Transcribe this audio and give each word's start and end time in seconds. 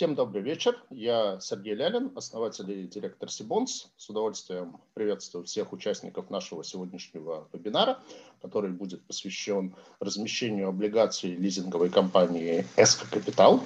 Всем 0.00 0.14
добрый 0.14 0.40
вечер. 0.40 0.82
Я 0.88 1.38
Сергей 1.40 1.74
Лялин, 1.74 2.10
основатель 2.16 2.70
и 2.72 2.86
директор 2.86 3.30
Сибонс. 3.30 3.90
С 3.98 4.08
удовольствием 4.08 4.80
приветствую 4.94 5.44
всех 5.44 5.74
участников 5.74 6.30
нашего 6.30 6.64
сегодняшнего 6.64 7.46
вебинара, 7.52 7.98
который 8.40 8.70
будет 8.70 9.02
посвящен 9.02 9.74
размещению 10.00 10.68
облигаций 10.70 11.34
лизинговой 11.34 11.90
компании 11.90 12.64
«Эско 12.78 13.06
Капитал». 13.10 13.62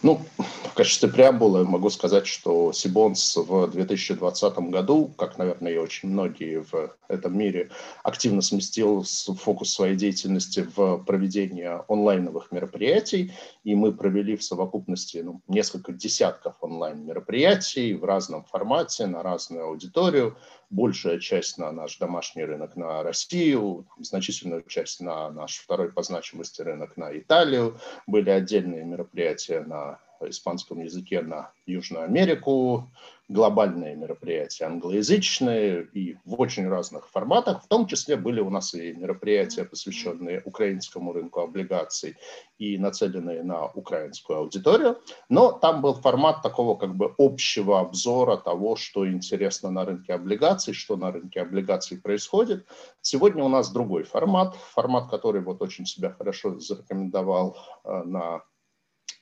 Ну, 0.00 0.20
в 0.38 0.74
качестве 0.74 1.08
преамбулы 1.08 1.64
могу 1.64 1.90
сказать, 1.90 2.28
что 2.28 2.72
Сибонс 2.72 3.36
в 3.36 3.66
2020 3.66 4.58
году, 4.70 5.10
как, 5.16 5.38
наверное, 5.38 5.72
и 5.72 5.76
очень 5.76 6.08
многие 6.08 6.62
в 6.62 6.94
этом 7.08 7.36
мире, 7.36 7.70
активно 8.04 8.40
сместил 8.40 9.02
фокус 9.02 9.72
своей 9.72 9.96
деятельности 9.96 10.68
в 10.76 10.98
проведение 10.98 11.82
онлайновых 11.88 12.52
мероприятий, 12.52 13.32
и 13.64 13.74
мы 13.74 13.92
провели 13.92 14.36
в 14.36 14.44
совокупности 14.44 15.18
ну, 15.18 15.40
несколько 15.48 15.92
десятков 15.92 16.54
онлайн-мероприятий 16.60 17.94
в 17.94 18.04
разном 18.04 18.44
формате, 18.44 19.06
на 19.06 19.24
разную 19.24 19.64
аудиторию, 19.64 20.36
большая 20.70 21.18
часть 21.18 21.58
на 21.58 21.72
наш 21.72 21.98
домашний 21.98 22.44
рынок 22.44 22.76
на 22.76 23.02
Россию, 23.02 23.86
значительную 23.98 24.62
часть 24.64 25.00
на 25.00 25.30
наш 25.30 25.58
второй 25.58 25.92
по 25.92 26.02
значимости 26.02 26.62
рынок 26.62 26.96
на 26.96 27.16
Италию, 27.16 27.78
были 28.06 28.30
отдельные 28.30 28.84
мероприятия 28.84 29.60
на 29.60 29.98
испанском 30.22 30.80
языке 30.80 31.22
на 31.22 31.52
Южную 31.66 32.04
Америку, 32.04 32.90
глобальные 33.28 33.94
мероприятия 33.94 34.64
англоязычные 34.64 35.84
и 35.92 36.16
в 36.24 36.40
очень 36.40 36.66
разных 36.66 37.08
форматах. 37.10 37.62
В 37.62 37.68
том 37.68 37.86
числе 37.86 38.16
были 38.16 38.40
у 38.40 38.48
нас 38.48 38.74
и 38.74 38.92
мероприятия, 38.92 39.64
посвященные 39.64 40.40
украинскому 40.44 41.12
рынку 41.12 41.40
облигаций 41.40 42.16
и 42.58 42.78
нацеленные 42.78 43.42
на 43.42 43.66
украинскую 43.66 44.38
аудиторию. 44.38 44.98
Но 45.28 45.52
там 45.52 45.82
был 45.82 45.94
формат 45.94 46.42
такого 46.42 46.74
как 46.76 46.96
бы 46.96 47.14
общего 47.18 47.80
обзора 47.80 48.38
того, 48.38 48.76
что 48.76 49.06
интересно 49.06 49.70
на 49.70 49.84
рынке 49.84 50.14
облигаций, 50.14 50.72
что 50.72 50.96
на 50.96 51.12
рынке 51.12 51.42
облигаций 51.42 52.00
происходит. 52.00 52.66
Сегодня 53.02 53.44
у 53.44 53.48
нас 53.48 53.70
другой 53.70 54.04
формат, 54.04 54.56
формат, 54.56 55.10
который 55.10 55.42
вот 55.42 55.60
очень 55.60 55.84
себя 55.84 56.10
хорошо 56.10 56.58
зарекомендовал 56.58 57.58
э, 57.84 58.02
на 58.04 58.42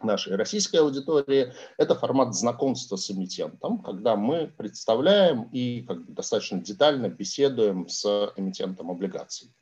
нашей 0.02 0.36
российской 0.36 0.77
аудитории, 0.77 1.52
это 1.78 1.94
формат 1.94 2.34
знакомства 2.34 2.97
с 2.97 3.11
эмитентом, 3.11 3.83
когда 3.83 4.16
мы 4.16 4.53
представляем 4.56 5.44
и 5.53 5.83
как 5.83 6.06
бы, 6.06 6.12
достаточно 6.12 6.61
детально 6.61 7.08
беседуем 7.08 7.88
с 7.88 8.33
эмитентом 8.36 8.91
облигаций. 8.91 9.53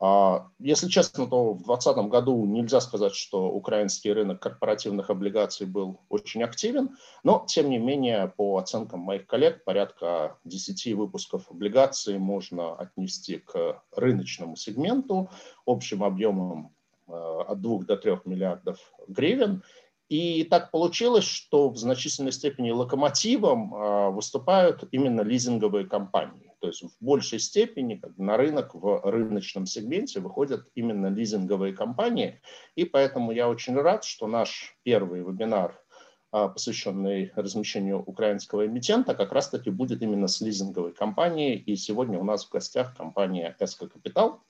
А, 0.00 0.48
если 0.60 0.88
честно, 0.88 1.26
то 1.26 1.54
в 1.54 1.64
2020 1.64 1.96
году 2.08 2.44
нельзя 2.46 2.80
сказать, 2.80 3.14
что 3.14 3.48
украинский 3.48 4.12
рынок 4.12 4.40
корпоративных 4.40 5.10
облигаций 5.10 5.66
был 5.66 6.00
очень 6.08 6.42
активен, 6.44 6.96
но, 7.24 7.44
тем 7.48 7.68
не 7.68 7.78
менее, 7.78 8.32
по 8.36 8.58
оценкам 8.58 9.00
моих 9.00 9.26
коллег, 9.26 9.64
порядка 9.64 10.38
10 10.44 10.94
выпусков 10.94 11.50
облигаций 11.50 12.18
можно 12.18 12.76
отнести 12.76 13.38
к 13.38 13.82
рыночному 13.96 14.54
сегменту 14.54 15.30
общим 15.66 16.04
объемом 16.04 16.72
от 17.08 17.60
2 17.60 17.78
до 17.84 17.96
3 17.96 18.18
миллиардов 18.24 18.78
гривен. 19.06 19.62
И 20.08 20.44
так 20.44 20.70
получилось, 20.70 21.24
что 21.24 21.68
в 21.68 21.76
значительной 21.76 22.32
степени 22.32 22.70
локомотивом 22.70 23.74
э, 23.74 24.10
выступают 24.10 24.84
именно 24.90 25.20
лизинговые 25.20 25.86
компании. 25.86 26.50
То 26.60 26.68
есть 26.68 26.82
в 26.82 27.04
большей 27.04 27.38
степени 27.38 28.00
на 28.16 28.36
рынок 28.38 28.74
в 28.74 29.02
рыночном 29.04 29.66
сегменте 29.66 30.20
выходят 30.20 30.66
именно 30.74 31.08
лизинговые 31.08 31.74
компании. 31.74 32.40
И 32.74 32.84
поэтому 32.84 33.32
я 33.32 33.48
очень 33.50 33.76
рад, 33.76 34.02
что 34.04 34.26
наш 34.26 34.76
первый 34.82 35.20
вебинар, 35.20 35.78
э, 36.32 36.48
посвященный 36.48 37.30
размещению 37.36 38.02
украинского 38.02 38.66
эмитента, 38.66 39.14
как 39.14 39.32
раз-таки 39.32 39.68
будет 39.68 40.00
именно 40.00 40.26
с 40.26 40.40
лизинговой 40.40 40.92
компанией. 40.92 41.56
И 41.56 41.76
сегодня 41.76 42.18
у 42.18 42.24
нас 42.24 42.46
в 42.46 42.50
гостях 42.50 42.96
компания 42.96 43.54
«Эско 43.60 43.88
Капитал». 43.88 44.40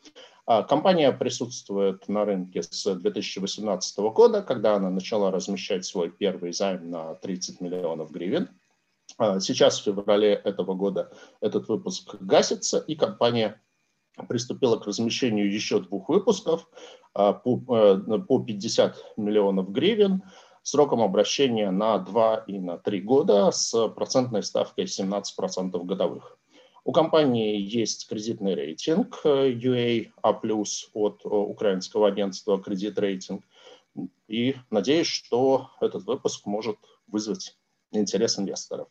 А, 0.50 0.62
компания 0.62 1.12
присутствует 1.12 2.08
на 2.08 2.24
рынке 2.24 2.62
с 2.62 2.94
2018 2.94 3.98
года, 3.98 4.40
когда 4.40 4.76
она 4.76 4.88
начала 4.88 5.30
размещать 5.30 5.84
свой 5.84 6.10
первый 6.10 6.54
займ 6.54 6.90
на 6.90 7.16
30 7.16 7.60
миллионов 7.60 8.10
гривен. 8.10 8.48
А, 9.18 9.40
сейчас, 9.40 9.78
в 9.78 9.84
феврале 9.84 10.32
этого 10.32 10.72
года, 10.72 11.12
этот 11.42 11.68
выпуск 11.68 12.14
гасится, 12.20 12.78
и 12.78 12.94
компания 12.94 13.60
приступила 14.26 14.78
к 14.78 14.86
размещению 14.86 15.52
еще 15.52 15.80
двух 15.80 16.08
выпусков 16.08 16.66
а, 17.12 17.34
по 17.34 18.38
50 18.38 19.18
миллионов 19.18 19.70
гривен 19.70 20.22
сроком 20.62 21.02
обращения 21.02 21.70
на 21.70 21.98
2 21.98 22.44
и 22.46 22.58
на 22.58 22.78
3 22.78 23.02
года 23.02 23.50
с 23.50 23.88
процентной 23.88 24.42
ставкой 24.42 24.86
17% 24.86 25.84
годовых. 25.84 26.37
У 26.88 26.92
компании 26.92 27.60
есть 27.60 28.08
кредитный 28.08 28.54
рейтинг 28.54 29.20
UA 29.22 30.10
A+, 30.22 30.40
от 30.94 31.20
э, 31.22 31.28
украинского 31.28 32.08
агентства 32.08 32.58
«Кредит 32.58 32.98
Рейтинг». 32.98 33.44
И 34.26 34.56
надеюсь, 34.70 35.06
что 35.06 35.68
этот 35.82 36.04
выпуск 36.04 36.46
может 36.46 36.78
вызвать 37.06 37.58
интерес 37.92 38.38
инвесторов. 38.38 38.88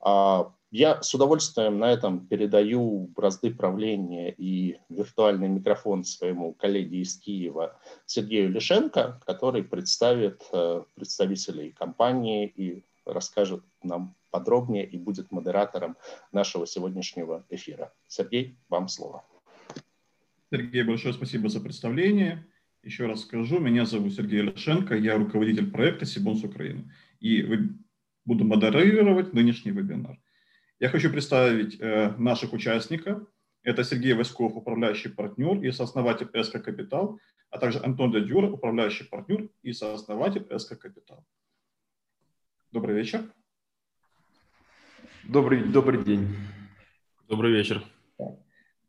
А, 0.00 0.52
я 0.72 1.00
с 1.02 1.14
удовольствием 1.14 1.78
на 1.78 1.92
этом 1.92 2.26
передаю 2.26 3.06
бразды 3.14 3.54
правления 3.54 4.34
и 4.36 4.80
виртуальный 4.88 5.46
микрофон 5.46 6.02
своему 6.02 6.54
коллеге 6.54 6.98
из 7.02 7.16
Киева 7.16 7.78
Сергею 8.06 8.50
Лишенко, 8.50 9.20
который 9.24 9.62
представит 9.62 10.42
э, 10.52 10.82
представителей 10.96 11.70
компании 11.70 12.48
и 12.48 12.82
расскажет 13.12 13.64
нам 13.82 14.14
подробнее 14.30 14.86
и 14.86 14.98
будет 14.98 15.30
модератором 15.32 15.96
нашего 16.32 16.66
сегодняшнего 16.66 17.44
эфира. 17.50 17.92
Сергей, 18.06 18.58
вам 18.68 18.88
слово. 18.88 19.24
Сергей, 20.50 20.82
большое 20.82 21.14
спасибо 21.14 21.48
за 21.48 21.60
представление. 21.60 22.46
Еще 22.82 23.06
раз 23.06 23.22
скажу, 23.22 23.58
меня 23.58 23.84
зовут 23.84 24.14
Сергей 24.14 24.40
Ляшенко, 24.40 24.96
я 24.96 25.16
руководитель 25.16 25.70
проекта 25.70 26.06
Сибонс 26.06 26.42
Украины. 26.42 26.90
И 27.20 27.46
буду 28.24 28.44
модерировать 28.44 29.32
нынешний 29.32 29.70
вебинар. 29.70 30.18
Я 30.78 30.88
хочу 30.88 31.10
представить 31.10 31.78
э, 31.78 32.14
наших 32.16 32.52
участников. 32.54 33.28
Это 33.62 33.84
Сергей 33.84 34.14
Васьков, 34.14 34.56
управляющий 34.56 35.10
партнер 35.10 35.62
и 35.62 35.70
сооснователь 35.72 36.30
СК 36.42 36.62
Капитал, 36.62 37.20
а 37.50 37.58
также 37.58 37.78
Антон 37.80 38.12
Дядюра, 38.12 38.50
управляющий 38.50 39.04
партнер 39.04 39.50
и 39.62 39.72
сооснователь 39.74 40.46
СК 40.58 40.78
Капитал. 40.78 41.26
Добрый 42.72 42.94
вечер. 42.94 43.24
Добрый, 45.24 45.64
добрый 45.64 46.04
день. 46.04 46.28
Добрый 47.28 47.50
вечер. 47.50 47.82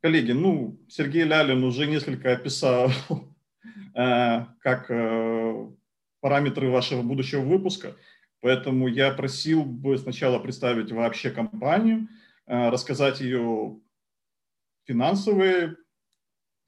Коллеги, 0.02 0.34
ну, 0.34 0.78
Сергей 0.88 1.24
Лялин 1.24 1.64
уже 1.64 1.88
несколько 1.88 2.32
описал, 2.32 2.92
э, 3.96 4.46
как 4.60 4.86
э, 4.92 5.68
параметры 6.20 6.70
вашего 6.70 7.02
будущего 7.02 7.42
выпуска, 7.42 7.96
поэтому 8.42 8.88
я 8.88 9.12
просил 9.14 9.66
бы 9.66 9.98
сначала 9.98 10.38
представить 10.38 10.92
вообще 10.92 11.32
компанию, 11.32 12.08
э, 12.46 12.70
рассказать 12.70 13.20
ее 13.20 13.80
финансовые, 14.86 15.78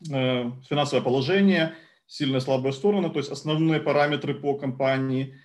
финансовое 0.01 1.03
положение, 1.03 1.75
сильные 2.07 2.41
слабые 2.41 2.73
стороны, 2.73 3.11
то 3.11 3.19
есть 3.19 3.29
основные 3.29 3.79
параметры 3.79 4.33
по 4.33 4.57
компании– 4.57 5.39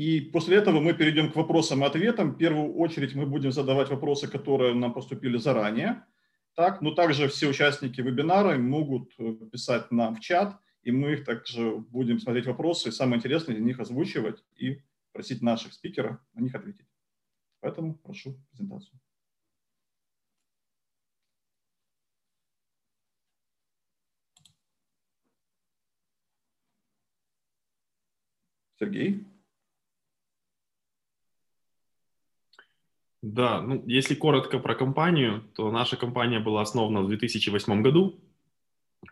и 0.00 0.18
после 0.18 0.56
этого 0.56 0.80
мы 0.80 0.94
перейдем 0.94 1.30
к 1.30 1.36
вопросам 1.36 1.82
и 1.82 1.86
ответам. 1.86 2.30
В 2.30 2.38
первую 2.38 2.74
очередь 2.76 3.14
мы 3.14 3.26
будем 3.26 3.52
задавать 3.52 3.90
вопросы, 3.90 4.28
которые 4.28 4.72
нам 4.74 4.94
поступили 4.94 5.36
заранее. 5.36 6.06
Так, 6.54 6.80
но 6.80 6.94
также 6.94 7.28
все 7.28 7.48
участники 7.48 8.00
вебинара 8.00 8.56
могут 8.56 9.12
э, 9.18 9.34
писать 9.52 9.90
нам 9.90 10.16
в 10.16 10.20
чат, 10.20 10.58
и 10.84 10.90
мы 10.90 11.12
их 11.12 11.26
также 11.26 11.76
будем 11.76 12.18
смотреть 12.18 12.46
вопросы, 12.46 12.88
и 12.88 12.92
самое 12.92 13.18
интересное 13.18 13.56
из 13.56 13.60
них 13.60 13.78
озвучивать 13.78 14.42
и 14.56 14.80
просить 15.12 15.42
наших 15.42 15.74
спикеров 15.74 16.16
на 16.32 16.40
них 16.40 16.54
ответить. 16.54 16.88
Поэтому 17.60 17.94
прошу 17.94 18.40
презентацию. 18.52 18.98
Сергей? 28.78 29.26
Да, 33.22 33.60
ну, 33.60 33.82
если 33.86 34.14
коротко 34.14 34.58
про 34.58 34.74
компанию, 34.74 35.42
то 35.54 35.70
наша 35.70 35.96
компания 35.96 36.40
была 36.40 36.62
основана 36.62 37.02
в 37.02 37.08
2008 37.08 37.82
году. 37.82 38.18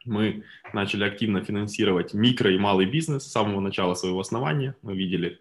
Мы 0.04 0.44
начали 0.72 1.04
активно 1.04 1.44
финансировать 1.44 2.14
микро 2.14 2.50
и 2.50 2.58
малый 2.58 2.86
бизнес 2.86 3.24
с 3.24 3.30
самого 3.30 3.60
начала 3.60 3.94
своего 3.94 4.20
основания. 4.20 4.76
Мы 4.82 4.96
видели 4.96 5.40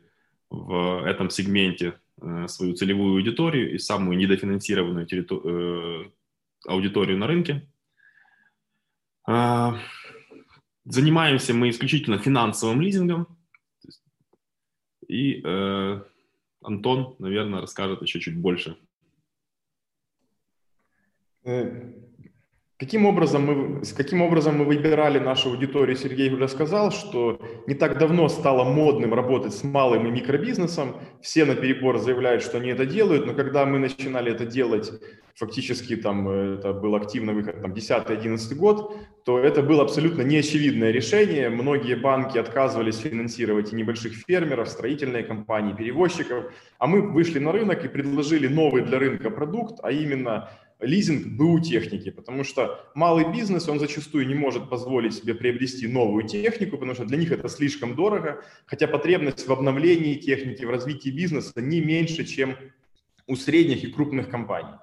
в 0.50 1.06
этом 1.06 1.30
сегменте 1.30 2.00
э, 2.22 2.48
свою 2.48 2.74
целевую 2.74 3.16
аудиторию 3.16 3.74
и 3.74 3.78
самую 3.78 4.18
недофинансированную 4.18 5.06
территу- 5.06 5.42
э, 5.46 6.10
аудиторию 6.68 7.18
на 7.18 7.28
рынке. 7.28 7.70
Э, 9.28 9.74
занимаемся 10.86 11.54
мы 11.54 11.70
исключительно 11.70 12.18
финансовым 12.18 12.82
лизингом, 12.82 13.28
И 15.08 15.42
э, 15.42 16.02
Антон, 16.62 17.16
наверное, 17.20 17.62
расскажет 17.62 18.02
еще 18.02 18.20
чуть 18.20 18.40
больше. 18.40 18.78
Каким 22.80 23.08
образом, 23.08 23.46
мы, 23.46 23.84
с 23.84 23.92
каким 23.92 24.22
образом 24.22 24.60
мы 24.60 24.66
выбирали 24.66 25.18
нашу 25.18 25.50
аудиторию, 25.50 25.98
Сергей 25.98 26.32
уже 26.32 26.48
сказал, 26.48 26.92
что 26.92 27.42
не 27.66 27.74
так 27.74 27.98
давно 27.98 28.30
стало 28.30 28.66
модным 28.66 29.16
работать 29.16 29.56
с 29.56 29.64
малым 29.64 30.06
и 30.06 30.12
микробизнесом. 30.12 30.96
Все 31.20 31.46
на 31.46 31.56
перебор 31.56 31.98
заявляют, 31.98 32.44
что 32.44 32.58
они 32.58 32.70
это 32.70 32.86
делают, 32.86 33.26
но 33.26 33.34
когда 33.34 33.66
мы 33.66 33.80
начинали 33.80 34.32
это 34.32 34.46
делать, 34.46 34.92
фактически 35.34 35.96
там 35.96 36.30
э, 36.30 36.58
это 36.60 36.72
был 36.72 36.96
активный 36.96 37.34
выход, 37.34 37.64
там 37.64 37.74
10-11 37.74 38.54
год, 38.54 38.96
то 39.26 39.40
это 39.40 39.64
было 39.64 39.82
абсолютно 39.82 40.22
неочевидное 40.22 40.92
решение. 40.92 41.50
Многие 41.50 41.96
банки 41.96 42.38
отказывались 42.38 42.98
финансировать 42.98 43.74
и 43.74 43.76
небольших 43.76 44.14
фермеров, 44.14 44.70
строительные 44.70 45.24
компании, 45.24 45.74
перевозчиков, 45.74 46.54
а 46.78 46.86
мы 46.86 47.02
вышли 47.02 47.40
на 47.40 47.52
рынок 47.52 47.84
и 47.84 47.88
предложили 47.88 48.48
новый 48.48 48.84
для 48.84 49.00
рынка 49.00 49.32
продукт, 49.32 49.80
а 49.82 49.92
именно 49.92 50.52
лизинг 50.80 51.28
БУ 51.28 51.60
техники, 51.60 52.12
потому 52.12 52.44
что 52.44 52.80
малый 52.94 53.32
бизнес, 53.32 53.68
он 53.68 53.80
зачастую 53.80 54.28
не 54.28 54.36
может 54.36 54.70
позволить 54.70 55.14
себе 55.14 55.34
приобрести 55.34 55.88
новую 55.88 56.28
технику, 56.28 56.78
потому 56.78 56.94
что 56.94 57.06
для 57.06 57.18
них 57.18 57.32
это 57.32 57.50
слишком 57.50 57.96
дорого, 57.96 58.44
хотя 58.66 58.88
потребность 58.88 59.48
в 59.48 59.52
обновлении 59.52 60.16
техники, 60.16 60.64
в 60.64 60.70
развитии 60.70 61.10
бизнеса 61.10 61.54
не 61.58 61.82
меньше, 61.82 62.26
чем 62.26 62.56
у 63.26 63.36
средних 63.36 63.84
и 63.84 63.92
крупных 63.92 64.30
компаний. 64.30 64.76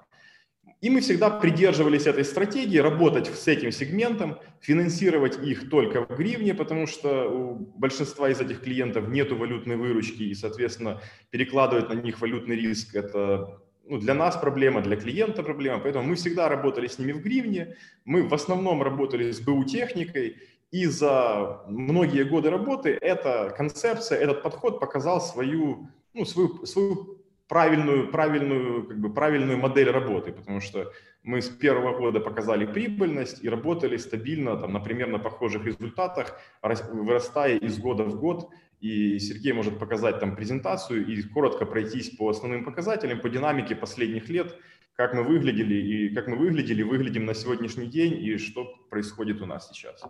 И 0.81 0.89
мы 0.89 0.99
всегда 0.99 1.29
придерживались 1.29 2.05
этой 2.05 2.25
стратегии, 2.25 2.77
работать 2.77 3.27
с 3.27 3.47
этим 3.47 3.71
сегментом, 3.71 4.37
финансировать 4.59 5.41
их 5.43 5.69
только 5.69 6.05
в 6.05 6.15
гривне, 6.15 6.53
потому 6.53 6.85
что 6.85 7.29
у 7.29 7.55
большинства 7.55 8.29
из 8.29 8.39
этих 8.39 8.61
клиентов 8.61 9.07
нет 9.07 9.31
валютной 9.31 9.77
выручки, 9.77 10.23
и, 10.23 10.35
соответственно, 10.35 11.01
перекладывать 11.31 11.89
на 11.89 11.93
них 11.93 12.19
валютный 12.21 12.55
риск– 12.57 12.93
это 12.95 13.61
ну, 13.87 13.99
для 13.99 14.13
нас 14.13 14.37
проблема, 14.37 14.81
для 14.81 14.95
клиента 14.95 15.43
проблема, 15.43 15.79
поэтому 15.79 16.07
мы 16.07 16.15
всегда 16.15 16.49
работали 16.49 16.87
с 16.87 16.99
ними 16.99 17.11
в 17.11 17.21
гривне, 17.21 17.75
мы 18.03 18.27
в 18.27 18.33
основном 18.33 18.83
работали 18.83 19.31
с 19.31 19.39
БУ 19.39 19.63
техникой, 19.63 20.37
и 20.71 20.85
за 20.87 21.61
многие 21.67 22.23
годы 22.23 22.49
работы 22.49 22.97
эта 23.01 23.53
концепция, 23.55 24.19
этот 24.19 24.41
подход 24.41 24.79
показал 24.79 25.21
свою, 25.21 25.89
ну, 26.13 26.25
свою, 26.25 26.65
свою 26.65 27.21
правильную, 27.47 28.11
правильную, 28.11 28.87
как 28.87 28.99
бы 28.99 29.13
правильную 29.13 29.57
модель 29.57 29.89
работы, 29.91 30.31
потому 30.31 30.61
что 30.61 30.91
мы 31.23 31.41
с 31.41 31.49
первого 31.49 31.97
года 31.97 32.19
показали 32.19 32.65
прибыльность 32.65 33.43
и 33.43 33.49
работали 33.49 33.97
стабильно, 33.97 34.57
там, 34.57 34.73
например, 34.73 35.07
на 35.07 35.19
похожих 35.19 35.65
результатах, 35.65 36.39
вырастая 36.61 37.57
из 37.57 37.79
года 37.79 38.03
в 38.03 38.19
год. 38.19 38.49
И 38.79 39.19
Сергей 39.19 39.53
может 39.53 39.79
показать 39.79 40.19
там 40.19 40.35
презентацию 40.35 41.05
и 41.05 41.21
коротко 41.23 41.65
пройтись 41.65 42.09
по 42.09 42.29
основным 42.29 42.63
показателям, 42.63 43.21
по 43.21 43.29
динамике 43.29 43.75
последних 43.75 44.29
лет, 44.29 44.55
как 44.95 45.13
мы 45.13 45.23
выглядели 45.23 45.75
и 45.75 46.15
как 46.15 46.27
мы 46.27 46.37
выглядели, 46.37 46.83
выглядим 46.83 47.25
на 47.25 47.33
сегодняшний 47.33 47.87
день 47.87 48.13
и 48.13 48.37
что 48.37 48.65
происходит 48.89 49.41
у 49.41 49.45
нас 49.45 49.69
сейчас. 49.69 50.01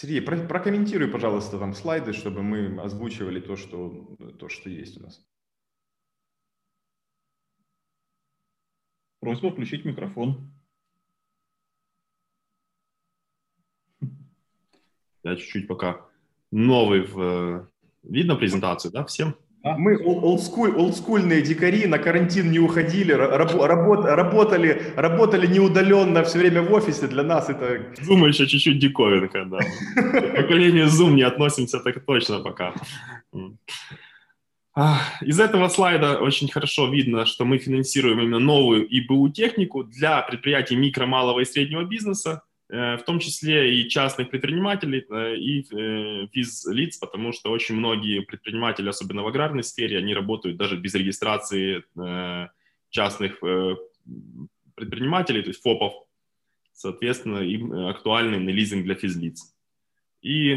Сергей, 0.00 0.22
про 0.22 0.36
прокомментируй, 0.36 1.08
пожалуйста, 1.08 1.58
там 1.58 1.74
слайды, 1.74 2.12
чтобы 2.12 2.44
мы 2.44 2.80
озвучивали 2.80 3.40
то, 3.40 3.56
что, 3.56 4.16
то, 4.38 4.48
что 4.48 4.70
есть 4.70 4.96
у 4.96 5.02
нас. 5.02 5.20
Просьба 9.20 9.50
включить 9.50 9.84
микрофон. 9.84 10.50
Я 15.24 15.36
чуть-чуть 15.36 15.66
пока 15.66 16.00
новый 16.50 17.02
в... 17.02 17.20
Э, 17.20 17.66
видно 18.02 18.36
презентацию, 18.36 18.92
да, 18.92 19.04
всем? 19.04 19.34
Мы 19.64 19.96
олдскуль, 19.96 20.70
олдскульные 20.70 21.42
дикари, 21.42 21.86
на 21.86 21.98
карантин 21.98 22.50
не 22.50 22.60
уходили, 22.60 23.12
раб, 23.12 23.52
работ, 23.60 24.04
работали, 24.04 24.92
работали 24.96 25.46
неудаленно 25.46 26.22
все 26.22 26.38
время 26.38 26.62
в 26.62 26.72
офисе. 26.72 27.08
Для 27.08 27.24
нас 27.24 27.50
это... 27.50 27.92
Zoom 28.00 28.28
еще 28.28 28.46
чуть-чуть 28.46 28.78
диковинка, 28.78 29.44
да. 29.44 29.58
К 29.96 30.36
поколению 30.36 30.86
Zoom 30.86 31.14
не 31.14 31.22
относимся 31.22 31.80
так 31.80 32.04
точно 32.04 32.38
пока. 32.38 32.72
Из 35.22 35.40
этого 35.40 35.68
слайда 35.68 36.18
очень 36.18 36.48
хорошо 36.48 36.88
видно, 36.88 37.26
что 37.26 37.44
мы 37.44 37.58
финансируем 37.58 38.20
именно 38.20 38.38
новую 38.38 38.86
ИБУ 38.88 39.30
технику 39.30 39.82
для 39.84 40.22
предприятий 40.22 40.76
микро, 40.76 41.06
малого 41.06 41.40
и 41.40 41.44
среднего 41.44 41.84
бизнеса, 41.84 42.42
Э, 42.70 42.96
в 42.96 43.02
том 43.04 43.18
числе 43.18 43.80
и 43.80 43.88
частных 43.88 44.30
предпринимателей, 44.30 45.06
э, 45.08 45.36
и 45.36 45.60
э, 45.60 46.26
физлиц, 46.32 46.98
потому 46.98 47.32
что 47.32 47.50
очень 47.50 47.76
многие 47.76 48.20
предприниматели, 48.20 48.90
особенно 48.90 49.22
в 49.22 49.26
аграрной 49.26 49.62
сфере, 49.62 49.96
они 49.96 50.14
работают 50.14 50.58
даже 50.58 50.76
без 50.76 50.94
регистрации 50.94 51.82
частных 52.90 53.40
предпринимателей, 54.74 55.42
то 55.42 55.48
есть 55.48 55.62
ФОПов, 55.62 55.92
соответственно, 56.72 57.38
им 57.38 57.72
актуальный 57.88 58.38
лизинг 58.38 58.84
для 58.84 58.94
физлиц. 58.94 59.54
И 60.22 60.54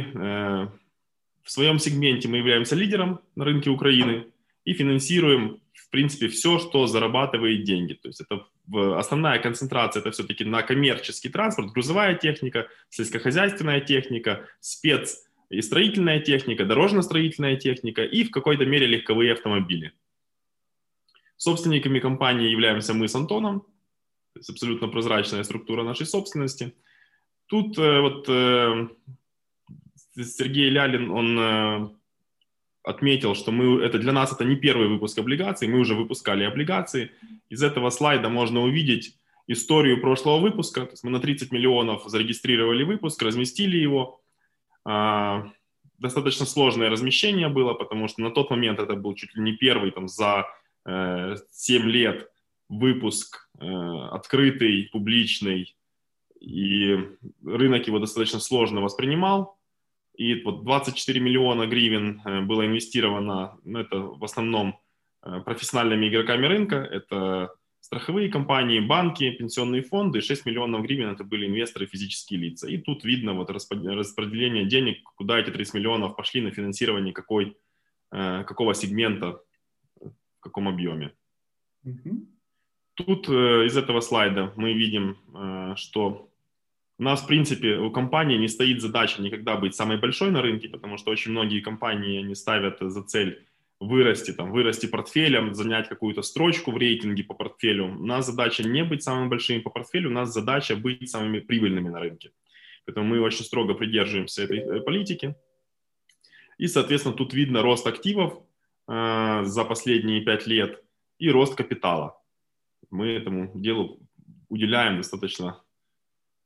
в 1.43 1.51
своем 1.51 1.79
сегменте 1.79 2.27
мы 2.27 2.37
являемся 2.37 2.75
лидером 2.75 3.19
на 3.35 3.45
рынке 3.45 3.69
Украины 3.69 4.27
и 4.65 4.73
финансируем 4.73 5.61
в 5.73 5.89
принципе, 5.91 6.29
все, 6.29 6.57
что 6.57 6.87
зарабатывает 6.87 7.65
деньги. 7.65 7.95
То 7.95 8.07
есть 8.07 8.21
это 8.21 8.45
основная 8.97 9.39
концентрация 9.39 9.99
это 9.99 10.11
все-таки 10.11 10.45
на 10.45 10.63
коммерческий 10.63 11.27
транспорт, 11.27 11.73
грузовая 11.73 12.15
техника, 12.15 12.69
сельскохозяйственная 12.89 13.81
техника, 13.81 14.47
спец 14.61 15.25
и 15.49 15.61
строительная 15.61 16.21
техника, 16.21 16.63
дорожно-строительная 16.63 17.57
техника 17.57 18.05
и 18.05 18.23
в 18.23 18.31
какой-то 18.31 18.65
мере 18.65 18.87
легковые 18.87 19.33
автомобили. 19.33 19.91
Собственниками 21.35 21.99
компании 21.99 22.49
являемся 22.49 22.93
мы 22.93 23.09
с 23.09 23.15
Антоном, 23.15 23.65
то 24.33 24.39
абсолютно 24.49 24.87
прозрачная 24.87 25.43
структура 25.43 25.83
нашей 25.83 26.05
собственности. 26.05 26.73
Тут 27.47 27.77
э, 27.77 27.99
вот 27.99 28.29
э, 28.29 28.87
Сергей 30.23 30.69
Лялин, 30.69 31.11
он 31.11 31.39
э, 31.39 31.89
отметил, 32.83 33.35
что 33.35 33.51
мы, 33.51 33.81
это 33.81 33.99
для 33.99 34.11
нас 34.11 34.31
это 34.33 34.43
не 34.43 34.55
первый 34.55 34.87
выпуск 34.87 35.17
облигаций, 35.19 35.67
мы 35.67 35.79
уже 35.79 35.95
выпускали 35.95 36.43
облигации. 36.43 37.11
Из 37.49 37.63
этого 37.63 37.89
слайда 37.89 38.29
можно 38.29 38.61
увидеть 38.61 39.15
историю 39.47 40.01
прошлого 40.01 40.39
выпуска. 40.39 40.81
То 40.81 40.91
есть 40.91 41.03
мы 41.03 41.11
на 41.11 41.19
30 41.19 41.51
миллионов 41.51 42.03
зарегистрировали 42.05 42.83
выпуск, 42.83 43.21
разместили 43.21 43.77
его. 43.77 44.21
А, 44.85 45.51
достаточно 45.97 46.45
сложное 46.45 46.89
размещение 46.89 47.47
было, 47.47 47.73
потому 47.73 48.07
что 48.07 48.21
на 48.21 48.31
тот 48.31 48.49
момент 48.49 48.79
это 48.79 48.95
был 48.95 49.13
чуть 49.13 49.35
ли 49.35 49.41
не 49.41 49.53
первый 49.53 49.91
там, 49.91 50.07
за 50.07 50.47
э, 50.85 51.35
7 51.51 51.83
лет 51.83 52.31
выпуск 52.69 53.49
э, 53.59 53.65
открытый, 54.11 54.89
публичный, 54.91 55.75
и 56.39 56.97
рынок 57.45 57.85
его 57.85 57.99
достаточно 57.99 58.39
сложно 58.39 58.81
воспринимал. 58.81 59.59
И 60.21 60.43
вот 60.43 60.63
24 60.63 61.19
миллиона 61.19 61.65
гривен 61.65 62.21
э, 62.23 62.41
было 62.41 62.63
инвестировано, 62.67 63.57
ну, 63.63 63.79
это 63.79 63.97
в 63.97 64.23
основном 64.23 64.79
э, 65.23 65.41
профессиональными 65.43 66.09
игроками 66.09 66.45
рынка, 66.45 66.75
это 66.75 67.55
страховые 67.79 68.29
компании, 68.29 68.79
банки, 68.81 69.31
пенсионные 69.31 69.81
фонды, 69.81 70.21
6 70.21 70.45
миллионов 70.45 70.83
гривен 70.83 71.09
это 71.09 71.23
были 71.23 71.47
инвесторы, 71.47 71.87
физические 71.87 72.39
лица. 72.39 72.67
И 72.67 72.77
тут 72.77 73.03
видно 73.03 73.33
вот 73.33 73.49
распределение 73.49 74.65
денег, 74.65 75.01
куда 75.15 75.39
эти 75.39 75.49
30 75.49 75.73
миллионов 75.73 76.15
пошли 76.15 76.41
на 76.41 76.51
финансирование 76.51 77.13
какой, 77.13 77.57
э, 78.11 78.43
какого 78.43 78.75
сегмента, 78.75 79.41
в 79.99 80.39
каком 80.39 80.67
объеме. 80.67 81.15
Угу. 81.83 82.27
Тут 82.93 83.27
из 83.27 83.75
этого 83.75 84.01
слайда 84.01 84.53
мы 84.55 84.73
видим, 84.73 85.17
что 85.75 86.30
у 86.97 87.03
нас, 87.03 87.23
в 87.23 87.27
принципе, 87.27 87.77
у 87.77 87.91
компании 87.91 88.37
не 88.37 88.47
стоит 88.47 88.81
задача 88.81 89.21
никогда 89.21 89.57
быть 89.57 89.75
самой 89.75 89.97
большой 89.97 90.31
на 90.31 90.41
рынке, 90.41 90.69
потому 90.69 90.97
что 90.97 91.11
очень 91.11 91.31
многие 91.31 91.61
компании 91.61 92.21
не 92.21 92.35
ставят 92.35 92.77
за 92.79 93.03
цель 93.03 93.45
вырасти, 93.79 94.31
там, 94.31 94.51
вырасти 94.51 94.85
портфелем, 94.85 95.55
занять 95.55 95.89
какую-то 95.89 96.21
строчку 96.21 96.71
в 96.71 96.77
рейтинге 96.77 97.23
по 97.23 97.33
портфелю. 97.33 97.85
У 97.85 98.05
нас 98.05 98.27
задача 98.27 98.63
не 98.63 98.83
быть 98.83 99.01
самыми 99.01 99.27
большими 99.27 99.59
по 99.59 99.71
портфелю, 99.71 100.09
у 100.09 100.13
нас 100.13 100.31
задача 100.31 100.75
быть 100.75 101.09
самыми 101.09 101.39
прибыльными 101.39 101.89
на 101.89 101.99
рынке. 101.99 102.31
Поэтому 102.85 103.07
мы 103.07 103.19
очень 103.19 103.43
строго 103.43 103.73
придерживаемся 103.73 104.43
этой 104.43 104.59
э, 104.59 104.81
политики. 104.81 105.35
И, 106.59 106.67
соответственно, 106.67 107.15
тут 107.15 107.33
видно 107.33 107.63
рост 107.63 107.87
активов 107.87 108.39
э, 108.87 109.41
за 109.43 109.65
последние 109.65 110.21
пять 110.21 110.45
лет 110.45 110.83
и 111.17 111.31
рост 111.31 111.55
капитала. 111.55 112.21
Мы 112.91 113.07
этому 113.07 113.51
делу 113.55 113.99
уделяем 114.49 114.97
достаточно 114.97 115.59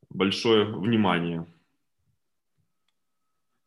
большое 0.10 0.66
внимание. 0.66 1.46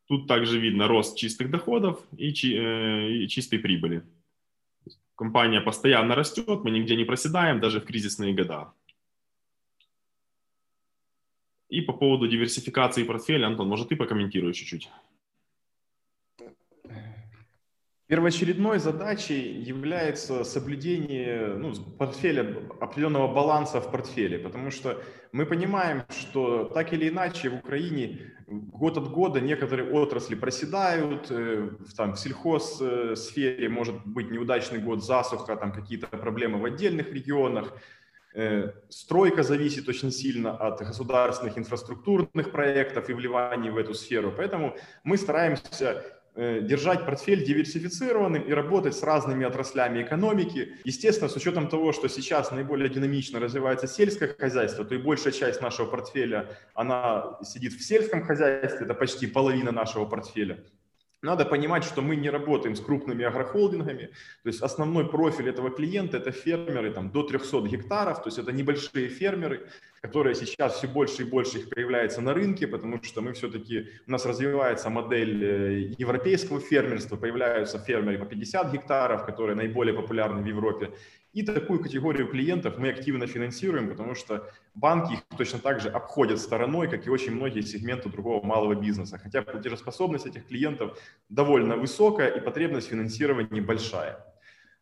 Тут 0.07 0.27
также 0.27 0.59
видно 0.59 0.89
рост 0.89 1.19
чистых 1.19 1.51
доходов 1.51 2.03
и, 2.17 2.33
чи, 2.33 2.57
э, 2.57 3.11
и 3.13 3.29
чистой 3.29 3.59
прибыли. 3.59 4.03
Компания 5.15 5.61
постоянно 5.61 6.15
растет, 6.15 6.65
мы 6.65 6.71
нигде 6.71 6.97
не 6.97 7.05
проседаем, 7.05 7.61
даже 7.61 7.81
в 7.81 7.85
кризисные 7.85 8.35
года. 8.35 8.73
И 11.69 11.83
по 11.83 11.93
поводу 11.93 12.27
диверсификации 12.27 13.03
портфеля, 13.03 13.47
Антон, 13.47 13.69
может, 13.69 13.89
ты 13.89 13.97
прокомментируешь 13.97 14.57
чуть-чуть? 14.57 14.89
Первоочередной 18.09 18.79
задачей 18.79 19.61
является 19.61 20.43
соблюдение 20.43 21.49
ну, 21.49 21.75
портфеля, 21.75 22.57
определенного 22.81 23.31
баланса 23.35 23.83
в 23.83 23.91
портфеле, 23.91 24.39
потому 24.39 24.71
что 24.71 25.03
мы 25.31 25.45
понимаем, 25.45 26.05
что 26.09 26.65
так 26.65 26.95
или 26.95 27.11
иначе 27.11 27.51
в 27.51 27.57
Украине 27.57 28.33
год 28.47 28.97
от 28.97 29.11
года 29.11 29.43
некоторые 29.43 29.93
отрасли 29.93 30.37
проседают, 30.37 31.27
э, 31.31 31.69
там, 31.99 32.15
в 32.15 32.19
сельхозсфере 32.19 33.69
может 33.69 34.07
быть 34.07 34.31
неудачный 34.31 34.79
год, 34.79 35.05
засуха, 35.05 35.57
там 35.57 35.71
какие-то 35.71 36.07
проблемы 36.07 36.59
в 36.59 36.65
отдельных 36.65 37.13
регионах, 37.13 37.75
э, 38.35 38.73
Стройка 38.89 39.43
зависит 39.43 39.87
очень 39.87 40.13
сильно 40.13 40.57
от 40.57 40.79
государственных 40.79 41.59
инфраструктурных 41.59 42.53
проектов 42.53 43.11
и 43.11 43.13
вливаний 43.13 43.69
в 43.69 43.77
эту 43.77 43.93
сферу. 43.93 44.33
Поэтому 44.35 44.75
мы 45.05 45.19
стараемся 45.19 46.18
держать 46.39 47.05
портфель 47.05 47.45
диверсифицированным 47.45 48.43
и 48.43 48.53
работать 48.53 48.95
с 48.95 49.03
разными 49.03 49.45
отраслями 49.45 50.03
экономики. 50.03 50.77
Естественно, 50.85 51.29
с 51.29 51.35
учетом 51.35 51.69
того, 51.69 51.93
что 51.93 52.09
сейчас 52.09 52.53
наиболее 52.53 52.89
динамично 52.89 53.41
развивается 53.41 53.89
сельское 53.89 54.35
хозяйство, 54.39 54.85
то 54.85 54.95
и 54.95 54.99
большая 54.99 55.33
часть 55.33 55.61
нашего 55.61 55.87
портфеля, 55.87 56.47
она 56.75 57.39
сидит 57.43 57.73
в 57.73 57.83
сельском 57.83 58.23
хозяйстве, 58.23 58.85
это 58.87 58.95
почти 58.95 59.27
половина 59.27 59.73
нашего 59.73 60.05
портфеля. 60.05 60.65
Надо 61.21 61.45
понимать, 61.45 61.83
что 61.83 62.01
мы 62.01 62.15
не 62.15 62.31
работаем 62.31 62.77
с 62.77 62.81
крупными 62.81 63.25
агрохолдингами, 63.25 64.11
то 64.45 64.49
есть 64.49 64.63
основной 64.63 65.11
профиль 65.11 65.49
этого 65.49 65.69
клиента 65.69 66.19
это 66.19 66.31
фермеры 66.31 66.93
там, 66.93 67.11
до 67.11 67.25
300 67.25 67.63
гектаров, 67.63 68.23
то 68.23 68.29
есть 68.29 68.39
это 68.39 68.53
небольшие 68.53 69.09
фермеры, 69.09 69.69
которые 70.01 70.37
сейчас 70.37 70.77
все 70.77 70.87
больше 70.87 71.23
и 71.23 71.25
больше 71.25 71.59
их 71.59 71.71
появляется 71.71 72.21
на 72.21 72.35
рынке, 72.35 72.69
потому 72.69 73.03
что 73.03 73.21
мы 73.21 73.33
все-таки, 73.33 73.89
у 74.07 74.11
нас 74.13 74.27
развивается 74.27 74.91
модель 74.91 75.45
э, 75.45 75.95
европейского 75.99 76.61
фермерства, 76.61 77.17
появляются 77.17 77.81
фермеры 77.81 78.19
по 78.19 78.25
50 78.25 78.73
гектаров, 78.73 79.27
которые 79.27 79.57
наиболее 79.57 79.95
популярны 79.95 80.41
в 80.41 80.47
Европе, 80.47 80.93
и 81.33 81.43
такую 81.43 81.81
категорию 81.81 82.27
клиентов 82.29 82.79
мы 82.79 82.89
активно 82.89 83.27
финансируем, 83.27 83.89
потому 83.89 84.15
что 84.15 84.51
банки 84.75 85.15
их 85.15 85.21
точно 85.37 85.59
так 85.59 85.81
же 85.81 85.89
обходят 85.89 86.39
стороной, 86.41 86.89
как 86.89 87.07
и 87.07 87.11
очень 87.11 87.33
многие 87.33 87.61
сегменты 87.61 88.09
другого 88.09 88.45
малого 88.45 88.75
бизнеса. 88.75 89.19
Хотя 89.19 89.43
платежеспособность 89.43 90.27
этих 90.27 90.47
клиентов 90.47 90.99
довольно 91.29 91.77
высокая 91.77 92.29
и 92.29 92.41
потребность 92.41 92.89
финансирования 92.89 93.61
большая. 93.61 94.25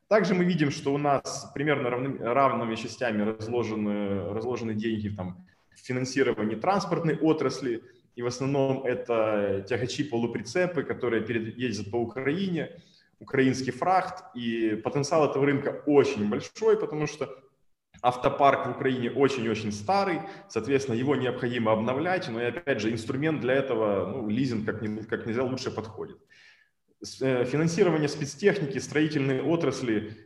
Также 0.08 0.34
мы 0.34 0.44
видим, 0.44 0.70
что 0.70 0.94
у 0.94 0.98
нас 0.98 1.50
примерно 1.52 1.90
равными, 1.90 2.18
равными 2.22 2.76
частями 2.76 3.22
разложены, 3.22 4.32
разложены 4.32 4.74
деньги 4.74 5.08
там, 5.08 5.44
в 5.74 5.80
финансировании 5.84 6.54
транспортной 6.54 7.16
отрасли, 7.16 7.82
и 8.14 8.22
в 8.22 8.26
основном 8.26 8.84
это 8.84 9.66
тягачи 9.68 10.04
полуприцепы, 10.04 10.84
которые 10.84 11.24
ездят 11.56 11.90
по 11.90 11.96
Украине, 11.96 12.70
украинский 13.18 13.72
фрахт, 13.72 14.24
и 14.34 14.80
потенциал 14.84 15.30
этого 15.30 15.46
рынка 15.46 15.82
очень 15.86 16.28
большой, 16.28 16.78
потому 16.78 17.06
что 17.06 17.28
автопарк 18.02 18.66
в 18.66 18.70
Украине 18.72 19.10
очень-очень 19.10 19.72
старый, 19.72 20.20
соответственно, 20.48 20.96
его 20.96 21.16
необходимо 21.16 21.72
обновлять, 21.72 22.28
но 22.28 22.40
и 22.40 22.44
опять 22.44 22.80
же 22.80 22.92
инструмент 22.92 23.40
для 23.40 23.54
этого, 23.54 24.06
ну, 24.06 24.28
лизинг 24.28 24.66
как, 24.66 24.80
как 25.08 25.26
нельзя 25.26 25.42
лучше 25.42 25.70
подходит. 25.70 26.18
Э, 27.20 27.44
финансирование 27.44 28.08
спецтехники, 28.08 28.78
строительной 28.78 29.40
отрасли, 29.40 30.16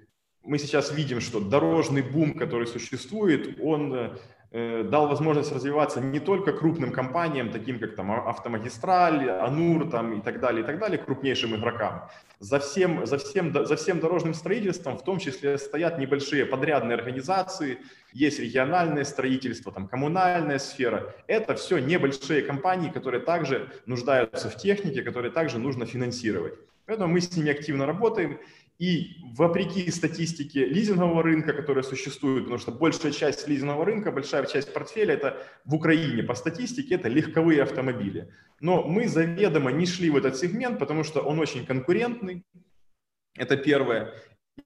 мы 0.42 0.58
сейчас 0.58 0.90
видим, 0.92 1.20
что 1.20 1.38
дорожный 1.38 2.02
бум, 2.02 2.34
который 2.34 2.66
существует, 2.66 3.58
он 3.60 3.94
Э, 3.94 4.16
дал 4.52 5.06
возможность 5.06 5.52
развиваться 5.52 6.00
не 6.00 6.18
только 6.18 6.52
крупным 6.52 6.90
компаниям, 6.90 7.50
таким 7.50 7.78
как 7.78 7.94
там 7.94 8.10
Автомагистраль, 8.10 9.30
Анур 9.30 9.88
там, 9.88 10.18
и 10.18 10.20
так 10.20 10.40
далее, 10.40 10.64
и 10.64 10.66
так 10.66 10.78
далее, 10.78 10.98
крупнейшим 10.98 11.54
игрокам. 11.54 12.08
За 12.40 12.58
всем, 12.58 13.06
за, 13.06 13.18
всем, 13.18 13.52
за 13.52 13.76
всем 13.76 14.00
дорожным 14.00 14.34
строительством 14.34 14.98
в 14.98 15.04
том 15.04 15.18
числе 15.18 15.56
стоят 15.56 15.98
небольшие 15.98 16.46
подрядные 16.46 16.96
организации, 16.96 17.78
есть 18.12 18.40
региональное 18.40 19.04
строительство, 19.04 19.70
там, 19.70 19.86
коммунальная 19.86 20.58
сфера. 20.58 21.14
Это 21.28 21.54
все 21.54 21.78
небольшие 21.78 22.42
компании, 22.42 22.90
которые 22.90 23.20
также 23.20 23.70
нуждаются 23.86 24.50
в 24.50 24.56
технике, 24.56 25.02
которые 25.02 25.30
также 25.30 25.58
нужно 25.58 25.86
финансировать. 25.86 26.54
Поэтому 26.86 27.12
мы 27.12 27.20
с 27.20 27.36
ними 27.36 27.52
активно 27.52 27.86
работаем. 27.86 28.40
И 28.80 29.18
вопреки 29.34 29.90
статистике 29.90 30.64
лизингового 30.64 31.22
рынка, 31.22 31.52
которая 31.52 31.84
существует, 31.84 32.44
потому 32.44 32.58
что 32.58 32.72
большая 32.72 33.12
часть 33.12 33.46
лизингового 33.46 33.84
рынка, 33.84 34.10
большая 34.10 34.46
часть 34.46 34.72
портфеля 34.72 35.12
это 35.12 35.36
в 35.66 35.74
Украине 35.74 36.22
по 36.22 36.34
статистике, 36.34 36.94
это 36.94 37.08
легковые 37.08 37.62
автомобили. 37.62 38.32
Но 38.58 38.82
мы 38.82 39.06
заведомо 39.06 39.70
не 39.70 39.84
шли 39.84 40.08
в 40.08 40.16
этот 40.16 40.38
сегмент, 40.38 40.78
потому 40.78 41.04
что 41.04 41.20
он 41.20 41.38
очень 41.40 41.66
конкурентный, 41.66 42.46
это 43.36 43.58
первое. 43.58 44.14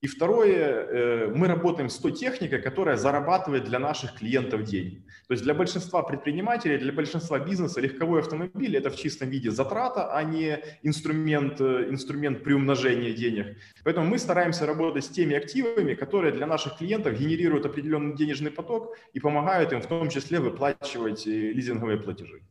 И 0.00 0.06
второе, 0.06 0.56
э, 0.56 1.32
мы 1.34 1.48
работаем 1.48 1.88
с 1.88 1.98
той 1.98 2.12
техникой, 2.12 2.60
которая 2.60 2.96
зарабатывает 2.96 3.64
для 3.64 3.78
наших 3.78 4.14
клиентов 4.14 4.64
деньги. 4.64 5.04
То 5.28 5.34
есть 5.34 5.42
для 5.44 5.54
большинства 5.54 6.02
предпринимателей, 6.02 6.78
для 6.78 6.92
большинства 6.92 7.38
бизнеса 7.38 7.80
легковой 7.80 8.20
автомобиль– 8.20 8.76
это 8.78 8.90
в 8.90 8.96
чистом 8.96 9.30
виде 9.30 9.50
затрата, 9.50 10.14
а 10.14 10.22
не 10.22 10.60
инструмент, 10.82 11.60
э, 11.60 11.90
инструмент 11.90 12.42
приумножения 12.42 13.12
денег. 13.12 13.56
Поэтому 13.84 14.06
мы 14.06 14.18
стараемся 14.18 14.66
работать 14.66 15.04
с 15.04 15.08
теми 15.08 15.36
активами, 15.36 15.94
которые 15.94 16.32
для 16.32 16.46
наших 16.46 16.78
клиентов 16.78 17.18
генерируют 17.18 17.66
определенный 17.66 18.16
денежный 18.16 18.50
поток 18.50 18.96
и 19.12 19.20
помогают 19.20 19.72
им 19.72 19.80
в 19.80 19.86
том 19.86 20.08
числе 20.10 20.40
выплачивать 20.40 21.26
э, 21.26 21.30
лизинговые 21.30 21.98
платежи. 21.98 22.42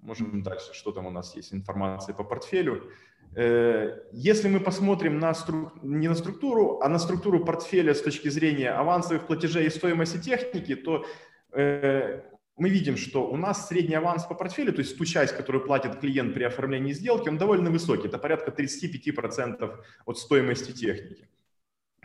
Можем 0.00 0.42
дальше, 0.42 0.74
что 0.74 0.92
там 0.92 1.06
у 1.06 1.10
нас 1.10 1.34
есть, 1.36 1.52
информация 1.52 2.14
по 2.14 2.24
портфелю. 2.24 2.90
Э, 3.34 4.00
если 4.12 4.48
мы 4.48 4.60
посмотрим 4.60 5.18
на 5.18 5.34
стру... 5.34 5.70
не 5.82 6.08
на 6.08 6.14
структуру, 6.14 6.80
а 6.82 6.88
на 6.88 6.98
структуру 6.98 7.44
портфеля 7.44 7.94
с 7.94 8.02
точки 8.02 8.28
зрения 8.28 8.70
авансовых 8.70 9.26
платежей 9.26 9.66
и 9.66 9.70
стоимости 9.70 10.18
техники, 10.18 10.74
то 10.74 11.04
э, 11.52 12.22
мы 12.56 12.68
видим, 12.70 12.96
что 12.96 13.28
у 13.30 13.36
нас 13.36 13.68
средний 13.68 13.94
аванс 13.94 14.24
по 14.24 14.34
портфелю, 14.34 14.72
то 14.72 14.80
есть 14.80 14.98
ту 14.98 15.04
часть, 15.04 15.36
которую 15.36 15.64
платит 15.64 16.00
клиент 16.00 16.34
при 16.34 16.44
оформлении 16.44 16.92
сделки, 16.92 17.28
он 17.28 17.38
довольно 17.38 17.70
высокий, 17.70 18.08
это 18.08 18.18
порядка 18.18 18.50
35% 18.50 19.76
от 20.06 20.18
стоимости 20.18 20.72
техники. 20.72 21.28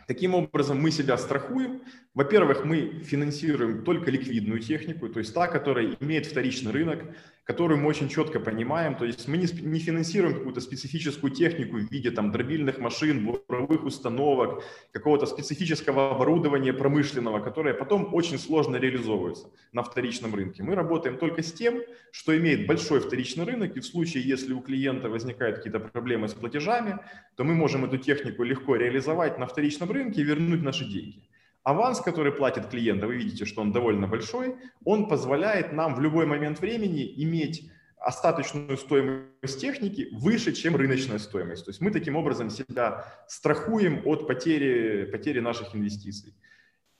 Таким 0.06 0.34
образом, 0.34 0.80
мы 0.80 0.90
себя 0.90 1.16
страхуем. 1.16 1.80
Во-первых, 2.12 2.64
мы 2.64 3.02
финансируем 3.04 3.84
только 3.84 4.10
ликвидную 4.10 4.60
технику, 4.60 5.08
то 5.08 5.18
есть 5.18 5.32
та, 5.34 5.46
которая 5.46 5.96
имеет 6.00 6.26
вторичный 6.26 6.72
рынок, 6.72 7.04
которую 7.44 7.78
мы 7.80 7.88
очень 7.88 8.08
четко 8.08 8.40
понимаем. 8.40 8.94
То 8.96 9.04
есть 9.04 9.28
мы 9.28 9.36
не, 9.36 9.46
не 9.60 9.78
финансируем 9.78 10.34
какую-то 10.34 10.60
специфическую 10.60 11.30
технику 11.30 11.76
в 11.76 11.90
виде 11.92 12.10
там, 12.10 12.32
дробильных 12.32 12.78
машин, 12.78 13.24
буровых 13.24 13.84
установок, 13.84 14.64
какого-то 14.92 15.26
специфического 15.26 16.10
оборудования 16.10 16.72
промышленного, 16.72 17.40
которое 17.40 17.74
потом 17.74 18.14
очень 18.14 18.38
сложно 18.38 18.76
реализовывается 18.76 19.50
на 19.72 19.82
вторичном 19.82 20.34
рынке. 20.34 20.62
Мы 20.62 20.74
работаем 20.74 21.18
только 21.18 21.42
с 21.42 21.52
тем, 21.52 21.82
что 22.10 22.36
имеет 22.36 22.66
большой 22.66 23.00
вторичный 23.00 23.44
рынок, 23.44 23.76
и 23.76 23.80
в 23.80 23.84
случае, 23.84 24.24
если 24.24 24.54
у 24.54 24.60
клиента 24.60 25.08
возникают 25.08 25.56
какие-то 25.56 25.80
проблемы 25.80 26.28
с 26.28 26.34
платежами, 26.34 26.98
то 27.36 27.44
мы 27.44 27.54
можем 27.54 27.84
эту 27.84 27.98
технику 27.98 28.42
легко 28.42 28.76
реализовать 28.76 29.38
на 29.38 29.46
вторичном 29.46 29.90
рынке 29.90 30.22
и 30.22 30.24
вернуть 30.24 30.62
наши 30.62 30.84
деньги. 30.84 31.22
Аванс, 31.64 32.00
который 32.00 32.30
платит 32.30 32.66
клиент, 32.68 33.02
вы 33.02 33.16
видите, 33.16 33.46
что 33.46 33.62
он 33.62 33.72
довольно 33.72 34.06
большой, 34.06 34.56
он 34.84 35.08
позволяет 35.08 35.72
нам 35.72 35.94
в 35.94 36.00
любой 36.00 36.26
момент 36.26 36.60
времени 36.60 37.12
иметь 37.24 37.70
остаточную 37.96 38.76
стоимость 38.76 39.60
техники 39.60 40.08
выше, 40.12 40.52
чем 40.52 40.76
рыночная 40.76 41.18
стоимость. 41.18 41.64
То 41.64 41.70
есть 41.70 41.80
мы 41.80 41.90
таким 41.90 42.16
образом 42.16 42.50
себя 42.50 43.06
страхуем 43.26 44.02
от 44.04 44.26
потери, 44.26 45.06
потери 45.10 45.40
наших 45.40 45.74
инвестиций. 45.74 46.34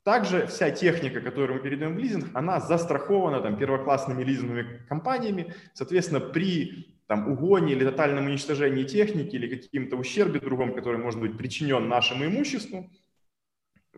Также 0.03 0.47
вся 0.47 0.71
техника, 0.71 1.21
которую 1.21 1.59
мы 1.59 1.63
передаем 1.63 1.95
в 1.95 1.99
лизинг, 1.99 2.31
она 2.33 2.59
застрахована 2.59 3.41
там, 3.41 3.59
первоклассными 3.59 4.25
лизинговыми 4.25 4.81
компаниями. 4.89 5.55
Соответственно, 5.75 6.21
при 6.21 6.95
там, 7.07 7.31
угоне 7.31 7.75
или 7.75 7.85
тотальном 7.85 8.27
уничтожении 8.27 8.85
техники 8.85 9.37
или 9.37 9.55
каким-то 9.55 9.97
ущербе 9.97 10.41
другом, 10.41 10.75
который 10.75 10.99
может 10.99 11.21
быть 11.21 11.37
причинен 11.37 11.87
нашему 11.89 12.25
имуществу, 12.25 12.91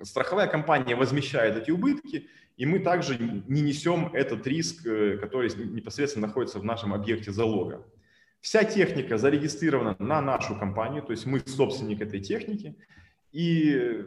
страховая 0.03 0.47
компания 0.47 0.97
возмещает 0.97 1.57
эти 1.57 1.71
убытки, 1.71 2.29
и 2.57 2.67
мы 2.67 2.79
также 2.79 3.19
не 3.19 3.61
несем 3.61 4.11
этот 4.15 4.47
риск, 4.47 4.87
э, 4.87 5.19
который 5.19 5.51
непосредственно 5.67 6.27
находится 6.27 6.59
в 6.59 6.65
нашем 6.65 6.95
объекте 6.95 7.33
залога. 7.33 7.87
Вся 8.41 8.65
техника 8.65 9.19
зарегистрирована 9.19 9.97
на 9.99 10.21
нашу 10.21 10.57
компанию, 10.57 11.03
то 11.03 11.13
есть 11.13 11.27
мы 11.27 11.41
собственник 11.41 12.01
этой 12.01 12.21
техники, 12.21 12.77
и 13.33 14.07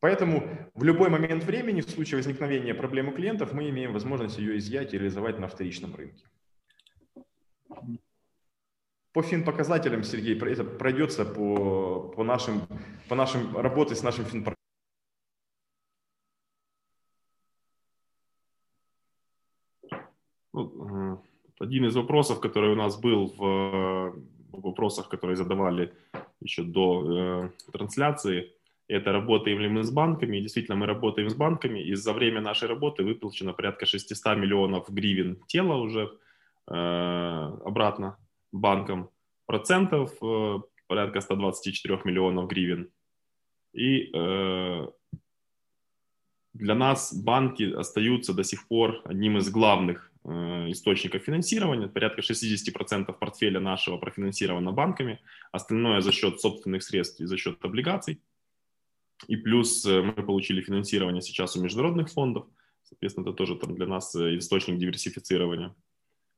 поэтому 0.00 0.70
в 0.74 0.84
любой 0.84 1.10
момент 1.10 1.44
времени, 1.44 1.80
в 1.80 1.90
случае 1.90 2.18
возникновения 2.18 2.74
проблемы 2.74 3.12
клиентов, 3.12 3.52
мы 3.52 3.68
имеем 3.70 3.92
возможность 3.92 4.38
ее 4.38 4.58
изъять 4.58 4.94
и 4.94 4.98
реализовать 4.98 5.38
на 5.38 5.48
вторичном 5.48 5.94
рынке. 5.94 6.24
По 9.18 9.22
финпоказателям, 9.22 10.04
Сергей, 10.04 10.38
это 10.38 10.62
пройдется 10.62 11.24
по, 11.24 12.12
по, 12.14 12.22
нашим, 12.22 12.62
по 13.08 13.16
нашим 13.16 13.56
работе 13.56 13.96
с 13.96 14.04
нашим 14.04 14.24
финпоказателем. 14.24 14.54
Ну, 20.52 21.20
один 21.58 21.86
из 21.86 21.96
вопросов, 21.96 22.38
который 22.38 22.70
у 22.70 22.76
нас 22.76 22.96
был 22.96 23.34
в 23.36 24.14
вопросах, 24.52 25.08
которые 25.08 25.34
задавали 25.34 25.92
еще 26.40 26.62
до 26.62 27.02
э, 27.02 27.72
трансляции, 27.72 28.52
это 28.86 29.10
работаем 29.10 29.58
ли 29.58 29.68
мы 29.68 29.82
с 29.82 29.90
банками. 29.90 30.36
И 30.36 30.42
действительно, 30.42 30.76
мы 30.76 30.86
работаем 30.86 31.28
с 31.28 31.34
банками, 31.34 31.80
и 31.80 31.96
за 31.96 32.12
время 32.12 32.40
нашей 32.40 32.68
работы 32.68 33.02
выплачено 33.02 33.52
порядка 33.52 33.84
600 33.84 34.36
миллионов 34.36 34.88
гривен 34.88 35.42
тела 35.48 35.74
уже 35.74 36.08
э, 36.68 36.72
обратно 37.64 38.16
банкам. 38.52 39.10
Процентов 39.46 40.12
э, 40.22 40.58
порядка 40.86 41.20
124 41.20 42.00
миллионов 42.04 42.48
гривен. 42.48 42.90
И 43.72 44.10
э, 44.14 44.86
для 46.54 46.74
нас 46.74 47.14
банки 47.14 47.72
остаются 47.72 48.34
до 48.34 48.42
сих 48.42 48.66
пор 48.66 49.00
одним 49.04 49.38
из 49.38 49.50
главных 49.50 50.12
э, 50.24 50.70
источников 50.70 51.22
финансирования. 51.22 51.88
Порядка 51.88 52.20
60% 52.20 53.12
портфеля 53.12 53.60
нашего 53.60 53.98
профинансировано 53.98 54.72
банками, 54.72 55.20
остальное 55.52 56.00
за 56.00 56.12
счет 56.12 56.40
собственных 56.40 56.82
средств 56.82 57.20
и 57.20 57.26
за 57.26 57.36
счет 57.36 57.64
облигаций. 57.64 58.20
И 59.28 59.36
плюс 59.36 59.84
э, 59.86 60.02
мы 60.02 60.12
получили 60.14 60.60
финансирование 60.60 61.22
сейчас 61.22 61.56
у 61.56 61.62
международных 61.62 62.10
фондов. 62.10 62.46
Соответственно, 62.82 63.26
это 63.28 63.34
тоже 63.34 63.56
там 63.56 63.74
для 63.74 63.86
нас 63.86 64.14
э, 64.14 64.38
источник 64.38 64.78
диверсифицирования. 64.78 65.74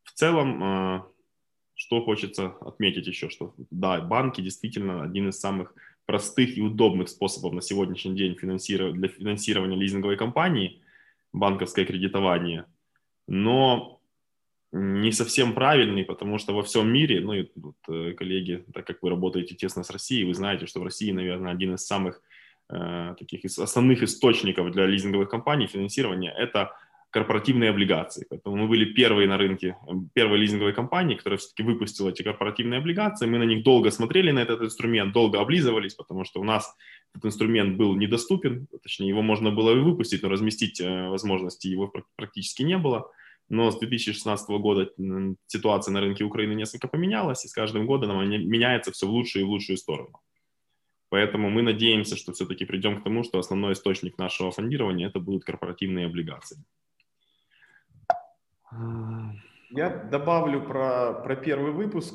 В 0.02 0.12
целом, 0.12 1.07
что 1.80 2.02
хочется 2.02 2.54
отметить 2.60 3.06
еще, 3.06 3.30
что 3.30 3.54
да, 3.70 4.02
банки 4.02 4.42
действительно 4.42 5.02
один 5.02 5.30
из 5.30 5.40
самых 5.40 5.75
простых 6.04 6.58
и 6.58 6.60
удобных 6.60 7.08
способов 7.08 7.54
на 7.54 7.62
сегодняшний 7.62 8.14
день 8.14 8.37
финансировать, 8.37 8.96
для 8.96 9.08
финансирования 9.08 9.76
лизинговой 9.76 10.18
компании, 10.18 10.82
банковское 11.32 11.87
кредитование, 11.87 12.66
но 13.26 14.02
не 14.72 15.10
совсем 15.10 15.54
правильный, 15.54 16.04
потому 16.04 16.37
что 16.37 16.52
во 16.52 16.62
всем 16.62 16.92
мире, 16.92 17.20
ну 17.20 17.32
и 17.32 17.49
вот, 17.56 17.76
коллеги, 18.16 18.62
так 18.75 18.87
как 18.87 19.02
вы 19.02 19.08
работаете 19.08 19.54
тесно 19.54 19.82
с 19.82 19.88
Россией, 19.88 20.26
вы 20.26 20.34
знаете, 20.34 20.66
что 20.66 20.80
в 20.80 20.84
России, 20.84 21.12
наверное, 21.12 21.50
один 21.50 21.75
из 21.75 21.87
самых 21.87 22.20
Э, 22.72 23.16
таких 23.18 23.44
основных 23.58 24.02
источников 24.02 24.70
для 24.70 24.87
лизинговых 24.87 25.28
компаний 25.28 25.66
финансирования– 25.66 26.32
это 26.38 26.72
корпоративные 27.11 27.71
облигации. 27.71 28.26
Поэтому 28.31 28.57
мы 28.57 28.69
были 28.69 28.85
первые 28.85 29.29
на 29.29 29.37
рынке, 29.37 29.76
первой 30.14 30.38
лизинговой 30.38 30.73
компании, 30.73 31.17
которая 31.17 31.38
все-таки 31.38 31.64
выпустила 31.64 32.11
эти 32.11 32.23
корпоративные 32.23 32.79
облигации. 32.79 33.26
Мы 33.26 33.38
на 33.38 33.45
них 33.45 33.64
долго 33.64 33.90
смотрели, 33.90 34.31
на 34.31 34.38
этот 34.38 34.62
инструмент, 34.62 35.12
долго 35.12 35.40
облизывались, 35.40 35.95
потому 35.95 36.25
что 36.25 36.40
у 36.40 36.45
нас 36.45 36.75
этот 37.12 37.26
инструмент 37.26 37.76
был 37.76 37.97
недоступен, 37.97 38.69
точнее, 38.83 39.09
его 39.09 39.23
можно 39.23 39.50
было 39.50 39.76
и 39.76 39.81
выпустить, 39.81 40.23
но 40.23 40.29
разместить 40.29 40.81
э, 40.81 41.09
возможности 41.09 41.67
его 41.67 41.93
практически 42.17 42.62
не 42.62 42.79
было. 42.79 43.11
Но 43.49 43.73
с 43.73 43.79
2016 43.81 44.49
года 44.49 44.88
ситуация 45.49 45.93
на 45.93 46.00
рынке 46.00 46.23
Украины 46.23 46.52
несколько 46.52 46.87
поменялась, 46.87 47.45
и 47.45 47.49
с 47.49 47.52
каждым 47.52 47.87
годом 47.87 48.12
она 48.12 48.25
меняется 48.25 48.93
все 48.93 49.09
в 49.09 49.11
лучшую 49.11 49.43
и 49.43 49.47
в 49.47 49.50
лучшую 49.50 49.76
сторону. 49.76 50.21
Поэтому 51.09 51.50
мы 51.50 51.62
надеемся, 51.62 52.17
что 52.17 52.33
все-таки 52.33 52.64
придем 52.64 53.00
к 53.00 53.02
тому, 53.02 53.25
что 53.25 53.40
основной 53.40 53.73
источник 53.73 54.17
нашего 54.19 54.52
фондирования 54.52 55.09
это 55.09 55.19
будут 55.19 55.45
корпоративные 55.45 56.07
облигации. 56.07 56.62
Я 59.70 59.88
добавлю 60.10 60.62
про, 60.62 61.14
про 61.14 61.36
первый 61.36 61.72
выпуск, 61.72 62.14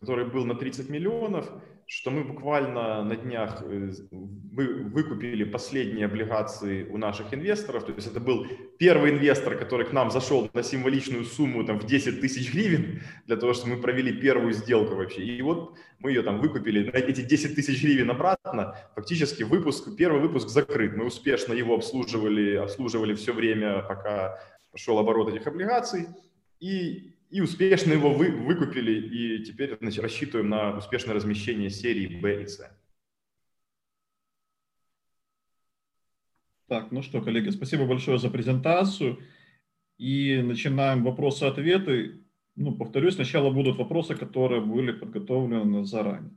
который 0.00 0.24
был 0.24 0.44
на 0.44 0.54
30 0.54 0.88
миллионов 0.88 1.50
что 1.90 2.12
мы 2.12 2.22
буквально 2.22 3.02
на 3.02 3.16
днях 3.16 3.62
э, 3.62 3.90
вы, 4.12 4.84
выкупили 4.84 5.42
последние 5.42 6.06
облигации 6.06 6.84
у 6.84 6.96
наших 6.98 7.34
инвесторов. 7.34 7.84
То 7.84 7.92
есть 7.92 8.06
это 8.06 8.20
был 8.20 8.46
первый 8.78 9.10
инвестор, 9.10 9.56
который 9.56 9.86
к 9.86 9.92
нам 9.92 10.12
зашел 10.12 10.48
на 10.54 10.62
символичную 10.62 11.24
сумму 11.24 11.64
там, 11.64 11.80
в 11.80 11.86
10 11.86 12.20
тысяч 12.20 12.54
гривен, 12.54 13.02
для 13.26 13.36
того, 13.36 13.54
чтобы 13.54 13.74
мы 13.74 13.82
провели 13.82 14.12
первую 14.12 14.52
сделку 14.52 14.94
вообще. 14.94 15.24
И 15.24 15.42
вот 15.42 15.76
мы 15.98 16.12
ее 16.12 16.22
там 16.22 16.40
выкупили 16.40 16.88
на 16.88 16.96
эти 16.96 17.22
10 17.22 17.56
тысяч 17.56 17.82
гривен 17.82 18.08
обратно. 18.08 18.76
Фактически 18.94 19.42
выпуск, 19.42 19.88
первый 19.98 20.20
выпуск 20.20 20.48
закрыт. 20.48 20.96
Мы 20.96 21.06
успешно 21.06 21.54
его 21.54 21.74
обслуживали, 21.74 22.54
обслуживали 22.54 23.14
все 23.14 23.32
время, 23.32 23.82
пока 23.82 24.38
шел 24.74 24.98
оборот 24.98 25.28
этих 25.28 25.46
облигаций. 25.46 26.06
И 26.60 27.14
и 27.30 27.40
успешно 27.40 27.92
его 27.92 28.12
вы, 28.12 28.32
выкупили, 28.32 28.92
и 28.92 29.44
теперь 29.44 29.76
значит, 29.78 30.02
рассчитываем 30.02 30.48
на 30.48 30.76
успешное 30.76 31.14
размещение 31.14 31.70
серии 31.70 32.20
B 32.20 32.42
и 32.42 32.46
C. 32.46 32.68
Так, 36.66 36.90
ну 36.90 37.02
что, 37.02 37.22
коллеги, 37.22 37.50
спасибо 37.50 37.86
большое 37.86 38.18
за 38.18 38.30
презентацию. 38.30 39.20
И 39.96 40.40
начинаем 40.42 41.04
вопросы-ответы. 41.04 42.24
Ну, 42.56 42.76
повторюсь, 42.76 43.14
сначала 43.14 43.50
будут 43.50 43.76
вопросы, 43.76 44.16
которые 44.16 44.60
были 44.60 44.92
подготовлены 44.92 45.84
заранее. 45.84 46.36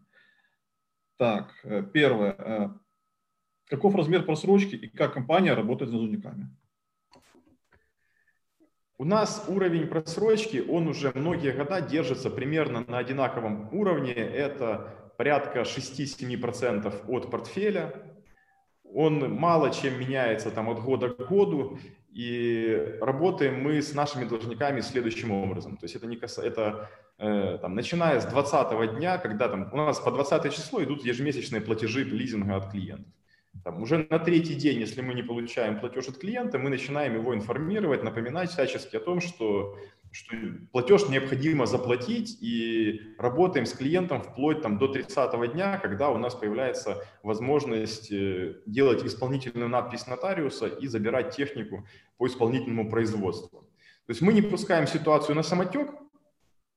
Так, 1.17 1.53
э, 1.63 1.83
первое. 1.91 2.35
Э, 2.37 2.69
каков 3.65 3.95
размер 3.95 4.23
просрочки 4.23 4.75
и 4.75 4.87
как 4.87 5.13
компания 5.13 5.53
работает 5.53 5.89
с 5.89 5.93
должниками? 5.93 6.49
У 8.99 9.05
нас 9.05 9.45
уровень 9.47 9.87
просрочки, 9.87 10.63
он 10.69 10.87
уже 10.87 11.11
многие 11.15 11.51
года 11.51 11.81
держится 11.81 12.29
примерно 12.29 12.85
на 12.87 12.99
одинаковом 12.99 13.69
уровне. 13.73 14.13
Это 14.13 15.11
порядка 15.17 15.61
6-7% 15.61 17.05
от 17.07 17.31
портфеля. 17.31 17.93
Он 18.83 19.33
мало 19.33 19.71
чем 19.71 19.99
меняется 19.99 20.51
там, 20.51 20.69
от 20.69 20.79
года 20.79 21.09
к 21.09 21.27
году. 21.27 21.79
И 22.11 22.99
работаем 23.01 23.63
мы 23.63 23.81
с 23.81 23.95
нашими 23.95 24.25
должниками 24.25 24.81
следующим 24.81 25.31
образом. 25.31 25.77
То 25.77 25.85
есть 25.85 25.95
это, 25.95 26.05
не 26.05 26.15
кас... 26.15 26.37
это 26.37 26.91
э, 27.17 27.57
там, 27.59 27.73
начиная 27.73 28.19
с 28.19 28.25
20 28.25 28.95
дня, 28.95 29.17
когда 29.17 29.49
там, 29.49 29.69
у 29.73 29.77
нас 29.77 29.99
по 29.99 30.11
20 30.11 30.53
число 30.53 30.83
идут 30.83 31.03
ежемесячные 31.03 31.61
платежи 31.61 32.03
лизинга 32.03 32.57
от 32.57 32.69
клиентов. 32.69 33.11
Там, 33.63 33.81
уже 33.81 34.07
на 34.09 34.19
третий 34.19 34.55
день, 34.55 34.79
если 34.79 35.01
мы 35.01 35.13
не 35.13 35.23
получаем 35.23 35.79
платеж 35.79 36.07
от 36.09 36.17
клиента, 36.17 36.57
мы 36.57 36.69
начинаем 36.69 37.15
его 37.15 37.33
информировать, 37.33 38.03
напоминать 38.03 38.49
всячески 38.49 38.95
о 38.97 38.99
том, 38.99 39.21
что, 39.21 39.77
что 40.11 40.35
платеж 40.71 41.07
необходимо 41.07 41.65
заплатить, 41.65 42.37
и 42.41 42.99
работаем 43.17 43.65
с 43.65 43.73
клиентом 43.73 44.21
вплоть 44.21 44.61
там, 44.61 44.77
до 44.77 44.87
30 44.87 45.53
дня, 45.53 45.77
когда 45.77 46.09
у 46.09 46.17
нас 46.17 46.35
появляется 46.35 47.05
возможность 47.21 48.11
э, 48.11 48.55
делать 48.65 49.05
исполнительную 49.05 49.69
надпись 49.69 50.07
нотариуса 50.07 50.67
и 50.67 50.87
забирать 50.87 51.35
технику 51.35 51.85
по 52.17 52.27
исполнительному 52.27 52.89
производству. 52.89 53.61
То 54.05 54.11
есть 54.11 54.21
мы 54.21 54.33
не 54.33 54.41
пускаем 54.41 54.87
ситуацию 54.87 55.35
на 55.35 55.43
самотек, 55.43 55.89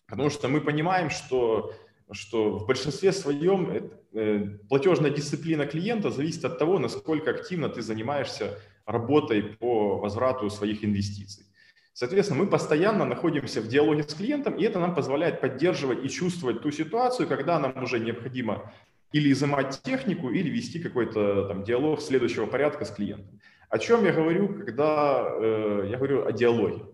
потому 0.06 0.30
что 0.30 0.46
мы 0.46 0.60
понимаем, 0.60 1.10
что 1.10 1.74
что 2.12 2.58
в 2.58 2.66
большинстве 2.66 3.12
своем 3.12 3.90
э, 4.12 4.58
платежная 4.68 5.10
дисциплина 5.10 5.66
клиента 5.66 6.10
зависит 6.10 6.44
от 6.44 6.58
того, 6.58 6.78
насколько 6.78 7.30
активно 7.30 7.68
ты 7.68 7.82
занимаешься 7.82 8.58
работой 8.84 9.42
по 9.42 9.98
возврату 9.98 10.48
своих 10.50 10.84
инвестиций. 10.84 11.44
Соответственно, 11.92 12.44
мы 12.44 12.50
постоянно 12.50 13.04
находимся 13.04 13.60
в 13.60 13.68
диалоге 13.68 14.02
с 14.02 14.14
клиентом, 14.14 14.54
и 14.54 14.64
это 14.64 14.78
нам 14.78 14.94
позволяет 14.94 15.40
поддерживать 15.40 16.04
и 16.04 16.08
чувствовать 16.08 16.62
ту 16.62 16.70
ситуацию, 16.70 17.26
когда 17.26 17.58
нам 17.58 17.82
уже 17.82 17.98
необходимо 17.98 18.70
или 19.12 19.32
изымать 19.32 19.80
технику, 19.82 20.30
или 20.30 20.50
вести 20.50 20.78
какой-то 20.78 21.48
там 21.48 21.64
диалог 21.64 22.00
следующего 22.02 22.46
порядка 22.46 22.84
с 22.84 22.90
клиентом. 22.90 23.40
О 23.70 23.78
чем 23.78 24.04
я 24.04 24.12
говорю, 24.12 24.48
когда 24.48 25.26
э, 25.40 25.88
я 25.90 25.96
говорю 25.96 26.26
о 26.26 26.32
диалоге? 26.32 26.84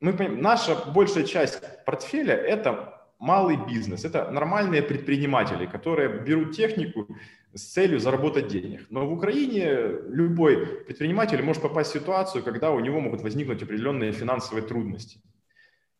Мы, 0.00 0.12
наша 0.28 0.76
большая 0.92 1.24
часть 1.24 1.60
портфеля– 1.84 2.34
это 2.34 2.93
малый 3.24 3.56
бизнес, 3.56 4.04
это 4.04 4.30
нормальные 4.30 4.82
предприниматели, 4.82 5.66
которые 5.66 6.08
берут 6.08 6.54
технику 6.54 7.08
с 7.54 7.62
целью 7.72 7.98
заработать 7.98 8.48
денег. 8.48 8.86
Но 8.90 9.06
в 9.06 9.12
Украине 9.12 9.66
любой 10.08 10.66
предприниматель 10.84 11.42
может 11.42 11.62
попасть 11.62 11.90
в 11.90 11.98
ситуацию, 11.98 12.44
когда 12.44 12.70
у 12.70 12.80
него 12.80 13.00
могут 13.00 13.22
возникнуть 13.22 13.62
определенные 13.62 14.12
финансовые 14.12 14.66
трудности. 14.66 15.20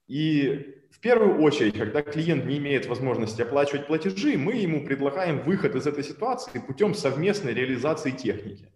И 0.07 0.77
в 0.91 1.01
первую 1.01 1.41
очередь, 1.41 1.79
когда 1.79 2.03
клиент 2.03 2.45
не 2.45 2.59
имеет 2.59 2.87
возможности 2.87 3.43
оплачивать 3.43 3.87
платежи, 3.87 4.37
мы 4.37 4.53
ему 4.53 4.85
предлагаем 4.85 5.41
выход 5.41 5.75
из 5.75 5.87
этой 5.87 6.05
ситуации 6.05 6.59
путем 6.59 6.95
совместной 6.95 7.55
реализации 7.55 8.11
техники. 8.11 8.69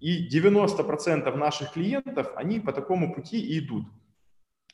И 0.00 0.28
90% 0.28 1.36
наших 1.36 1.72
клиентов, 1.72 2.28
они 2.36 2.60
по 2.60 2.72
такому 2.72 3.12
пути 3.12 3.40
и 3.40 3.58
идут. 3.58 3.86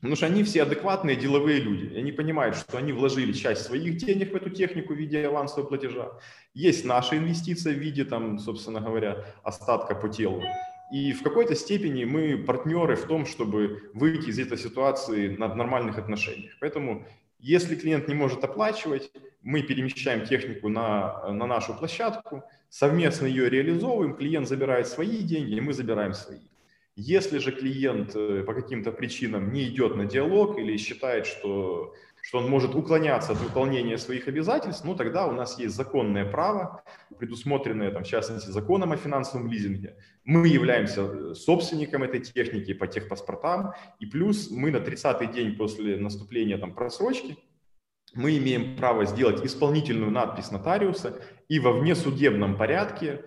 Потому 0.05 0.17
что 0.17 0.27
они 0.27 0.45
все 0.45 0.65
адекватные 0.65 1.17
деловые 1.17 1.61
люди. 1.61 1.95
И 1.95 1.99
они 1.99 2.13
понимают, 2.13 2.57
что 2.57 2.77
они 2.77 2.93
вложили 2.93 3.33
часть 3.33 3.63
своих 3.63 3.97
денег 3.97 4.33
в 4.33 4.37
эту 4.37 4.51
технику 4.51 4.93
в 4.93 4.99
виде 4.99 5.27
авансового 5.27 5.67
платежа. 5.67 6.13
Есть 6.53 6.85
наша 6.85 7.17
инвестиция 7.17 7.73
в 7.73 7.79
виде, 7.79 8.05
там, 8.05 8.39
собственно 8.39 8.83
говоря, 8.83 9.25
остатка 9.43 9.95
по 9.95 10.11
телу. 10.11 10.43
И 10.93 11.15
в 11.15 11.23
какой-то 11.23 11.55
степени 11.55 12.05
мы 12.05 12.37
партнеры 12.37 12.97
в 12.97 13.07
том, 13.07 13.25
чтобы 13.25 13.91
выйти 13.95 14.29
из 14.29 14.39
этой 14.39 14.59
ситуации 14.59 15.29
на 15.29 15.55
нормальных 15.55 15.97
отношениях. 15.97 16.53
Поэтому, 16.61 17.07
если 17.39 17.75
клиент 17.75 18.07
не 18.07 18.15
может 18.15 18.45
оплачивать, 18.45 19.11
мы 19.41 19.63
перемещаем 19.63 20.27
технику 20.27 20.69
на, 20.69 21.33
на 21.33 21.47
нашу 21.47 21.73
площадку, 21.73 22.43
совместно 22.69 23.25
ее 23.25 23.49
реализовываем, 23.49 24.17
клиент 24.17 24.49
забирает 24.49 24.87
свои 24.87 25.23
деньги, 25.23 25.55
и 25.55 25.63
мы 25.63 25.73
забираем 25.73 26.13
свои. 26.13 26.41
Если 26.97 27.39
же 27.39 27.51
клиент 27.51 28.15
э, 28.15 28.45
по 28.47 28.55
каким-то 28.55 28.93
причинам 28.93 29.53
не 29.53 29.65
идет 29.65 29.97
на 29.97 30.05
диалог 30.05 30.59
или 30.59 30.77
считает, 30.77 31.27
что, 31.27 31.93
что 32.23 32.39
он 32.39 32.49
может 32.49 32.77
уклоняться 32.77 33.33
от 33.33 33.41
выполнения 33.41 33.99
своих 33.99 34.29
обязательств, 34.29 34.85
ну 34.85 34.95
тогда 34.95 35.27
у 35.27 35.33
нас 35.33 35.59
есть 35.59 35.75
законное 35.75 36.25
право, 36.25 36.85
предусмотренное, 37.19 37.91
там, 37.91 38.05
в 38.05 38.07
частности, 38.07 38.51
законом 38.51 38.93
о 38.93 38.97
финансовом 38.97 39.51
лизинге. 39.51 39.97
Мы 40.25 40.47
являемся 40.47 41.03
э, 41.03 41.35
собственником 41.35 42.05
этой 42.05 42.21
техники 42.21 42.73
по 42.73 42.87
техпаспортам, 42.87 43.73
и 43.99 44.07
плюс 44.07 44.53
мы 44.53 44.71
на 44.71 44.77
30-й 44.77 45.27
день 45.33 45.57
после 45.57 45.97
наступления 45.97 46.59
там, 46.59 46.75
просрочки 46.75 47.37
мы 48.15 48.39
имеем 48.39 48.77
право 48.77 49.05
сделать 49.05 49.45
исполнительную 49.45 50.11
надпись 50.11 50.51
нотариуса 50.51 51.21
и 51.49 51.59
во 51.59 51.73
внесудебном 51.73 52.57
порядке 52.57 53.25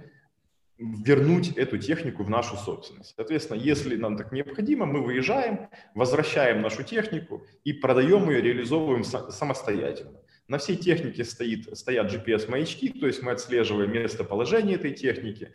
вернуть 0.78 1.58
эту 1.58 1.78
технику 1.78 2.24
в 2.24 2.30
нашу 2.30 2.56
собственность. 2.56 3.14
Соответственно, 3.16 3.58
если 3.60 3.96
нам 3.96 4.16
так 4.16 4.32
необходимо, 4.32 4.86
мы 4.86 5.04
выезжаем, 5.04 5.70
возвращаем 5.96 6.62
нашу 6.62 6.84
технику 6.84 7.46
и 7.64 7.74
продаем 7.74 8.30
ее, 8.30 8.42
реализовываем 8.42 9.04
самостоятельно. 9.04 10.20
На 10.48 10.60
всей 10.60 10.78
технике 10.78 11.26
стоит, 11.26 11.78
стоят 11.78 12.14
GPS-маячки, 12.14 13.00
то 13.00 13.08
есть 13.08 13.22
мы 13.22 13.32
отслеживаем 13.32 13.92
местоположение 13.92 14.76
этой 14.76 14.94
техники, 14.94 15.52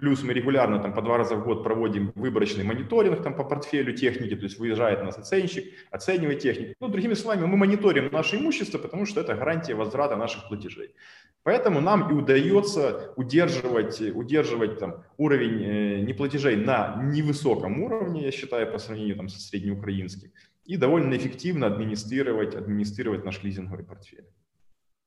Плюс 0.00 0.22
мы 0.22 0.32
регулярно 0.32 0.78
там 0.78 0.94
по 0.94 1.02
два 1.02 1.18
раза 1.18 1.36
в 1.36 1.44
год 1.44 1.62
проводим 1.62 2.12
выборочный 2.14 2.64
мониторинг 2.64 3.22
там 3.22 3.34
по 3.34 3.44
портфелю 3.44 3.92
техники, 3.92 4.36
то 4.36 4.44
есть 4.44 4.58
выезжает 4.58 5.02
нас 5.02 5.18
оценщик, 5.18 5.64
оценивает 5.90 6.40
технику. 6.40 6.74
Ну, 6.80 6.88
другими 6.88 7.14
словами, 7.14 7.46
мы 7.46 7.56
мониторим 7.56 8.10
наше 8.12 8.36
имущество, 8.36 8.78
потому 8.78 9.06
что 9.06 9.20
это 9.20 9.34
гарантия 9.34 9.74
возврата 9.74 10.16
наших 10.16 10.48
платежей. 10.48 10.94
Поэтому 11.42 11.80
нам 11.80 12.10
и 12.10 12.14
удается 12.14 13.12
удерживать, 13.16 14.00
удерживать 14.00 14.78
там, 14.78 15.04
уровень 15.18 15.62
э, 15.62 16.00
неплатежей 16.00 16.56
на 16.56 17.02
невысоком 17.02 17.82
уровне, 17.82 18.24
я 18.24 18.30
считаю, 18.30 18.72
по 18.72 18.78
сравнению 18.78 19.16
там, 19.16 19.28
со 19.28 19.38
среднеукраинским, 19.38 20.30
и 20.64 20.76
довольно 20.78 21.14
эффективно 21.14 21.66
администрировать, 21.66 22.54
администрировать 22.54 23.24
наш 23.24 23.42
лизинговый 23.42 23.84
портфель. 23.84 24.24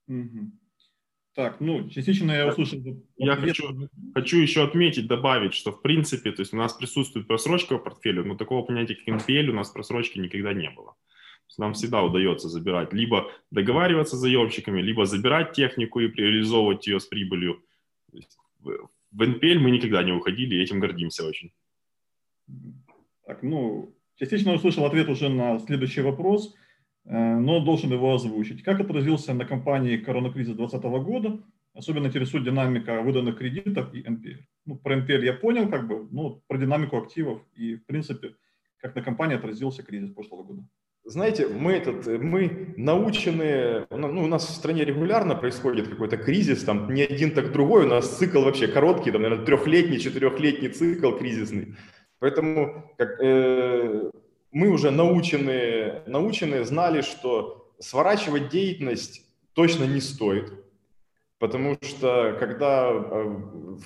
Угу. 0.07 0.51
Так, 1.37 1.59
ну, 1.59 1.87
частично 1.87 2.31
я 2.31 2.47
услышал. 2.47 2.79
Я 3.17 3.35
хочу, 3.35 3.87
хочу 4.15 4.37
еще 4.39 4.63
отметить, 4.63 5.05
добавить, 5.05 5.53
что 5.53 5.71
в 5.71 5.83
принципе, 5.83 6.31
то 6.31 6.41
есть 6.41 6.51
у 6.51 6.57
нас 6.57 6.73
присутствует 6.73 7.27
просрочка 7.27 7.77
в 7.77 7.83
портфеле, 7.83 8.23
но 8.23 8.35
такого 8.35 8.65
понятия, 8.65 8.95
как 8.95 9.07
NPL, 9.07 9.49
у 9.49 9.53
нас 9.53 9.69
просрочки 9.69 10.17
никогда 10.17 10.53
не 10.53 10.71
было. 10.71 10.95
Нам 11.59 11.73
всегда 11.73 12.01
удается 12.01 12.49
забирать, 12.49 12.91
либо 12.91 13.31
договариваться 13.51 14.15
с 14.15 14.19
заемщиками, 14.19 14.81
либо 14.81 15.05
забирать 15.05 15.51
технику 15.51 15.99
и 15.99 16.07
реализовывать 16.07 16.87
ее 16.87 16.99
с 16.99 17.05
прибылью. 17.05 17.63
В 18.63 19.21
NPL 19.21 19.59
мы 19.59 19.69
никогда 19.69 20.01
не 20.01 20.13
уходили, 20.13 20.55
и 20.55 20.63
этим 20.63 20.79
гордимся 20.79 21.23
очень. 21.23 21.51
Так, 23.27 23.43
ну, 23.43 23.95
частично 24.15 24.53
услышал 24.53 24.85
ответ 24.85 25.07
уже 25.07 25.29
на 25.29 25.59
следующий 25.59 26.01
вопрос– 26.01 26.55
но 27.09 27.63
должен 27.63 27.91
его 27.91 28.13
озвучить. 28.13 28.63
Как 28.63 28.79
отразился 28.79 29.33
на 29.33 29.45
компании 29.45 29.97
коронакризис 29.97 30.55
2020 30.55 31.05
года? 31.05 31.39
Особенно 31.73 32.07
интересует 32.07 32.43
динамика 32.43 33.01
выданных 33.01 33.37
кредитов 33.37 33.93
и 33.93 34.01
NPL. 34.01 34.39
Ну, 34.65 34.75
про 34.75 34.97
NPL 34.97 35.23
я 35.23 35.33
понял, 35.33 35.69
как 35.69 35.87
бы, 35.87 36.07
ну, 36.11 36.41
про 36.47 36.57
динамику 36.57 36.97
активов 36.97 37.41
и, 37.55 37.75
в 37.75 37.85
принципе, 37.85 38.35
как 38.77 38.95
на 38.95 39.01
компании 39.01 39.37
отразился 39.37 39.83
кризис 39.83 40.11
прошлого 40.11 40.43
года. 40.43 40.63
Знаете, 41.05 41.47
мы, 41.47 41.71
этот, 41.71 42.05
мы 42.05 42.73
научены, 42.75 43.85
ну, 43.89 44.11
ну, 44.11 44.23
у 44.23 44.27
нас 44.27 44.45
в 44.45 44.51
стране 44.51 44.83
регулярно 44.83 45.35
происходит 45.35 45.87
какой-то 45.87 46.17
кризис, 46.17 46.65
там 46.65 46.93
не 46.93 47.03
один, 47.03 47.31
так 47.31 47.53
другой, 47.53 47.85
у 47.85 47.87
нас 47.87 48.17
цикл 48.17 48.41
вообще 48.41 48.67
короткий, 48.67 49.11
там, 49.11 49.21
наверное, 49.21 49.45
трехлетний, 49.45 49.99
четырехлетний 49.99 50.67
цикл 50.67 51.11
кризисный. 51.11 51.75
Поэтому 52.19 52.91
как, 52.97 53.21
э, 53.21 54.11
мы 54.57 54.69
уже 54.69 54.89
научены, 54.89 56.01
научены, 56.07 56.65
знали, 56.65 57.01
что 57.01 57.71
сворачивать 57.77 58.49
деятельность 58.49 59.21
точно 59.53 59.83
не 59.83 60.01
стоит, 60.01 60.51
потому 61.37 61.77
что 61.83 62.35
когда 62.39 62.89
э, 62.89 63.37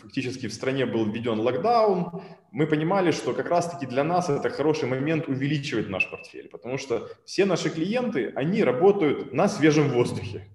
фактически 0.01 0.47
в 0.47 0.53
стране 0.53 0.85
был 0.85 1.03
введен 1.03 1.41
локдаун, 1.41 2.21
мы 2.51 2.67
понимали, 2.67 3.11
что 3.11 3.33
как 3.33 3.49
раз-таки 3.49 3.85
для 3.85 4.05
нас 4.05 4.29
это 4.29 4.49
хороший 4.49 4.87
момент 4.87 5.27
увеличивать 5.27 5.89
наш 5.89 6.09
портфель, 6.09 6.47
потому 6.47 6.77
что 6.77 7.09
все 7.25 7.43
наши 7.43 7.69
клиенты, 7.69 8.31
они 8.37 8.63
работают 8.63 9.33
на 9.33 9.49
свежем 9.49 9.89
воздухе. 9.89 10.47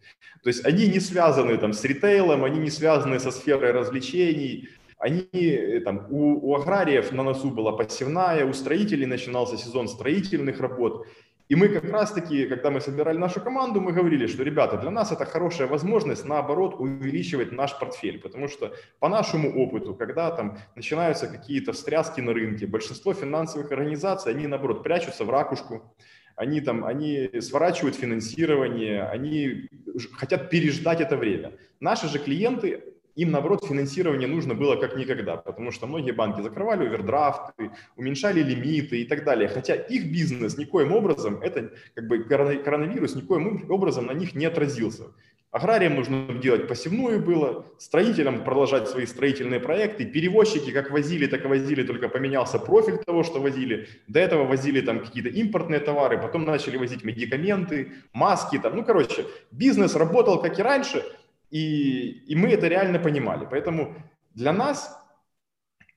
То 0.42 0.48
есть 0.48 0.64
они 0.64 0.86
не 0.86 1.00
связаны 1.00 1.58
там 1.58 1.74
с 1.74 1.84
ритейлом, 1.84 2.42
они 2.42 2.58
не 2.58 2.70
связаны 2.70 3.20
со 3.20 3.30
сферой 3.30 3.72
развлечений, 3.72 4.70
они, 4.98 5.26
э, 5.32 5.80
там, 5.80 6.06
у, 6.10 6.50
у 6.50 6.54
аграриев 6.54 7.12
на 7.12 7.22
носу 7.22 7.50
была 7.50 7.72
посевная, 7.72 8.44
у 8.44 8.52
строителей 8.52 9.06
начинался 9.06 9.56
сезон 9.56 9.88
строительных 9.88 10.60
работ. 10.60 11.06
И 11.48 11.54
мы 11.54 11.68
как 11.68 11.84
раз-таки, 11.84 12.46
когда 12.46 12.70
мы 12.70 12.80
собирали 12.80 13.18
нашу 13.18 13.40
команду, 13.40 13.80
мы 13.80 13.92
говорили, 13.92 14.26
что, 14.26 14.42
ребята, 14.42 14.78
для 14.78 14.90
нас 14.90 15.12
это 15.12 15.24
хорошая 15.24 15.68
возможность, 15.68 16.24
наоборот, 16.24 16.74
увеличивать 16.78 17.52
наш 17.52 17.78
портфель, 17.78 18.20
потому 18.20 18.48
что 18.48 18.74
по 18.98 19.08
нашему 19.08 19.62
опыту, 19.62 19.94
когда 19.94 20.30
там 20.32 20.58
начинаются 20.74 21.28
какие-то 21.28 21.72
встряски 21.72 22.20
на 22.20 22.32
рынке, 22.32 22.66
большинство 22.66 23.14
финансовых 23.14 23.70
организаций, 23.70 24.32
они, 24.32 24.48
наоборот, 24.48 24.82
прячутся 24.82 25.24
в 25.24 25.30
ракушку, 25.30 25.94
они 26.34 26.60
там, 26.60 26.84
они 26.84 27.30
сворачивают 27.40 27.94
финансирование, 27.94 29.04
они 29.04 29.68
хотят 30.14 30.50
переждать 30.50 31.00
это 31.00 31.16
время. 31.16 31.52
Наши 31.78 32.08
же 32.08 32.18
клиенты, 32.18 32.82
им, 33.16 33.30
наоборот, 33.30 33.64
финансирование 33.64 34.28
нужно 34.28 34.54
было 34.54 34.76
как 34.76 34.96
никогда, 34.96 35.36
потому 35.36 35.72
что 35.72 35.86
многие 35.86 36.12
банки 36.12 36.42
закрывали 36.42 36.86
овердрафты, 36.86 37.70
уменьшали 37.96 38.42
лимиты 38.42 39.00
и 39.00 39.04
так 39.04 39.24
далее. 39.24 39.48
Хотя 39.48 39.74
их 39.74 40.12
бизнес 40.12 40.58
никоим 40.58 40.92
образом, 40.92 41.40
это 41.42 41.72
как 41.94 42.06
бы 42.06 42.18
коронавирус 42.24 43.14
никоим 43.14 43.70
образом 43.70 44.06
на 44.06 44.12
них 44.12 44.34
не 44.34 44.44
отразился. 44.44 45.04
Аграриям 45.50 45.94
нужно 45.94 46.34
делать 46.42 46.68
посевную 46.68 47.22
было, 47.22 47.64
строителям 47.78 48.44
продолжать 48.44 48.88
свои 48.88 49.06
строительные 49.06 49.60
проекты, 49.60 50.04
перевозчики 50.04 50.70
как 50.70 50.90
возили, 50.90 51.26
так 51.26 51.46
и 51.46 51.48
возили, 51.48 51.82
только 51.82 52.10
поменялся 52.10 52.58
профиль 52.58 52.98
того, 52.98 53.22
что 53.22 53.40
возили. 53.40 53.88
До 54.06 54.20
этого 54.20 54.44
возили 54.44 54.82
там 54.82 55.00
какие-то 55.00 55.30
импортные 55.30 55.80
товары, 55.80 56.20
потом 56.20 56.44
начали 56.44 56.76
возить 56.76 57.04
медикаменты, 57.04 57.92
маски, 58.12 58.58
там, 58.58 58.76
ну, 58.76 58.84
короче, 58.84 59.24
бизнес 59.50 59.94
работал 59.94 60.42
как 60.42 60.58
и 60.58 60.62
раньше, 60.62 61.02
и, 61.50 62.24
и 62.26 62.34
мы 62.34 62.50
это 62.50 62.68
реально 62.68 62.98
понимали. 62.98 63.46
Поэтому 63.50 63.94
для 64.34 64.52
нас, 64.52 64.98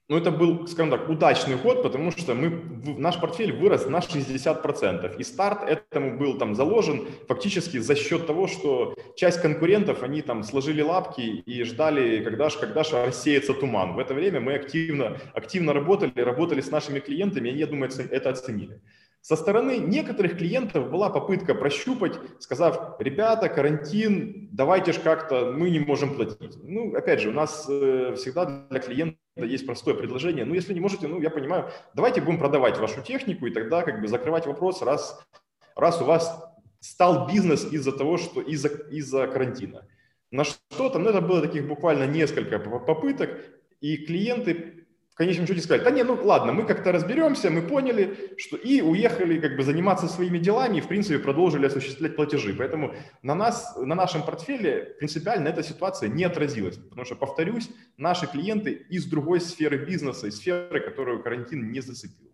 ну, 0.07 0.17
это 0.17 0.31
был, 0.31 0.67
скажем 0.67 0.91
так, 0.91 1.09
удачный 1.09 1.57
ход, 1.57 1.83
потому 1.83 2.12
что 2.12 2.33
мы, 2.33 2.49
наш 2.97 3.19
портфель 3.19 3.53
вырос 3.53 3.85
на 3.88 3.97
60%. 3.97 5.17
И 5.17 5.23
старт 5.23 5.63
этому 5.67 6.17
был 6.17 6.38
там 6.38 6.55
заложен 6.55 7.07
фактически 7.27 7.77
за 7.77 7.95
счет 7.95 8.27
того, 8.27 8.47
что 8.47 8.95
часть 9.15 9.41
конкурентов, 9.41 10.03
они 10.03 10.21
там 10.21 10.43
сложили 10.43 10.81
лапки 10.81 11.21
и 11.21 11.63
ждали, 11.63 12.23
когда 12.23 12.49
же 12.49 12.59
когда 12.59 12.83
же 12.83 13.05
рассеется 13.05 13.53
туман. 13.53 13.93
В 13.93 13.99
это 13.99 14.13
время 14.13 14.39
мы 14.39 14.53
активно, 14.53 15.17
активно 15.33 15.73
работали, 15.73 16.19
работали 16.21 16.62
с 16.62 16.71
нашими 16.71 16.99
клиентами, 16.99 17.49
и 17.49 17.51
они, 17.51 17.59
я 17.59 17.67
думаю, 17.67 17.91
это 18.12 18.29
оценили. 18.29 18.81
Со 19.21 19.36
стороны 19.36 19.77
некоторых 19.77 20.38
клиентов 20.38 20.89
была 20.89 21.10
попытка 21.10 21.53
прощупать, 21.53 22.13
сказав, 22.39 22.95
ребята, 22.99 23.49
карантин, 23.49 24.49
давайте 24.51 24.93
же 24.93 25.01
как-то, 25.01 25.51
мы 25.51 25.69
не 25.69 25.79
можем 25.79 26.15
платить. 26.15 26.58
Ну, 26.63 26.95
опять 26.95 27.19
же, 27.19 27.29
у 27.29 27.34
нас 27.34 27.67
э, 27.69 28.15
всегда 28.15 28.45
для 28.69 28.79
клиента 28.79 29.17
есть 29.36 29.65
простое 29.65 29.93
предложение. 29.93 30.45
Ну, 30.45 30.53
если 30.53 30.73
не 30.73 30.79
можете, 30.79 31.08
ну, 31.08 31.19
я 31.21 31.29
понимаю, 31.29 31.69
давайте 31.93 32.21
будем 32.21 32.39
продавать 32.39 32.77
вашу 32.79 33.01
технику 33.01 33.45
и 33.45 33.51
тогда 33.51 33.84
как 33.84 34.01
бы 34.01 34.08
закрывать 34.08 34.47
вопрос, 34.47 34.82
раз, 34.82 35.21
раз 35.75 36.01
у 36.01 36.05
вас 36.05 36.41
стал 36.79 37.27
бизнес 37.27 37.65
из-за 37.71 37.91
того, 37.91 38.17
что 38.17 38.41
из-за 38.41 38.69
из 38.69 39.12
карантина. 39.12 39.86
На 40.32 40.45
что 40.45 40.89
там, 40.89 41.03
ну, 41.03 41.10
это 41.10 41.19
было 41.19 41.41
таких 41.41 41.67
буквально 41.67 42.05
несколько 42.05 42.58
попыток, 42.58 43.32
и 43.82 43.97
клиенты 43.97 44.78
конечном 45.19 45.47
счете 45.47 45.62
сказать, 45.62 45.84
да 45.84 45.91
не, 45.91 46.03
ну 46.03 46.17
ладно, 46.23 46.53
мы 46.53 46.65
как-то 46.65 46.93
разберемся, 46.93 47.49
мы 47.49 47.62
поняли, 47.62 48.34
что 48.38 48.55
и 48.55 48.82
уехали 48.82 49.38
как 49.41 49.58
бы 49.58 49.63
заниматься 49.63 50.08
своими 50.08 50.39
делами 50.39 50.77
и, 50.77 50.82
в 50.82 50.88
принципе, 50.88 51.19
продолжили 51.19 51.65
осуществлять 51.65 52.15
платежи. 52.15 52.55
Поэтому 52.58 52.95
на 53.21 53.36
нас, 53.36 53.75
на 53.75 53.95
нашем 53.95 54.23
портфеле 54.23 54.95
принципиально 54.97 55.49
эта 55.49 55.62
ситуация 55.62 56.08
не 56.08 56.23
отразилась, 56.23 56.77
потому 56.77 57.03
что, 57.03 57.15
повторюсь, 57.15 57.69
наши 57.97 58.27
клиенты 58.27 58.71
из 58.71 59.08
другой 59.08 59.41
сферы 59.41 59.86
бизнеса, 59.86 60.27
из 60.27 60.38
сферы, 60.38 60.79
которую 60.79 61.21
карантин 61.21 61.69
не 61.69 61.82
зацепил. 61.82 62.32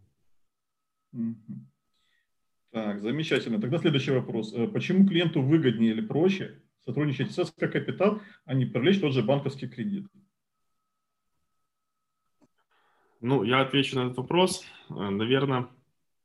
Так, 2.71 3.01
замечательно. 3.01 3.59
Тогда 3.59 3.79
следующий 3.79 4.11
вопрос. 4.11 4.53
Э, 4.53 4.67
почему 4.67 5.07
клиенту 5.07 5.41
выгоднее 5.41 5.91
или 5.91 6.01
проще 6.01 6.61
сотрудничать 6.85 7.31
с 7.31 7.45
СК 7.45 7.71
Капитал, 7.71 8.21
а 8.45 8.53
не 8.53 8.65
привлечь 8.65 8.99
тот 8.99 9.13
же 9.13 9.23
банковский 9.23 9.67
кредит? 9.67 10.05
Ну, 13.25 13.43
я 13.43 13.61
отвечу 13.61 13.95
на 13.95 14.05
этот 14.05 14.17
вопрос. 14.17 14.63
Э, 14.89 15.09
наверное, 15.09 15.67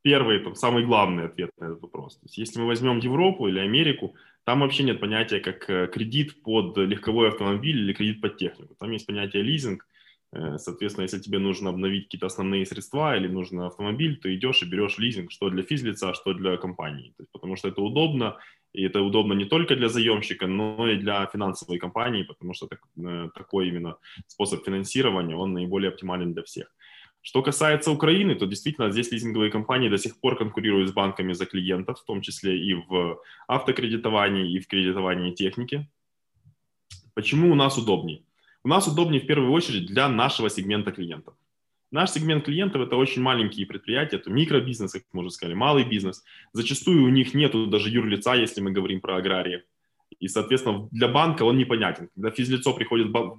первый, 0.02 0.38
там, 0.40 0.54
самый 0.54 0.84
главный 0.84 1.24
ответ 1.24 1.50
на 1.58 1.64
этот 1.66 1.80
вопрос. 1.80 2.16
То 2.16 2.26
есть, 2.26 2.36
если 2.36 2.60
мы 2.60 2.66
возьмем 2.66 2.98
Европу 2.98 3.48
или 3.48 3.58
Америку, 3.58 4.14
там 4.44 4.60
вообще 4.60 4.82
нет 4.82 5.00
понятия 5.00 5.40
как 5.40 5.70
э, 5.70 5.86
кредит 5.86 6.42
под 6.42 6.76
легковой 6.76 7.28
автомобиль 7.28 7.78
или 7.78 7.94
кредит 7.94 8.20
под 8.20 8.36
технику. 8.36 8.74
Там 8.78 8.90
есть 8.90 9.06
понятие 9.06 9.42
лизинг, 9.42 9.86
Э, 10.32 10.58
соответственно, 10.58 11.04
если 11.04 11.18
тебе 11.18 11.38
нужно 11.38 11.70
обновить 11.70 12.04
какие-то 12.04 12.26
основные 12.26 12.64
средства 12.64 13.16
или 13.16 13.26
нужно 13.28 13.66
автомобиль, 13.66 14.16
ты 14.16 14.34
идешь 14.34 14.62
и 14.62 14.66
берешь 14.66 14.98
лизинг, 14.98 15.32
что 15.32 15.50
для 15.50 15.62
физлица, 15.62 16.14
что 16.14 16.34
для 16.34 16.56
компании. 16.56 17.12
То 17.16 17.22
есть, 17.22 17.32
потому 17.32 17.56
что 17.56 17.68
это 17.68 17.82
удобно, 17.82 18.36
и 18.72 18.84
это 18.84 19.02
удобно 19.02 19.32
не 19.32 19.46
только 19.46 19.74
для 19.74 19.88
заемщика, 19.88 20.46
но 20.46 20.88
и 20.88 20.96
для 20.96 21.26
финансовой 21.26 21.78
компании, 21.78 22.22
потому 22.22 22.54
что 22.54 22.68
так, 22.68 22.80
такой 23.34 23.68
именно 23.68 23.96
способ 24.28 24.64
финансирования, 24.64 25.34
он 25.34 25.52
наиболее 25.52 25.88
оптимален 25.88 26.32
для 26.32 26.44
всех. 26.44 26.72
Что 27.22 27.42
касается 27.42 27.90
Украины, 27.90 28.34
то 28.34 28.46
действительно 28.46 28.90
здесь 28.90 29.12
лизинговые 29.12 29.50
компании 29.50 29.88
до 29.88 29.98
сих 29.98 30.18
пор 30.20 30.36
конкурируют 30.36 30.88
с 30.88 30.92
банками 30.92 31.34
за 31.34 31.44
клиентов, 31.44 32.00
в 32.00 32.04
том 32.04 32.22
числе 32.22 32.58
и 32.58 32.74
в 32.74 33.20
автокредитовании, 33.46 34.52
и 34.52 34.58
в 34.58 34.66
кредитовании 34.66 35.34
техники. 35.34 35.88
Почему 37.14 37.52
у 37.52 37.54
нас 37.54 37.76
удобнее? 37.76 38.22
У 38.64 38.68
нас 38.68 38.88
удобнее 38.88 39.20
в 39.20 39.26
первую 39.26 39.52
очередь 39.52 39.86
для 39.86 40.08
нашего 40.08 40.48
сегмента 40.48 40.92
клиентов. 40.92 41.34
Наш 41.90 42.10
сегмент 42.10 42.44
клиентов– 42.44 42.82
это 42.86 42.96
очень 42.96 43.20
маленькие 43.20 43.66
предприятия, 43.66 44.16
это 44.16 44.30
микробизнес, 44.30 44.92
как 44.92 45.02
мы 45.12 45.20
уже 45.20 45.30
сказали, 45.30 45.54
малый 45.54 45.84
бизнес. 45.84 46.22
Зачастую 46.52 47.04
у 47.04 47.08
них 47.08 47.34
нет 47.34 47.52
даже 47.68 47.90
юрлица, 47.90 48.34
если 48.34 48.60
мы 48.60 48.70
говорим 48.70 49.00
про 49.00 49.16
аграрии. 49.16 49.64
И, 50.20 50.28
соответственно, 50.28 50.88
для 50.92 51.08
банка 51.08 51.42
он 51.42 51.58
непонятен. 51.58 52.08
Когда 52.14 52.30
физлицо 52.30 52.72
приходит 52.74 53.08
в 53.08 53.38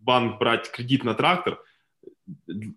банк 0.00 0.38
брать 0.38 0.70
кредит 0.70 1.04
на 1.04 1.14
трактор, 1.14 1.58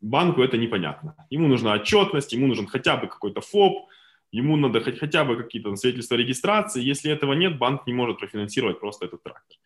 банку 0.02 0.42
это 0.42 0.58
непонятно. 0.58 1.16
Ему 1.30 1.48
нужна 1.48 1.74
отчетность, 1.74 2.34
ему 2.34 2.48
нужен 2.48 2.68
хотя 2.68 2.98
бы 2.98 3.08
какой-то 3.08 3.42
ФОП, 3.42 3.88
ему 4.32 4.58
надо 4.58 4.82
хоть, 4.82 5.00
хотя 5.00 5.24
бы 5.24 5.36
какие-то 5.36 5.76
свидетельства 5.76 6.16
регистрации. 6.16 6.84
Если 6.84 7.12
этого 7.12 7.34
нет, 7.34 7.58
банк 7.58 7.88
не 7.88 7.94
может 7.94 8.20
профинансировать 8.20 8.80
просто 8.80 9.06
этот 9.06 9.24
трактор. 9.24 9.58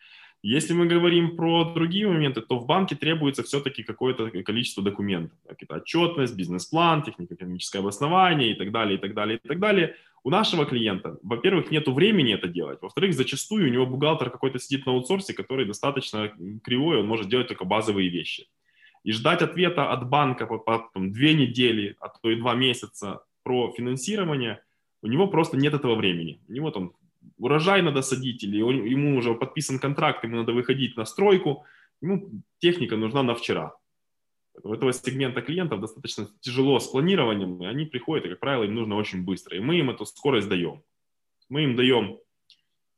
Если 0.46 0.74
мы 0.74 0.88
говорим 0.88 1.38
про 1.38 1.74
другие 1.74 2.06
моменты, 2.06 2.42
то 2.42 2.60
в 2.60 2.66
банке 2.66 2.96
требуется 2.96 3.44
все-таки 3.44 3.82
какое-то 3.82 4.30
количество 4.44 4.84
документов. 4.84 5.38
Это 5.48 5.76
отчетность, 5.76 6.36
бизнес-план, 6.36 7.02
технико-экономическое 7.04 7.80
обоснование 7.80 8.52
и 8.52 8.54
так 8.54 8.72
далее, 8.72 8.98
и 8.98 9.02
так 9.02 9.14
далее, 9.14 9.40
и 9.42 9.48
так 9.48 9.60
далее. 9.60 9.96
У 10.26 10.30
нашего 10.30 10.66
клиента, 10.66 11.18
во-первых, 11.24 11.72
нет 11.72 11.88
времени 11.88 12.34
это 12.34 12.50
делать. 12.50 12.80
Во-вторых, 12.82 13.14
зачастую 13.14 13.68
у 13.68 13.72
него 13.72 13.86
бухгалтер 13.86 14.30
какой-то 14.30 14.60
сидит 14.60 14.86
на 14.86 14.92
аутсорсе, 14.92 15.34
который 15.34 15.66
достаточно 15.66 16.34
кривой, 16.62 16.98
он 17.00 17.08
может 17.08 17.30
делать 17.30 17.48
только 17.48 17.64
базовые 17.64 18.10
вещи. 18.10 18.48
И 19.04 19.12
ждать 19.12 19.42
ответа 19.42 19.92
от 19.92 20.10
банка 20.10 20.48
по, 20.48 20.58
по 20.58 20.90
там, 20.94 21.12
две 21.12 21.34
недели, 21.34 21.96
а 22.00 22.10
то 22.10 22.30
и 22.30 22.36
два 22.36 22.56
месяца 22.56 23.24
про 23.44 23.74
финансирование, 23.76 24.64
у 25.02 25.08
него 25.08 25.28
просто 25.28 25.58
нет 25.58 25.74
этого 25.74 25.96
времени. 25.96 26.42
У 26.48 26.54
него 26.54 26.72
там 26.72 26.94
урожай 27.38 27.82
надо 27.82 28.02
садить, 28.02 28.44
или 28.44 28.58
ему 28.58 29.18
уже 29.18 29.34
подписан 29.34 29.80
контракт, 29.80 30.24
ему 30.24 30.38
надо 30.38 30.54
выходить 30.54 30.98
на 30.98 31.06
стройку, 31.06 31.66
ему 32.02 32.30
техника 32.60 32.96
нужна 32.96 33.24
на 33.24 33.36
вчера. 33.36 33.76
У 34.64 34.74
этого 34.74 34.94
сегмента 34.94 35.42
клиентов 35.42 35.82
достаточно 35.82 36.28
тяжело 36.40 36.80
с 36.80 36.88
планированием, 36.88 37.62
и 37.64 37.66
они 37.66 37.86
приходят, 37.86 38.26
и, 38.26 38.30
как 38.30 38.40
правило, 38.40 38.64
им 38.64 38.76
нужно 38.76 38.96
очень 38.96 39.24
быстро. 39.24 39.58
И 39.58 39.60
мы 39.60 39.80
им 39.80 39.90
эту 39.90 40.06
скорость 40.06 40.48
даем. 40.48 40.84
Мы 41.50 41.64
им 41.64 41.76
даем 41.76 42.20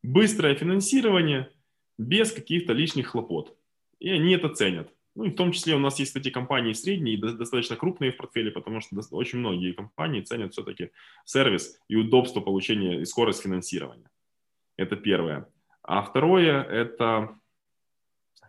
быстрое 0.04 0.54
финансирование 0.56 1.50
без 1.98 2.32
каких-то 2.32 2.74
лишних 2.74 3.08
хлопот. 3.08 3.58
И 4.00 4.10
они 4.10 4.34
это 4.34 4.50
ценят. 4.50 4.92
Ну 5.16 5.24
и 5.24 5.30
в 5.30 5.36
том 5.36 5.54
числе 5.54 5.76
у 5.76 5.80
нас 5.80 5.98
есть 6.00 6.16
эти 6.16 6.30
компании 6.30 6.74
средние, 6.74 7.18
достаточно 7.18 7.78
крупные 7.78 8.12
в 8.12 8.18
портфеле, 8.18 8.52
потому 8.52 8.82
что 8.82 8.98
очень 9.12 9.40
многие 9.40 9.72
компании 9.72 10.22
ценят 10.22 10.52
все-таки 10.52 10.92
сервис 11.24 11.80
и 11.88 11.96
удобство 11.96 12.42
получения 12.42 13.00
и 13.00 13.06
скорость 13.06 13.42
финансирования. 13.42 14.10
Это 14.76 14.98
первое. 14.98 15.48
А 15.84 16.02
второе, 16.02 16.62
это 16.64 17.40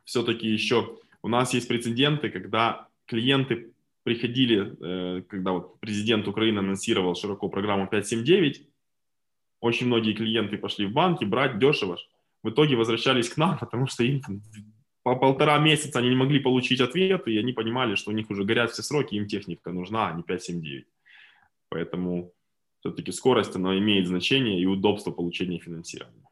все-таки 0.05 0.49
еще 0.49 0.99
у 1.23 1.29
нас 1.29 1.55
есть 1.55 1.69
прецеденты, 1.69 2.31
когда 2.31 2.89
клиенты 3.07 3.73
приходили, 4.03 4.77
э, 4.81 5.23
когда 5.23 5.53
вот 5.53 5.79
президент 5.81 6.27
Украины 6.27 6.61
анонсировал 6.61 7.15
широко 7.15 7.49
программу 7.49 7.87
579, 7.87 8.67
очень 9.61 9.87
многие 9.87 10.15
клиенты 10.15 10.59
пошли 10.59 10.87
в 10.87 10.93
банки 10.93 11.25
брать 11.25 11.59
дешево. 11.59 11.99
В 12.43 12.51
итоге 12.51 12.77
возвращались 12.77 13.29
к 13.29 13.37
нам, 13.37 13.59
потому 13.61 13.87
что 13.87 14.03
им 14.03 14.21
по 15.07 15.15
полтора 15.15 15.57
месяца 15.59 16.01
они 16.01 16.09
не 16.09 16.17
могли 16.17 16.41
получить 16.41 16.81
ответ, 16.81 17.29
и 17.29 17.39
они 17.39 17.53
понимали, 17.53 17.95
что 17.95 18.11
у 18.11 18.13
них 18.13 18.29
уже 18.29 18.43
горят 18.43 18.73
все 18.73 18.83
сроки, 18.83 19.15
им 19.15 19.29
техника 19.29 19.71
нужна, 19.71 20.09
а 20.09 20.13
не 20.13 20.25
579. 20.25 20.85
Поэтому 21.69 22.33
все-таки 22.81 23.13
скорость, 23.13 23.55
она 23.55 23.79
имеет 23.79 24.09
значение 24.09 24.61
и 24.61 24.67
удобство 24.67 25.13
получения 25.13 25.61
финансирования. 25.61 26.25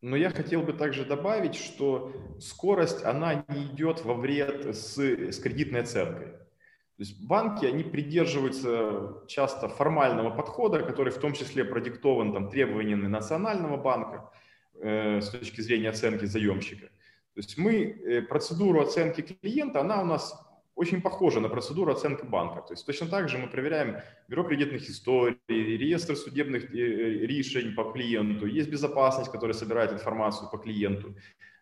Но 0.00 0.16
я 0.16 0.30
хотел 0.30 0.62
бы 0.62 0.72
также 0.72 1.04
добавить, 1.04 1.54
что 1.54 2.12
скорость, 2.40 3.04
она 3.04 3.44
не 3.46 3.66
идет 3.66 4.04
во 4.04 4.14
вред 4.14 4.74
с, 4.74 4.98
с 4.98 5.38
кредитной 5.38 5.82
оценкой. 5.82 6.32
То 6.32 6.98
есть 6.98 7.24
банки, 7.24 7.64
они 7.64 7.84
придерживаются 7.84 9.22
часто 9.28 9.68
формального 9.68 10.30
подхода, 10.30 10.80
который 10.82 11.12
в 11.12 11.18
том 11.18 11.32
числе 11.32 11.64
продиктован 11.64 12.32
там, 12.32 12.50
требованиями 12.50 13.06
Национального 13.06 13.76
банка 13.76 14.32
э, 14.80 15.20
с 15.20 15.28
точки 15.28 15.60
зрения 15.60 15.90
оценки 15.90 16.24
заемщика. 16.24 16.88
То 17.34 17.40
есть 17.40 17.58
мы 17.58 17.74
э, 17.74 18.22
процедуру 18.22 18.80
оценки 18.80 19.22
клиента, 19.22 19.80
она 19.80 20.02
у 20.02 20.04
нас 20.04 20.34
очень 20.74 21.00
похожа 21.00 21.40
на 21.40 21.48
процедуру 21.48 21.92
оценки 21.92 22.24
банка. 22.24 22.62
То 22.62 22.72
есть 22.72 22.86
точно 22.86 23.06
так 23.06 23.28
же 23.28 23.38
мы 23.38 23.48
проверяем 23.48 23.96
бюро 24.28 24.44
кредитных 24.44 24.88
историй, 24.88 25.38
реестр 25.48 26.16
судебных 26.16 26.74
э, 26.74 26.78
э, 26.78 27.26
решений 27.26 27.72
по 27.72 27.84
клиенту, 27.92 28.46
есть 28.46 28.70
безопасность, 28.70 29.30
которая 29.30 29.54
собирает 29.54 29.92
информацию 29.92 30.50
по 30.50 30.58
клиенту. 30.58 31.14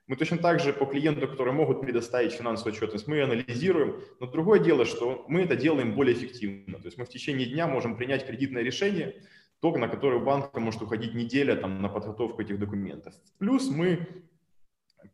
Мы 0.07 0.17
точно 0.17 0.39
так 0.39 0.59
же 0.59 0.73
по 0.73 0.87
клиенту, 0.87 1.29
которые 1.29 1.55
могут 1.55 1.83
предоставить 1.83 2.33
финансовую 2.33 2.75
отчетность, 2.75 3.07
мы 3.07 3.23
анализируем. 3.23 4.03
Но 4.19 4.27
другое 4.27 4.59
дело, 4.59 4.85
что 4.85 5.25
мы 5.29 5.43
это 5.43 5.55
делаем 5.55 5.95
более 5.95 6.17
эффективно. 6.17 6.79
То 6.79 6.87
есть 6.87 6.99
мы 6.99 7.05
в 7.05 7.09
течение 7.09 7.47
дня 7.47 7.69
можем 7.69 7.97
принять 7.97 8.27
кредитное 8.27 8.65
решение, 8.65 9.23
то, 9.61 9.77
на 9.77 9.87
которое 9.87 10.17
у 10.17 10.25
банка 10.25 10.59
может 10.59 10.83
уходить 10.83 11.15
неделя 11.15 11.55
там, 11.55 11.81
на 11.81 11.89
подготовку 11.89 12.43
этих 12.43 12.59
документов. 12.59 13.15
Плюс 13.39 13.71
мы 13.71 14.09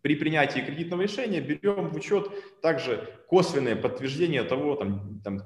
при 0.03 0.17
принятии 0.17 0.61
кредитного 0.61 1.03
решения 1.03 1.41
берем 1.41 1.89
в 1.89 1.97
учет 1.97 2.29
также 2.61 3.09
косвенное 3.29 3.77
подтверждение 3.77 4.43
того, 4.45 4.77
там, 4.77 5.21
там, 5.25 5.43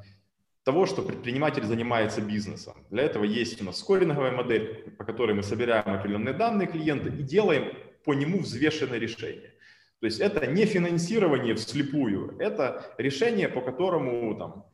того, 0.65 0.87
что 0.87 1.03
предприниматель 1.03 1.65
занимается 1.65 2.21
бизнесом. 2.21 2.75
Для 2.91 3.05
этого 3.05 3.25
есть 3.25 3.61
у 3.63 3.65
нас 3.65 3.79
скоринговая 3.79 4.33
модель, 4.33 4.93
по 4.99 5.05
которой 5.05 5.35
мы 5.35 5.43
собираем 5.43 5.89
определенные 5.95 6.35
данные 6.35 6.69
клиента 6.69 7.09
и 7.09 7.23
делаем 7.23 7.73
по 8.05 8.15
нему 8.15 8.41
взвешенное 8.41 8.99
решение. 8.99 9.55
То 10.01 10.07
есть 10.07 10.21
это 10.21 10.47
не 10.47 10.65
финансирование 10.65 11.55
вслепую, 11.55 12.37
это 12.39 12.95
решение, 12.97 13.49
по 13.49 13.61
которому 13.61 14.35
там, 14.35 14.65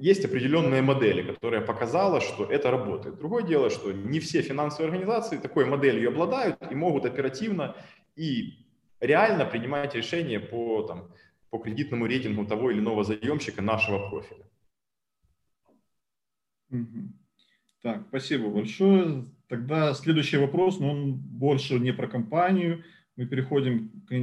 есть 0.00 0.24
определенные 0.24 0.80
модели, 0.80 1.22
которая 1.22 1.60
показала, 1.60 2.20
что 2.20 2.44
это 2.44 2.70
работает. 2.70 3.18
Другое 3.18 3.42
дело, 3.42 3.68
что 3.68 3.92
не 3.92 4.18
все 4.18 4.42
финансовые 4.42 4.86
организации 4.86 5.36
такой 5.36 5.66
моделью 5.66 6.08
обладают 6.08 6.56
и 6.70 6.74
могут 6.74 7.04
оперативно 7.04 7.76
и 8.16 8.64
реально 9.00 9.44
принимать 9.44 9.94
решения 9.94 10.40
по, 10.40 10.82
там, 10.82 11.12
по 11.50 11.58
кредитному 11.58 12.06
рейтингу 12.06 12.46
того 12.46 12.70
или 12.70 12.78
иного 12.80 13.04
заемщика 13.04 13.62
нашего 13.62 14.08
профиля. 14.08 14.44
Так, 17.82 18.06
спасибо 18.08 18.50
большое. 18.50 19.24
Тогда 19.48 19.94
следующий 19.94 20.36
вопрос, 20.36 20.78
но 20.78 20.90
он 20.90 21.14
больше 21.14 21.78
не 21.78 21.92
про 21.92 22.06
компанию. 22.06 22.84
Мы 23.16 23.26
переходим, 23.26 23.88
к, 24.06 24.14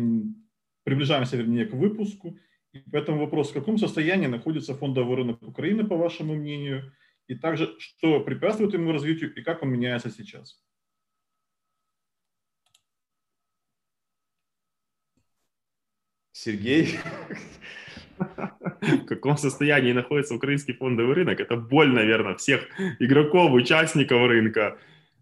приближаемся, 0.84 1.38
вернее, 1.38 1.66
к 1.66 1.74
выпуску. 1.74 2.38
И 2.72 2.84
поэтому 2.92 3.20
вопрос, 3.20 3.50
в 3.50 3.54
каком 3.54 3.78
состоянии 3.78 4.28
находится 4.28 4.76
фондовый 4.76 5.18
рынок 5.18 5.42
Украины, 5.42 5.86
по 5.86 5.98
вашему 5.98 6.36
мнению, 6.36 6.94
и 7.28 7.36
также, 7.36 7.76
что 7.80 8.22
препятствует 8.22 8.74
ему 8.74 8.92
развитию 8.92 9.34
и 9.34 9.42
как 9.42 9.64
он 9.64 9.70
меняется 9.70 10.10
сейчас? 10.10 10.64
Сергей? 16.38 17.00
В 18.20 19.06
каком 19.06 19.38
состоянии 19.38 19.94
находится 19.94 20.36
украинский 20.36 20.74
фондовый 20.74 21.16
рынок? 21.16 21.40
Это 21.40 21.56
боль, 21.56 21.90
наверное, 21.90 22.36
всех 22.36 22.68
игроков, 23.00 23.52
участников 23.54 24.28
рынка 24.28 24.78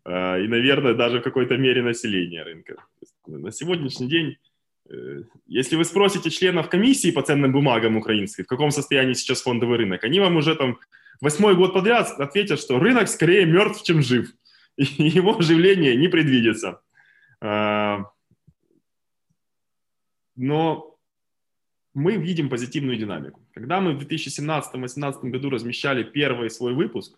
э, 0.06 0.44
и, 0.44 0.48
наверное, 0.48 0.94
даже 0.94 1.20
в 1.20 1.24
какой-то 1.24 1.58
мере 1.58 1.82
населения 1.82 2.44
рынка. 2.44 2.76
На 3.28 3.52
сегодняшний 3.52 4.08
день, 4.08 4.38
э, 4.90 5.24
если 5.48 5.78
вы 5.78 5.86
спросите 5.86 6.30
членов 6.30 6.70
комиссии 6.70 7.12
по 7.12 7.22
ценным 7.22 7.52
бумагам 7.52 7.98
украинской, 7.98 8.44
в 8.44 8.48
каком 8.48 8.72
состоянии 8.72 9.14
сейчас 9.14 9.42
фондовый 9.42 9.78
рынок, 9.78 10.04
они 10.04 10.20
вам 10.20 10.36
уже 10.38 10.56
там 10.56 10.80
восьмой 11.22 11.56
год 11.56 11.74
подряд 11.74 12.10
ответят, 12.20 12.60
что 12.60 12.80
рынок 12.80 13.08
скорее 13.08 13.46
мертв, 13.46 13.84
чем 13.84 14.02
жив. 14.02 14.34
И 14.78 15.04
его 15.04 15.38
оживление 15.38 15.96
не 15.96 16.10
предвидится. 16.10 16.82
Э, 17.42 18.00
но 20.38 20.95
мы 21.96 22.18
видим 22.18 22.50
позитивную 22.50 22.98
динамику. 22.98 23.42
Когда 23.54 23.80
мы 23.80 23.94
в 23.94 24.02
2017-2018 24.02 25.30
году 25.32 25.50
размещали 25.50 26.04
первый 26.04 26.50
свой 26.50 26.74
выпуск, 26.74 27.18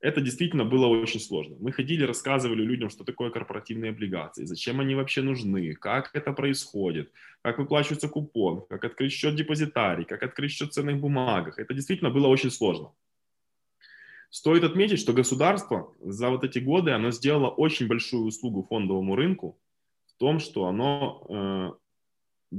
это 0.00 0.20
действительно 0.20 0.64
было 0.64 0.86
очень 0.86 1.20
сложно. 1.20 1.56
Мы 1.60 1.72
ходили, 1.72 2.04
рассказывали 2.04 2.62
людям, 2.62 2.90
что 2.90 3.04
такое 3.04 3.30
корпоративные 3.30 3.90
облигации, 3.90 4.44
зачем 4.44 4.80
они 4.80 4.94
вообще 4.94 5.22
нужны, 5.22 5.74
как 5.74 6.10
это 6.14 6.32
происходит, 6.32 7.10
как 7.42 7.58
выплачивается 7.58 8.08
купон, 8.08 8.64
как 8.68 8.84
открыть 8.84 9.12
счет 9.12 9.34
депозитарий, 9.34 10.04
как 10.04 10.22
открыть 10.22 10.52
счет 10.52 10.68
в 10.68 10.72
ценных 10.72 11.00
бумагах. 11.00 11.58
Это 11.58 11.74
действительно 11.74 12.10
было 12.10 12.28
очень 12.28 12.50
сложно. 12.50 12.92
Стоит 14.30 14.62
отметить, 14.62 15.00
что 15.00 15.12
государство 15.12 15.92
за 16.00 16.28
вот 16.28 16.44
эти 16.44 16.58
годы 16.58 16.92
оно 16.92 17.10
сделало 17.10 17.48
очень 17.48 17.88
большую 17.88 18.24
услугу 18.26 18.62
фондовому 18.62 19.16
рынку 19.16 19.58
в 20.06 20.18
том, 20.18 20.38
что 20.38 20.66
оно 20.66 21.78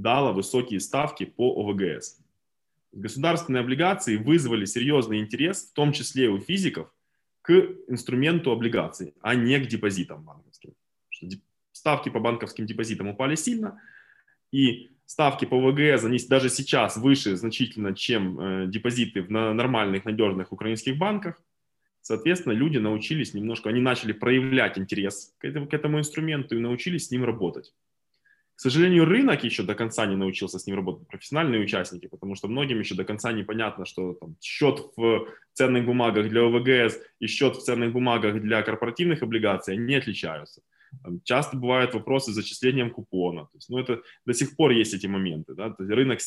дало 0.02 0.34
высокие 0.34 0.80
ставки 0.80 1.26
по 1.26 1.62
ОВГС. 1.62 2.20
Государственные 2.92 3.62
облигации 3.62 4.16
вызвали 4.16 4.66
серьезный 4.66 5.20
интерес, 5.20 5.70
в 5.70 5.74
том 5.74 5.92
числе 5.92 6.30
у 6.30 6.40
физиков, 6.40 6.90
к 7.42 7.52
инструменту 7.88 8.52
облигаций, 8.52 9.14
а 9.22 9.36
не 9.36 9.60
к 9.60 9.68
депозитам 9.68 10.24
банковским. 10.24 10.74
Ставки 11.72 12.10
по 12.10 12.20
банковским 12.20 12.66
депозитам 12.66 13.10
упали 13.10 13.36
сильно, 13.36 13.82
и 14.52 14.90
ставки 15.06 15.46
по 15.46 15.60
ВГС, 15.60 16.04
они 16.06 16.18
даже 16.28 16.50
сейчас 16.50 16.98
выше 16.98 17.36
значительно, 17.36 17.94
чем 17.94 18.40
э, 18.40 18.68
депозиты 18.68 19.22
в 19.22 19.30
нормальных, 19.30 20.06
надежных 20.06 20.52
украинских 20.52 20.98
банках. 20.98 21.42
Соответственно, 22.02 22.54
люди 22.54 22.78
научились 22.78 23.34
немножко, 23.34 23.70
они 23.70 23.82
начали 23.82 24.14
проявлять 24.14 24.78
интерес 24.78 25.36
к 25.40 25.46
этому 25.46 26.00
инструменту 26.00 26.56
и 26.56 26.60
научились 26.60 27.08
с 27.08 27.12
ним 27.12 27.26
работать. 27.26 27.74
К 28.56 28.60
сожалению, 28.60 29.06
рынок 29.06 29.44
еще 29.44 29.64
до 29.64 29.76
конца 29.76 30.06
не 30.06 30.16
научился 30.16 30.60
с 30.60 30.66
ним 30.66 30.78
работать, 30.78 31.08
профессиональные 31.08 31.62
участники, 31.62 32.08
потому 32.08 32.36
что 32.36 32.48
многим 32.48 32.80
еще 32.80 32.96
до 32.96 33.04
конца 33.04 33.34
непонятно, 33.34 33.86
что 33.86 34.14
там, 34.14 34.38
счет 34.42 34.82
в 34.96 35.28
ценных 35.54 35.86
бумагах 35.86 36.30
для 36.30 36.42
ОВГС 36.42 37.00
и 37.20 37.28
счет 37.28 37.58
в 37.58 37.64
ценных 37.64 37.92
бумагах 37.92 38.42
для 38.42 38.62
корпоративных 38.62 39.24
облигаций 39.24 39.78
не 39.78 39.96
отличаются. 39.96 40.62
Там 41.04 41.20
часто 41.24 41.58
бывают 41.58 41.94
вопросы 41.94 42.32
с 42.32 42.36
зачислением 42.36 42.92
купона. 42.92 43.42
То 43.42 43.58
есть, 43.58 43.70
ну, 43.70 43.78
это 43.78 44.02
до 44.26 44.34
сих 44.34 44.56
пор 44.56 44.72
есть 44.72 44.94
эти 44.94 45.08
моменты. 45.08 45.54
Да? 45.54 45.70
То 45.72 45.84
есть 45.84 45.94
рынок 45.94 46.20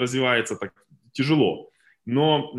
развивается 0.00 0.56
так 0.56 0.72
тяжело. 1.12 1.70
Но 2.06 2.52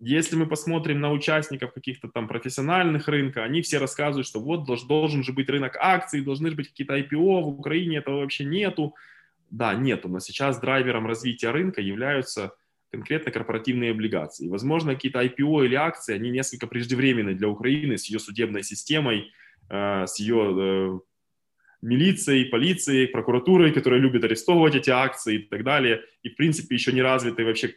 если 0.00 0.36
мы 0.36 0.46
посмотрим 0.46 1.00
на 1.00 1.12
участников 1.12 1.72
каких-то 1.72 2.08
там 2.08 2.28
профессиональных 2.28 3.08
рынка, 3.08 3.44
они 3.44 3.62
все 3.62 3.78
рассказывают, 3.78 4.26
что 4.26 4.40
вот 4.40 4.64
должен 4.64 5.22
же 5.22 5.32
быть 5.32 5.48
рынок 5.48 5.76
акций, 5.80 6.20
должны 6.20 6.50
же 6.50 6.56
быть 6.56 6.68
какие-то 6.68 6.98
IPO, 6.98 7.42
в 7.42 7.48
Украине 7.60 7.98
этого 7.98 8.20
вообще 8.20 8.44
нету. 8.44 8.94
Да, 9.50 9.74
нету, 9.74 10.08
но 10.08 10.20
сейчас 10.20 10.58
драйвером 10.58 11.06
развития 11.06 11.50
рынка 11.50 11.80
являются 11.80 12.54
конкретно 12.90 13.32
корпоративные 13.32 13.90
облигации. 13.90 14.48
Возможно, 14.48 14.94
какие-то 14.94 15.22
IPO 15.22 15.66
или 15.66 15.74
акции, 15.74 16.14
они 16.14 16.30
несколько 16.30 16.66
преждевременны 16.66 17.34
для 17.34 17.48
Украины 17.48 17.98
с 17.98 18.06
ее 18.06 18.18
судебной 18.18 18.62
системой, 18.62 19.32
э, 19.68 20.06
с 20.06 20.18
ее 20.18 21.00
милицией, 21.84 22.46
полицией, 22.46 23.06
прокуратурой, 23.06 23.70
которые 23.70 24.00
любят 24.00 24.24
арестовывать 24.24 24.74
эти 24.74 24.90
акции 24.90 25.36
и 25.36 25.38
так 25.38 25.62
далее, 25.64 26.02
и, 26.22 26.30
в 26.30 26.36
принципе, 26.36 26.74
еще 26.74 26.92
не 26.92 27.02
развитой 27.02 27.44
вообще 27.44 27.68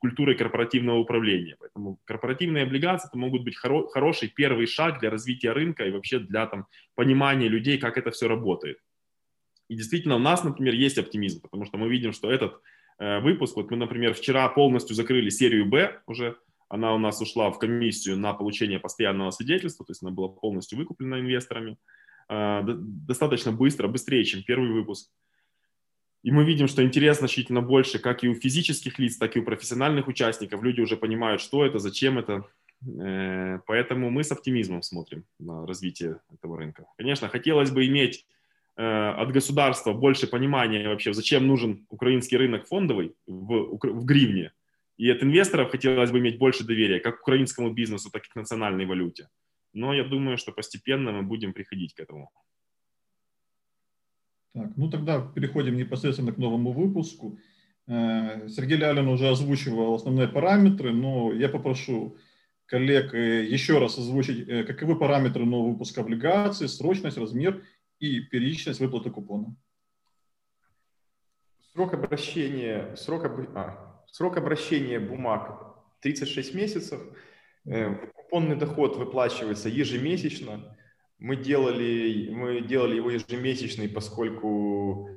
культурой 0.00 0.36
корпоративного 0.36 0.98
управления. 0.98 1.56
Поэтому 1.58 1.98
корпоративные 2.04 2.62
облигации 2.62 3.08
это 3.08 3.18
могут 3.18 3.42
быть 3.42 3.56
хоро- 3.56 3.88
хороший 3.88 4.28
первый 4.28 4.66
шаг 4.66 5.00
для 5.00 5.10
развития 5.10 5.52
рынка 5.52 5.84
и 5.84 5.90
вообще 5.90 6.20
для 6.20 6.46
там, 6.46 6.66
понимания 6.94 7.48
людей, 7.48 7.78
как 7.78 7.98
это 7.98 8.12
все 8.12 8.28
работает. 8.28 8.78
И 9.68 9.74
действительно, 9.74 10.14
у 10.14 10.20
нас, 10.20 10.44
например, 10.44 10.74
есть 10.74 10.96
оптимизм, 10.96 11.40
потому 11.40 11.64
что 11.64 11.76
мы 11.76 11.88
видим, 11.88 12.12
что 12.12 12.30
этот 12.30 12.60
э, 13.00 13.18
выпуск, 13.18 13.56
вот 13.56 13.70
мы, 13.72 13.76
например, 13.76 14.14
вчера 14.14 14.48
полностью 14.48 14.94
закрыли 14.94 15.28
серию 15.28 15.66
«Б» 15.66 16.00
уже, 16.06 16.36
она 16.68 16.94
у 16.94 16.98
нас 16.98 17.20
ушла 17.20 17.50
в 17.50 17.58
комиссию 17.58 18.16
на 18.16 18.32
получение 18.32 18.78
постоянного 18.78 19.30
свидетельства, 19.32 19.84
то 19.84 19.90
есть 19.90 20.02
она 20.02 20.12
была 20.12 20.28
полностью 20.28 20.78
выкуплена 20.78 21.18
инвесторами. 21.18 21.76
А, 22.28 22.62
достаточно 22.62 23.52
быстро, 23.52 23.88
быстрее, 23.88 24.24
чем 24.24 24.42
первый 24.42 24.70
выпуск. 24.70 25.10
И 26.22 26.32
мы 26.32 26.44
видим, 26.44 26.66
что 26.66 26.82
интерес 26.82 27.18
значительно 27.18 27.62
больше 27.62 28.00
как 28.00 28.24
и 28.24 28.28
у 28.28 28.34
физических 28.34 28.98
лиц, 28.98 29.16
так 29.16 29.36
и 29.36 29.40
у 29.40 29.44
профессиональных 29.44 30.08
участников. 30.08 30.62
Люди 30.62 30.80
уже 30.80 30.96
понимают, 30.96 31.40
что 31.40 31.64
это, 31.64 31.78
зачем 31.78 32.18
это. 32.18 32.44
Э, 33.00 33.60
поэтому 33.66 34.10
мы 34.10 34.24
с 34.24 34.32
оптимизмом 34.32 34.82
смотрим 34.82 35.24
на 35.38 35.64
развитие 35.66 36.18
этого 36.34 36.58
рынка. 36.58 36.86
Конечно, 36.98 37.28
хотелось 37.28 37.70
бы 37.70 37.86
иметь 37.86 38.26
э, 38.76 38.82
от 38.82 39.30
государства 39.30 39.92
больше 39.92 40.26
понимания 40.26 40.88
вообще, 40.88 41.14
зачем 41.14 41.46
нужен 41.46 41.86
украинский 41.90 42.36
рынок 42.36 42.66
фондовый 42.66 43.14
в, 43.26 43.78
в 43.80 44.04
гривне. 44.04 44.52
И 44.96 45.08
от 45.08 45.22
инвесторов 45.22 45.70
хотелось 45.70 46.10
бы 46.10 46.18
иметь 46.18 46.38
больше 46.38 46.64
доверия 46.64 46.98
как 46.98 47.18
к 47.18 47.22
украинскому 47.22 47.70
бизнесу, 47.70 48.10
так 48.10 48.24
и 48.24 48.30
к 48.30 48.34
национальной 48.34 48.86
валюте 48.86 49.28
но 49.76 49.94
я 49.94 50.04
думаю, 50.04 50.38
что 50.38 50.52
постепенно 50.52 51.12
мы 51.12 51.22
будем 51.22 51.52
приходить 51.52 51.94
к 51.94 52.00
этому. 52.00 52.30
Так, 54.54 54.76
ну 54.76 54.90
тогда 54.90 55.20
переходим 55.20 55.76
непосредственно 55.76 56.32
к 56.32 56.38
новому 56.38 56.72
выпуску. 56.72 57.38
Э, 57.86 58.48
Сергей 58.48 58.78
Лялин 58.78 59.08
уже 59.08 59.28
озвучивал 59.28 59.94
основные 59.94 60.28
параметры, 60.28 60.92
но 60.92 61.32
я 61.32 61.50
попрошу 61.50 62.16
коллег 62.64 63.12
э, 63.12 63.44
еще 63.44 63.78
раз 63.78 63.98
озвучить, 63.98 64.48
э, 64.48 64.64
каковы 64.64 64.98
параметры 64.98 65.44
нового 65.44 65.72
выпуска 65.72 66.00
облигаций, 66.00 66.68
срочность, 66.68 67.18
размер 67.18 67.62
и 67.98 68.20
периодичность 68.20 68.80
выплаты 68.80 69.10
купона. 69.10 69.54
Срок 71.72 71.92
обращения, 71.92 72.96
срок, 72.96 73.26
об... 73.26 73.40
а, 73.54 74.02
срок 74.10 74.38
обращения 74.38 74.98
бумаг 74.98 75.76
36 76.00 76.54
месяцев. 76.54 77.02
Купонный 78.26 78.56
доход 78.56 78.96
выплачивается 78.96 79.68
ежемесячно. 79.68 80.76
Мы 81.20 81.36
делали, 81.36 82.28
мы 82.32 82.60
делали 82.60 82.96
его 82.96 83.08
ежемесячный, 83.08 83.88
поскольку 83.88 85.10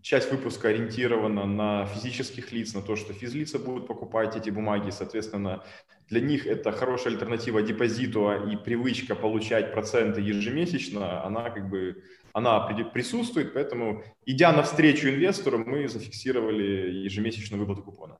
часть 0.00 0.30
выпуска 0.30 0.68
ориентирована 0.68 1.46
на 1.46 1.86
физических 1.86 2.52
лиц, 2.52 2.72
на 2.72 2.80
то, 2.80 2.94
что 2.94 3.12
физлица 3.12 3.58
будут 3.58 3.88
покупать 3.88 4.36
эти 4.36 4.50
бумаги, 4.50 4.90
соответственно, 4.90 5.64
для 6.08 6.20
них 6.20 6.46
это 6.46 6.70
хорошая 6.70 7.14
альтернатива 7.14 7.60
депозиту, 7.60 8.28
а 8.28 8.36
и 8.36 8.56
привычка 8.56 9.16
получать 9.16 9.72
проценты 9.72 10.20
ежемесячно, 10.20 11.24
она 11.24 11.50
как 11.50 11.68
бы 11.68 12.04
она 12.32 12.60
присутствует, 12.60 13.52
поэтому, 13.52 14.04
идя 14.26 14.52
навстречу 14.52 15.08
инвестору, 15.08 15.58
мы 15.58 15.88
зафиксировали 15.88 17.02
ежемесячную 17.04 17.58
выплату 17.58 17.82
купона. 17.82 18.18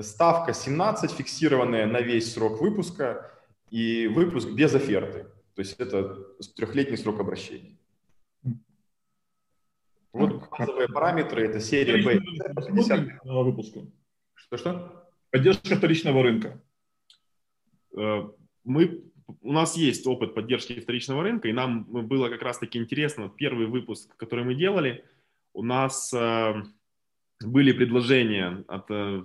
Ставка 0.00 0.54
17, 0.54 1.12
фиксированная 1.12 1.86
на 1.86 2.00
весь 2.00 2.32
срок 2.32 2.60
выпуска, 2.60 3.30
и 3.70 4.08
выпуск 4.08 4.50
без 4.50 4.74
оферты. 4.74 5.24
То 5.54 5.62
есть 5.62 5.78
это 5.78 6.16
трехлетний 6.56 6.96
срок 6.96 7.20
обращения. 7.20 7.76
Вот 10.12 10.48
базовые 10.50 10.88
параметры, 10.88 11.46
это 11.46 11.60
серия 11.60 12.02
B. 12.02 12.20
выпуску. 13.24 13.92
Что-что? 14.34 15.08
Поддержка 15.30 15.76
вторичного 15.76 16.22
рынка. 16.22 16.60
Э, 17.96 18.28
мы, 18.64 19.04
у 19.40 19.52
нас 19.52 19.76
есть 19.76 20.06
опыт 20.06 20.34
поддержки 20.34 20.80
вторичного 20.80 21.22
рынка, 21.22 21.48
и 21.48 21.52
нам 21.52 21.84
было 21.84 22.28
как 22.28 22.42
раз-таки 22.42 22.78
интересно, 22.78 23.28
первый 23.28 23.66
выпуск, 23.66 24.16
который 24.16 24.44
мы 24.44 24.56
делали, 24.56 25.04
у 25.52 25.62
нас 25.62 26.12
э, 26.12 26.54
были 27.44 27.72
предложения 27.72 28.64
от 28.66 28.90
э, 28.90 29.24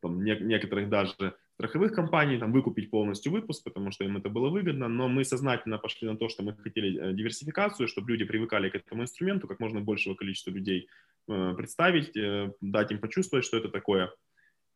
там, 0.00 0.22
некоторых 0.22 0.90
даже 0.90 1.34
страховых 1.58 1.92
компаний, 1.92 2.38
там, 2.38 2.52
выкупить 2.52 2.88
полностью 2.88 3.32
выпуск, 3.32 3.64
потому 3.64 3.90
что 3.90 4.04
им 4.04 4.16
это 4.16 4.28
было 4.28 4.48
выгодно, 4.48 4.88
но 4.88 5.08
мы 5.08 5.24
сознательно 5.24 5.78
пошли 5.78 6.08
на 6.08 6.16
то, 6.16 6.28
что 6.28 6.44
мы 6.44 6.54
хотели 6.54 6.88
э, 6.88 7.12
диверсификацию, 7.12 7.88
чтобы 7.88 8.12
люди 8.12 8.24
привыкали 8.24 8.68
к 8.68 8.76
этому 8.76 9.02
инструменту, 9.02 9.48
как 9.48 9.58
можно 9.58 9.80
большего 9.80 10.14
количества 10.14 10.52
людей 10.52 10.88
э, 11.26 11.54
представить, 11.56 12.16
э, 12.16 12.52
дать 12.60 12.92
им 12.92 13.00
почувствовать, 13.00 13.44
что 13.44 13.56
это 13.56 13.68
такое. 13.70 14.12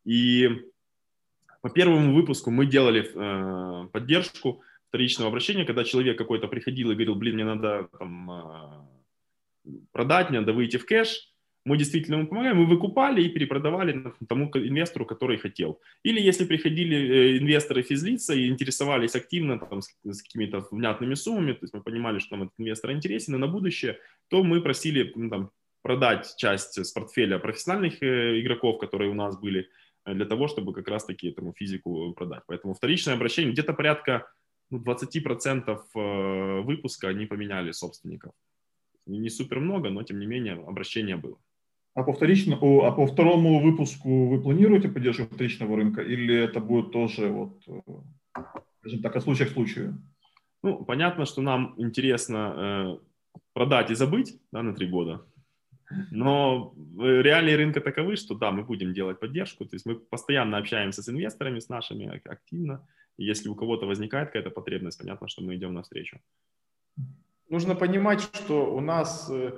И 0.05 0.51
по 1.61 1.71
первому 1.71 2.15
выпуску 2.15 2.51
мы 2.51 2.67
делали 2.67 3.89
поддержку 3.93 4.63
вторичного 4.89 5.29
обращения, 5.29 5.65
когда 5.65 5.85
человек 5.85 6.19
какой-то 6.19 6.49
приходил 6.49 6.91
и 6.91 6.95
говорил, 6.95 7.15
блин, 7.15 7.35
мне 7.35 7.45
надо 7.45 7.89
там, 7.97 8.89
продать, 9.93 10.31
мне 10.31 10.41
надо 10.41 10.53
выйти 10.53 10.79
в 10.79 10.85
кэш, 10.85 11.32
мы 11.65 11.77
действительно 11.77 12.17
ему 12.17 12.27
помогаем, 12.27 12.57
мы 12.57 12.67
выкупали 12.67 13.23
и 13.23 13.29
перепродавали 13.29 14.13
тому 14.29 14.51
инвестору, 14.55 15.07
который 15.07 15.39
хотел. 15.39 15.81
Или 16.03 16.21
если 16.21 16.45
приходили 16.45 16.97
э, 16.97 17.39
инвесторы 17.39 17.83
физлица 17.83 18.35
и 18.35 18.49
интересовались 18.49 19.15
активно 19.15 19.59
там, 19.59 19.81
с, 19.81 19.95
с 20.05 20.23
какими-то 20.23 20.67
внятными 20.71 21.15
суммами, 21.15 21.53
то 21.53 21.61
есть 21.63 21.75
мы 21.75 21.83
понимали, 21.83 22.19
что 22.19 22.37
нам 22.37 22.49
этот 22.49 22.55
инвестор 22.59 22.93
интересен 22.93 23.37
и 23.37 23.39
на 23.39 23.47
будущее, 23.47 23.99
то 24.29 24.43
мы 24.43 24.61
просили 24.61 25.13
ну, 25.15 25.31
там, 25.31 25.51
продать 25.83 26.35
часть 26.37 26.79
с 26.79 26.91
портфеля 26.93 27.39
профессиональных 27.39 28.03
э, 28.03 28.41
игроков, 28.41 28.81
которые 28.81 29.11
у 29.11 29.15
нас 29.15 29.39
были, 29.39 29.69
э, 30.05 30.15
для 30.15 30.27
того, 30.27 30.49
чтобы 30.49 30.73
как 30.73 30.89
раз-таки 30.89 31.29
этому 31.29 31.53
физику 31.53 32.13
продать. 32.13 32.43
Поэтому 32.49 32.75
вторичное 32.75 33.15
обращение, 33.15 33.53
где-то 33.53 33.73
порядка 33.73 34.27
ну, 34.71 34.83
20% 34.83 36.63
выпуска 36.63 37.09
они 37.09 37.27
поменяли 37.27 37.73
собственников. 37.73 38.33
Не 39.07 39.31
супер 39.31 39.61
много, 39.61 39.91
но 39.91 40.03
тем 40.03 40.19
не 40.19 40.27
менее 40.27 40.55
обращение 40.55 41.17
было. 41.17 41.39
А 41.95 42.03
по, 42.03 42.13
вторичному, 42.13 42.85
а 42.85 42.93
по 42.93 43.07
второму 43.07 43.61
выпуску 43.61 44.29
вы 44.29 44.41
планируете 44.41 44.89
поддержку 44.89 45.25
вторичного 45.25 45.77
рынка 45.77 46.01
или 46.01 46.35
это 46.35 46.61
будет 46.61 46.93
тоже 46.93 47.29
вот... 47.29 47.63
Э, 47.69 47.81
Скажем 48.81 49.03
так, 49.03 49.17
от 49.17 49.23
случая 49.23 49.47
к 49.47 49.51
случаю. 49.51 50.03
Ну, 50.63 50.85
понятно, 50.85 51.25
что 51.25 51.43
нам 51.43 51.75
интересно 51.77 52.55
э, 52.57 52.99
продать 53.53 53.91
и 53.91 53.95
забыть 53.95 54.41
да, 54.53 54.63
на 54.63 54.75
три 54.75 54.89
года. 54.89 55.25
Но 56.11 56.75
э, 56.99 57.23
реалии 57.23 57.53
рынка 57.55 57.81
таковы, 57.81 58.17
что 58.17 58.35
да, 58.35 58.51
мы 58.51 58.65
будем 58.65 58.93
делать 58.93 59.21
поддержку. 59.21 59.65
То 59.65 59.77
есть 59.77 59.87
мы 59.87 59.97
постоянно 59.97 60.59
общаемся 60.59 61.03
с 61.03 61.09
инвесторами, 61.09 61.61
с 61.61 61.69
нашими 61.69 62.21
активно. 62.25 62.87
И 63.19 63.25
если 63.25 63.49
у 63.49 63.55
кого-то 63.55 63.87
возникает 63.87 64.29
какая-то 64.29 64.51
потребность, 64.51 64.99
понятно, 64.99 65.29
что 65.29 65.43
мы 65.43 65.55
идем 65.55 65.75
навстречу. 65.75 66.19
Нужно 67.49 67.75
понимать, 67.75 68.21
что 68.21 68.75
у 68.75 68.81
нас 68.81 69.29
э, 69.31 69.53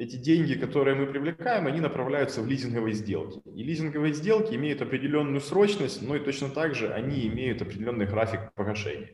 эти 0.00 0.16
деньги, 0.16 0.54
которые 0.54 0.94
мы 0.94 1.06
привлекаем, 1.06 1.66
они 1.66 1.78
направляются 1.78 2.40
в 2.40 2.46
лизинговые 2.46 2.94
сделки. 2.94 3.42
И 3.54 3.62
лизинговые 3.62 4.14
сделки 4.14 4.54
имеют 4.54 4.80
определенную 4.80 5.42
срочность, 5.42 6.00
но 6.00 6.16
и 6.16 6.20
точно 6.20 6.48
так 6.48 6.74
же 6.74 6.90
они 6.90 7.26
имеют 7.26 7.60
определенный 7.60 8.06
график 8.06 8.50
погашения. 8.54 9.08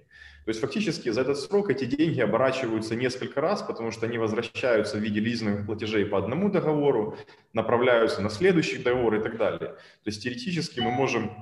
То 0.45 0.51
есть 0.51 0.61
фактически 0.61 1.09
за 1.09 1.23
этот 1.23 1.41
срок 1.41 1.71
эти 1.71 1.87
деньги 1.87 2.21
оборачиваются 2.21 2.95
несколько 2.95 3.41
раз, 3.41 3.63
потому 3.63 3.91
что 3.91 4.07
они 4.07 4.17
возвращаются 4.17 4.97
в 4.99 5.01
виде 5.01 5.19
лизинговых 5.19 5.67
платежей 5.67 6.07
по 6.07 6.19
одному 6.19 6.51
договору, 6.51 7.19
направляются 7.53 8.23
на 8.23 8.31
следующий 8.31 8.79
договор 8.79 9.17
и 9.17 9.23
так 9.25 9.39
далее. 9.39 9.71
То 10.05 10.11
есть 10.11 10.23
теоретически 10.23 10.79
мы 10.79 10.93
можем 10.93 11.33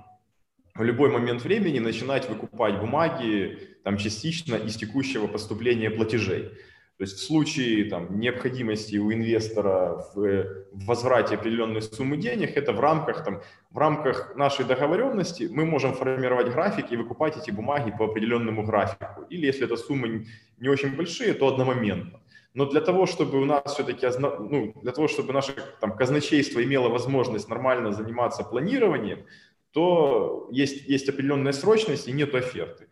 в 0.74 0.82
любой 0.82 1.10
момент 1.10 1.44
времени 1.44 1.80
начинать 1.80 2.30
выкупать 2.30 2.80
бумаги 2.80 3.58
там, 3.84 3.98
частично 3.98 4.54
из 4.54 4.74
текущего 4.76 5.26
поступления 5.26 5.90
платежей. 5.90 6.52
То 6.96 7.02
есть 7.02 7.18
в 7.18 7.26
случае 7.26 7.90
там, 7.90 8.20
необходимости 8.20 8.96
у 8.96 9.12
инвестора 9.12 10.04
в, 10.14 10.44
в 10.72 10.84
возврате 10.84 11.34
определенной 11.34 11.82
суммы 11.82 12.16
денег, 12.16 12.56
это 12.56 12.72
в 12.72 12.78
рамках, 12.78 13.24
там, 13.24 13.42
в 13.70 13.78
рамках 13.78 14.36
нашей 14.36 14.64
договоренности 14.64 15.48
мы 15.50 15.64
можем 15.64 15.94
формировать 15.94 16.52
график 16.52 16.92
и 16.92 16.96
выкупать 16.96 17.36
эти 17.36 17.50
бумаги 17.50 17.92
по 17.98 18.04
определенному 18.04 18.62
графику. 18.62 19.24
Или 19.28 19.46
если 19.46 19.64
эта 19.64 19.76
суммы 19.76 20.26
не 20.58 20.68
очень 20.68 20.94
большие, 20.94 21.34
то 21.34 21.48
одномоментно. 21.48 22.20
Но 22.54 22.66
для 22.66 22.80
того, 22.80 23.06
чтобы 23.06 23.40
у 23.40 23.44
нас 23.44 23.74
все-таки, 23.74 24.06
ну, 24.20 24.72
для 24.80 24.92
того, 24.92 25.08
чтобы 25.08 25.32
наше 25.32 25.52
там, 25.80 25.96
казначейство 25.96 26.62
имело 26.62 26.88
возможность 26.88 27.48
нормально 27.48 27.92
заниматься 27.92 28.44
планированием, 28.44 29.26
то 29.72 30.48
есть, 30.52 30.88
есть 30.88 31.08
определенная 31.08 31.52
срочность 31.52 32.06
и 32.06 32.12
нет 32.12 32.32
оферты. 32.36 32.86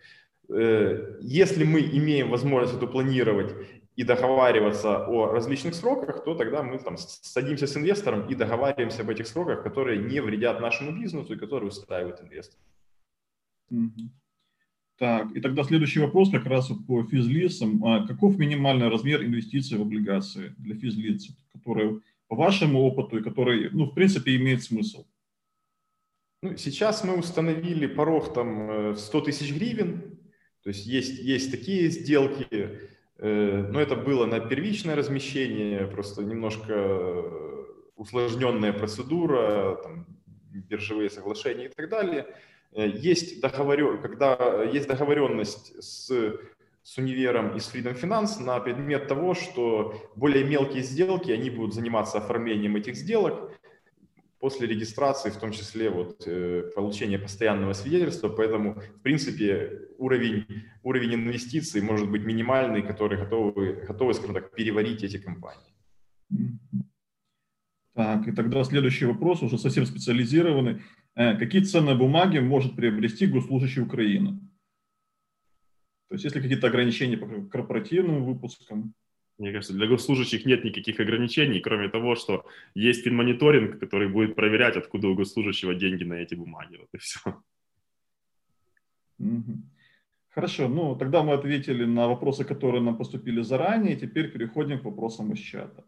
Э, 0.49 1.19
если 1.21 1.63
мы 1.63 1.81
имеем 1.81 2.31
возможность 2.31 2.75
это 2.75 2.89
планировать 2.89 3.55
и 3.95 4.05
договариваться 4.05 5.07
о 5.07 5.27
различных 5.27 5.75
сроках, 5.75 6.25
то 6.25 6.35
тогда 6.35 6.63
мы 6.63 6.79
там 6.79 6.97
садимся 6.97 7.67
с 7.67 7.77
инвестором 7.77 8.27
и 8.29 8.35
договариваемся 8.35 9.03
об 9.03 9.11
этих 9.11 9.27
сроках, 9.27 9.63
которые 9.63 9.99
не 9.99 10.21
вредят 10.21 10.61
нашему 10.61 10.93
бизнесу 10.93 11.35
и 11.35 11.39
которые 11.39 11.69
устраивают 11.69 12.21
инвестора. 12.21 12.63
Так, 14.99 15.35
и 15.35 15.41
тогда 15.41 15.65
следующий 15.65 16.01
вопрос 16.01 16.31
как 16.31 16.47
раз 16.47 16.71
по 16.87 17.03
физлицам. 17.05 17.85
А 17.85 18.07
каков 18.07 18.39
минимальный 18.39 18.89
размер 18.89 19.25
инвестиций 19.25 19.77
в 19.77 19.83
облигации 19.83 20.55
для 20.59 20.77
физлиц, 20.77 21.29
которые 21.53 22.01
по 22.29 22.37
вашему 22.37 22.81
опыту 22.83 23.19
и 23.19 23.23
который, 23.23 23.69
ну, 23.71 23.87
в 23.87 23.95
принципе, 23.95 24.37
имеет 24.37 24.63
смысл? 24.63 25.05
Ну, 26.43 26.57
сейчас 26.57 27.05
мы 27.05 27.19
установили 27.19 27.87
порог 27.87 28.33
там 28.33 28.97
100 28.97 29.19
э, 29.19 29.25
тысяч 29.25 29.53
гривен, 29.53 30.19
то 30.63 30.69
есть 30.69 30.87
есть, 30.87 31.19
есть 31.19 31.51
такие 31.51 31.91
сделки, 31.91 32.81
но 33.23 33.81
это 33.81 33.95
было 33.95 34.27
на 34.27 34.41
первичное 34.41 34.97
размещение, 34.97 35.87
просто 35.87 36.25
немножко 36.25 37.25
усложненная 37.97 38.73
процедура, 38.73 39.77
там, 39.83 40.07
биржевые 40.53 41.09
соглашения 41.09 41.67
и 41.67 41.69
так 41.69 41.89
далее. 41.89 42.27
Э, 42.73 42.89
есть, 42.89 43.41
договор, 43.41 44.01
когда 44.01 44.65
есть 44.65 44.89
договоренность 44.89 45.83
с, 45.83 46.11
с 46.83 46.99
универом 46.99 47.57
и 47.57 47.61
с 47.61 47.73
Freedom 47.73 47.99
Finance 48.01 48.43
на 48.43 48.59
предмет 48.61 49.09
того, 49.09 49.35
что 49.35 49.95
более 50.17 50.45
мелкие 50.45 50.83
сделки, 50.83 51.31
они 51.31 51.51
будут 51.51 51.75
заниматься 51.75 52.19
оформлением 52.19 52.77
этих 52.77 52.97
сделок, 52.97 53.53
после 54.43 54.67
регистрации, 54.67 55.31
в 55.31 55.37
том 55.37 55.53
числе 55.53 55.89
вот, 55.89 56.25
э, 56.27 56.73
получения 56.75 57.17
постоянного 57.17 57.75
свидетельства. 57.75 58.29
Поэтому, 58.29 58.75
в 58.75 59.01
принципе, 59.01 59.89
уровень, 59.99 60.45
уровень 60.83 61.15
инвестиций 61.15 61.81
может 61.81 62.11
быть 62.11 62.25
минимальный, 62.25 62.83
который 62.83 63.19
готовы, 63.19 63.85
готовы, 63.87 64.15
скажем 64.15 64.35
так, 64.35 64.53
переварить 64.53 65.05
эти 65.05 65.19
компании. 65.19 65.73
Так, 67.95 68.27
и 68.27 68.33
тогда 68.33 68.65
следующий 68.65 69.05
вопрос, 69.05 69.43
уже 69.43 69.59
совсем 69.59 69.87
специализированный. 69.87 70.83
Э, 71.15 71.37
какие 71.39 71.63
ценные 71.63 71.95
бумаги 71.95 72.41
может 72.41 72.75
приобрести 72.75 73.29
госслужащий 73.29 73.83
Украины? 73.83 74.41
То 76.09 76.15
есть 76.15 76.25
есть 76.25 76.35
ли 76.35 76.43
какие-то 76.43 76.67
ограничения 76.67 77.17
по 77.17 77.29
корпоративным 77.49 78.25
выпускам? 78.25 78.93
Мне 79.39 79.53
кажется, 79.53 79.75
для 79.75 79.87
госслужащих 79.87 80.47
нет 80.47 80.65
никаких 80.65 81.01
ограничений, 81.01 81.61
кроме 81.61 81.89
того, 81.89 82.15
что 82.15 82.47
есть 82.75 83.03
финмониторинг, 83.05 83.79
который 83.81 84.09
будет 84.09 84.37
проверять, 84.37 84.77
откуда 84.77 85.09
у 85.09 85.15
госслужащего 85.15 85.75
деньги 85.75 86.05
на 86.05 86.15
эти 86.15 86.35
бумаги. 86.35 86.77
Вот 86.77 86.89
и 86.95 86.99
все. 86.99 87.21
Хорошо, 90.29 90.69
ну 90.69 90.97
тогда 90.97 91.23
мы 91.23 91.35
ответили 91.35 91.85
на 91.85 92.09
вопросы, 92.09 92.45
которые 92.45 92.83
нам 92.83 92.97
поступили 92.97 93.43
заранее. 93.43 93.97
Теперь 93.97 94.31
переходим 94.31 94.81
к 94.81 94.85
вопросам 94.85 95.33
из 95.33 95.39
чата. 95.39 95.85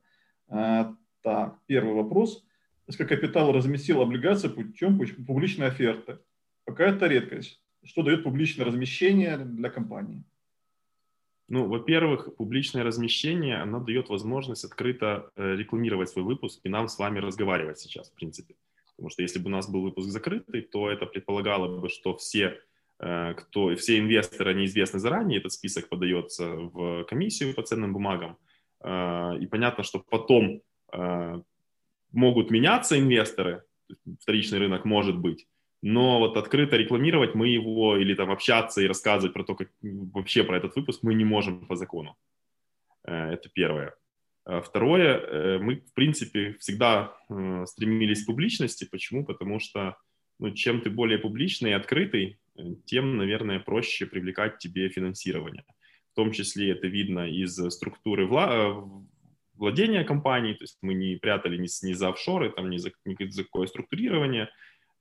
А, 0.49 0.95
так, 1.23 1.59
первый 1.67 1.95
вопрос. 1.95 2.47
СК 2.89 3.07
Капитал 3.09 3.53
разместил 3.53 4.03
облигации 4.03 4.49
путем 4.49 4.99
публичной 5.27 5.69
оферты. 5.69 6.19
Какая 6.67 6.95
это 6.95 7.07
редкость? 7.07 7.63
Что 7.83 8.03
дает 8.03 8.25
публичное 8.25 8.67
размещение 8.67 9.39
для 9.39 9.71
компании? 9.71 10.25
Ну, 11.49 11.67
во-первых, 11.69 12.37
публичное 12.37 12.85
размещение, 12.85 13.57
оно 13.57 13.79
дает 13.81 14.09
возможность 14.09 14.65
открыто 14.65 15.31
э, 15.37 15.57
рекламировать 15.57 16.09
свой 16.09 16.25
выпуск 16.25 16.61
и 16.65 16.71
нам 16.71 16.89
с 16.89 16.99
вами 16.99 17.19
разговаривать 17.19 17.79
сейчас, 17.79 18.11
в 18.11 18.15
принципе. 18.15 18.55
Потому 18.97 19.11
что 19.11 19.23
если 19.23 19.39
бы 19.39 19.47
у 19.47 19.53
нас 19.53 19.69
был 19.69 19.83
выпуск 19.83 20.09
закрытый, 20.09 20.63
то 20.63 20.89
это 20.91 21.05
предполагало 21.05 21.81
бы, 21.81 21.91
что 21.91 22.17
все, 22.17 22.59
э, 22.99 23.35
кто, 23.35 23.77
все 23.77 23.99
инвесторы 23.99 24.55
неизвестны 24.55 24.99
заранее, 24.99 25.39
этот 25.39 25.53
список 25.53 25.91
подается 25.91 26.49
в 26.49 27.05
комиссию 27.05 27.55
по 27.55 27.63
ценным 27.63 27.93
бумагам. 27.93 28.39
Э, 28.83 29.37
и 29.39 29.47
понятно, 29.47 29.85
что 29.85 29.99
потом 29.99 30.63
могут 32.13 32.53
меняться 32.53 32.97
инвесторы, 32.97 33.65
вторичный 34.21 34.61
рынок 34.61 34.85
может 34.85 35.19
быть, 35.19 35.49
но 35.87 36.19
вот 36.19 36.39
открыто 36.39 36.79
рекламировать 36.79 37.35
мы 37.35 37.49
его 37.49 37.99
или 37.99 38.15
там 38.15 38.31
общаться 38.31 38.81
и 38.81 38.87
рассказывать 38.87 39.35
про 39.35 39.45
то, 39.45 39.55
как 39.55 39.69
вообще 39.83 40.43
про 40.43 40.57
этот 40.57 40.75
выпуск 40.77 41.01
мы 41.03 41.13
не 41.13 41.27
можем 41.27 41.67
по 41.67 41.77
закону. 41.77 42.17
Э, 43.07 43.33
это 43.33 43.51
первое. 43.51 43.95
А 44.47 44.63
второе, 44.63 45.19
э, 45.19 45.59
мы, 45.59 45.77
в 45.77 45.93
принципе, 45.93 46.55
всегда 46.55 47.15
э, 47.29 47.67
стремились 47.67 48.23
к 48.23 48.27
публичности. 48.27 48.89
Почему? 48.91 49.27
Потому 49.27 49.61
что 49.61 49.99
ну, 50.39 50.53
чем 50.53 50.81
ты 50.81 50.89
более 50.89 51.19
публичный 51.19 51.73
и 51.73 51.75
открытый, 51.75 52.39
тем, 52.87 53.19
наверное, 53.19 53.61
проще 53.61 54.07
привлекать 54.07 54.57
тебе 54.57 54.89
финансирование. 54.89 55.65
В 56.13 56.17
том 56.17 56.33
числе 56.33 56.71
это 56.71 56.87
видно 56.87 57.29
из 57.29 57.57
структуры 57.57 58.27
вла- 58.27 59.05
владения 59.53 60.03
компанией, 60.03 60.55
то 60.55 60.65
есть 60.65 60.79
мы 60.81 60.95
не 60.95 61.17
прятали 61.17 61.59
ни, 61.59 61.69
ни 61.87 61.93
за 61.93 62.09
офшоры, 62.09 62.51
там, 62.51 62.71
ни 62.71 62.79
за, 62.79 62.91
ни 63.05 63.29
за 63.29 63.45
какое 63.45 63.67
структурирование, 63.67 64.49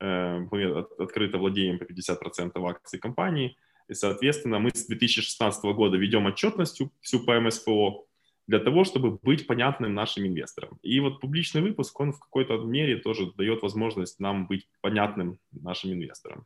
мы 0.03 0.85
открыто 0.99 1.37
владеем 1.37 1.79
по 1.79 1.83
50% 1.83 2.69
акций 2.69 2.99
компании, 2.99 3.55
и, 3.87 3.93
соответственно, 3.93 4.59
мы 4.59 4.71
с 4.73 4.85
2016 4.85 5.63
года 5.75 5.97
ведем 5.97 6.25
отчетность 6.25 6.81
всю 7.01 7.25
по 7.25 7.39
МСФО 7.39 8.05
для 8.47 8.59
того, 8.59 8.83
чтобы 8.83 9.17
быть 9.21 9.47
понятным 9.47 9.93
нашим 9.93 10.25
инвесторам. 10.27 10.77
И 10.81 10.99
вот 10.99 11.21
публичный 11.21 11.61
выпуск, 11.61 11.99
он 11.99 12.11
в 12.11 12.19
какой-то 12.19 12.57
мере 12.57 12.97
тоже 12.97 13.31
дает 13.37 13.61
возможность 13.61 14.19
нам 14.19 14.47
быть 14.47 14.67
понятным 14.81 15.39
нашим 15.51 15.93
инвесторам. 15.93 16.45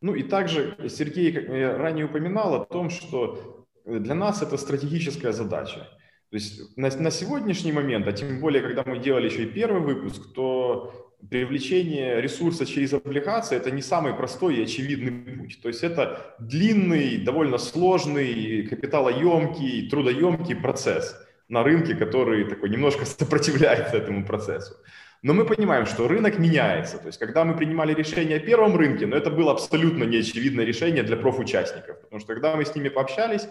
Ну 0.00 0.14
и 0.14 0.22
также 0.22 0.76
Сергей, 0.88 1.32
ранее 1.76 2.06
упоминал, 2.06 2.54
о 2.54 2.64
том, 2.64 2.90
что 2.90 3.66
для 3.84 4.14
нас 4.14 4.42
это 4.42 4.56
стратегическая 4.56 5.32
задача. 5.32 5.88
То 6.30 6.36
есть 6.36 6.76
на, 6.76 6.90
на 6.90 7.10
сегодняшний 7.10 7.72
момент, 7.72 8.06
а 8.06 8.12
тем 8.12 8.40
более, 8.40 8.62
когда 8.62 8.84
мы 8.84 8.98
делали 8.98 9.28
еще 9.28 9.44
и 9.44 9.52
первый 9.52 9.80
выпуск, 9.80 10.32
то 10.34 11.07
привлечение 11.30 12.20
ресурса 12.20 12.64
через 12.64 12.92
облигации– 12.92 13.56
это 13.58 13.70
не 13.70 13.82
самый 13.82 14.14
простой 14.14 14.56
и 14.56 14.62
очевидный 14.62 15.12
путь. 15.12 15.60
То 15.62 15.68
есть 15.68 15.82
это 15.82 16.34
длинный, 16.38 17.18
довольно 17.18 17.58
сложный, 17.58 18.66
капиталоемкий, 18.66 19.88
трудоемкий 19.88 20.56
процесс 20.56 21.16
на 21.48 21.62
рынке, 21.62 21.94
который 21.94 22.44
такой 22.44 22.70
немножко 22.70 23.04
сопротивляется 23.18 23.96
этому 23.96 24.24
процессу. 24.24 24.76
Но 25.22 25.34
мы 25.34 25.44
понимаем, 25.44 25.86
что 25.86 26.06
рынок 26.06 26.38
меняется. 26.38 26.98
То 26.98 27.08
есть, 27.08 27.18
когда 27.18 27.44
мы 27.44 27.56
принимали 27.56 27.92
решение 27.92 28.36
о 28.36 28.40
первом 28.40 28.76
рынке, 28.76 29.04
но 29.06 29.16
это 29.16 29.30
было 29.30 29.50
абсолютно 29.50 30.04
неочевидное 30.04 30.64
решение 30.64 31.02
для 31.02 31.16
профучастников. 31.16 32.00
Потому 32.02 32.20
что 32.20 32.34
когда 32.34 32.54
мы 32.54 32.64
с 32.64 32.74
ними 32.76 32.88
пообщались, 32.88 33.48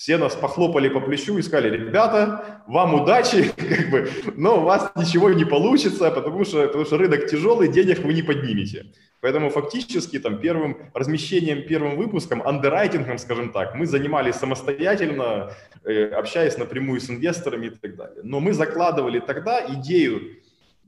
все 0.00 0.16
нас 0.16 0.34
похлопали 0.34 0.88
по 0.88 0.98
плечу 0.98 1.36
и 1.36 1.42
сказали, 1.42 1.76
ребята, 1.76 2.62
вам 2.66 2.94
удачи, 2.94 3.52
как 3.56 3.90
бы, 3.90 4.10
но 4.34 4.62
у 4.62 4.64
вас 4.64 4.90
ничего 4.96 5.28
не 5.28 5.44
получится, 5.44 6.10
потому 6.10 6.42
что, 6.46 6.66
потому 6.68 6.86
что 6.86 6.96
рынок 6.96 7.26
тяжелый, 7.26 7.68
денег 7.68 7.98
вы 7.98 8.14
не 8.14 8.22
поднимете. 8.22 8.86
Поэтому 9.20 9.50
фактически 9.50 10.18
там 10.18 10.38
первым 10.38 10.90
размещением, 10.94 11.68
первым 11.68 11.98
выпуском, 11.98 12.40
андеррайтингом, 12.42 13.18
скажем 13.18 13.52
так, 13.52 13.74
мы 13.74 13.84
занимались 13.84 14.36
самостоятельно, 14.36 15.52
э, 15.84 16.06
общаясь 16.06 16.56
напрямую 16.56 16.98
с 16.98 17.10
инвесторами 17.10 17.66
и 17.66 17.70
так 17.70 17.94
далее. 17.96 18.22
Но 18.22 18.40
мы 18.40 18.54
закладывали 18.54 19.20
тогда 19.20 19.66
идею, 19.68 20.20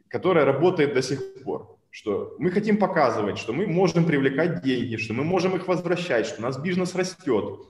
которая 0.09 0.47
работает 0.47 0.95
до 0.95 1.03
сих 1.03 1.21
пор 1.45 1.77
что 1.95 2.35
мы 2.39 2.51
хотим 2.51 2.79
показывать, 2.79 3.37
что 3.37 3.53
мы 3.53 3.67
можем 3.67 4.07
привлекать 4.07 4.63
деньги, 4.63 4.97
что 4.97 5.13
мы 5.13 5.25
можем 5.25 5.55
их 5.57 5.69
возвращать, 5.69 6.25
что 6.25 6.41
у 6.41 6.43
нас 6.43 6.57
бизнес 6.57 6.95
растет, 6.95 7.61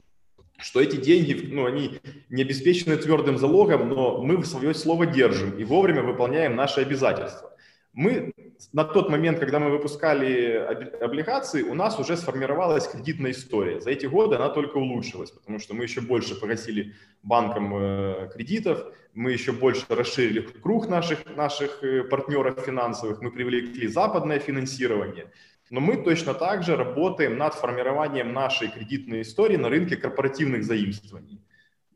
что 0.63 0.81
эти 0.81 0.97
деньги, 0.97 1.49
ну, 1.51 1.67
они 1.67 2.01
не 2.31 2.43
обеспечены 2.43 2.97
твердым 2.97 3.39
залогом, 3.39 3.89
но 3.89 4.23
мы 4.23 4.45
свое 4.45 4.75
слово 4.75 5.07
держим 5.07 5.59
и 5.59 5.65
вовремя 5.65 6.03
выполняем 6.03 6.57
наши 6.57 6.81
обязательства. 6.81 7.53
Мы 7.93 8.33
на 8.73 8.85
тот 8.85 9.11
момент, 9.11 9.39
когда 9.39 9.59
мы 9.59 9.71
выпускали 9.71 10.55
облигации, 11.01 11.63
у 11.63 11.75
нас 11.75 11.99
уже 11.99 12.17
сформировалась 12.17 12.87
кредитная 12.89 13.33
история. 13.33 13.81
За 13.81 13.91
эти 13.91 14.07
годы 14.07 14.37
она 14.37 14.49
только 14.49 14.79
улучшилась, 14.79 15.31
потому 15.31 15.59
что 15.59 15.75
мы 15.75 15.85
еще 15.85 16.01
больше 16.01 16.41
погасили 16.41 16.95
банкам 17.23 17.75
э, 17.77 18.31
кредитов, 18.33 18.85
мы 19.15 19.33
еще 19.33 19.53
больше 19.53 19.85
расширили 19.91 20.41
круг 20.41 20.89
наших, 20.89 21.19
наших 21.37 21.85
э, 21.85 22.05
партнеров 22.05 22.61
финансовых, 22.65 23.21
мы 23.21 23.31
привлекли 23.31 23.89
западное 23.89 24.39
финансирование. 24.39 25.27
Но 25.73 25.81
мы 25.81 25.97
точно 25.97 26.35
так 26.35 26.63
же 26.65 26.77
работаем 26.77 27.39
над 27.39 27.55
формированием 27.55 28.35
нашей 28.35 28.69
кредитной 28.69 29.23
истории 29.23 29.57
на 29.57 29.71
рынке 29.71 29.97
корпоративных 29.97 30.65
заимствований. 30.65 31.41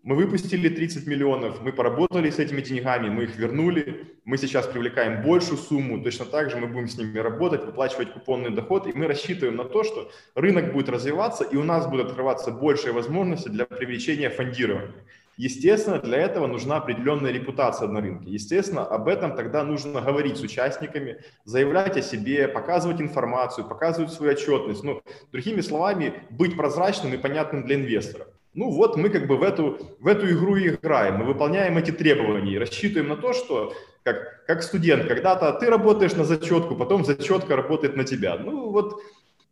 Мы 0.02 0.16
выпустили 0.16 0.70
30 0.70 1.06
миллионов, 1.06 1.60
мы 1.60 1.72
поработали 1.72 2.30
с 2.30 2.38
этими 2.38 2.62
деньгами, 2.62 3.10
мы 3.10 3.24
их 3.24 3.36
вернули, 3.36 4.16
мы 4.24 4.38
сейчас 4.38 4.66
привлекаем 4.66 5.22
большую 5.22 5.58
сумму, 5.58 6.02
точно 6.02 6.24
так 6.24 6.48
же 6.50 6.56
мы 6.56 6.68
будем 6.68 6.88
с 6.88 6.96
ними 6.96 7.18
работать, 7.18 7.66
выплачивать 7.66 8.14
купонный 8.14 8.48
доход, 8.48 8.86
и 8.86 8.94
мы 8.94 9.08
рассчитываем 9.08 9.56
на 9.56 9.64
то, 9.64 9.84
что 9.84 10.10
рынок 10.34 10.72
будет 10.72 10.88
развиваться, 10.88 11.44
и 11.44 11.56
у 11.56 11.62
нас 11.62 11.86
будут 11.86 12.06
открываться 12.06 12.52
большие 12.52 12.94
возможности 12.94 13.50
для 13.50 13.66
привлечения 13.66 14.30
фондирования. 14.30 15.04
Естественно, 15.36 15.98
для 15.98 16.18
этого 16.18 16.46
нужна 16.46 16.76
определенная 16.76 17.30
репутация 17.30 17.88
на 17.88 18.00
рынке. 18.00 18.30
Естественно, 18.30 18.84
об 18.84 19.06
этом 19.08 19.36
тогда 19.36 19.64
нужно 19.64 20.00
говорить 20.00 20.38
с 20.38 20.42
участниками, 20.42 21.18
заявлять 21.44 21.96
о 21.96 22.02
себе, 22.02 22.48
показывать 22.48 23.00
информацию, 23.00 23.68
показывать 23.68 24.12
свою 24.12 24.32
отчетность. 24.32 24.82
Ну, 24.82 25.02
другими 25.32 25.60
словами, 25.60 26.14
быть 26.30 26.56
прозрачным 26.56 27.12
и 27.12 27.18
понятным 27.18 27.64
для 27.64 27.76
инвесторов. 27.76 28.28
Ну 28.56 28.70
вот 28.70 28.96
мы 28.96 29.10
как 29.10 29.26
бы 29.26 29.36
в 29.36 29.42
эту, 29.42 29.78
в 30.00 30.06
эту 30.06 30.30
игру 30.30 30.56
играем, 30.58 31.16
мы 31.16 31.26
выполняем 31.26 31.76
эти 31.76 31.90
требования 31.90 32.54
и 32.54 32.58
рассчитываем 32.58 33.10
на 33.10 33.16
то, 33.16 33.34
что 33.34 33.74
как, 34.02 34.46
как 34.46 34.62
студент, 34.62 35.06
когда-то 35.06 35.52
ты 35.52 35.66
работаешь 35.66 36.14
на 36.14 36.24
зачетку, 36.24 36.74
потом 36.74 37.04
зачетка 37.04 37.54
работает 37.54 37.96
на 37.96 38.04
тебя. 38.04 38.38
Ну 38.38 38.70
вот 38.70 39.02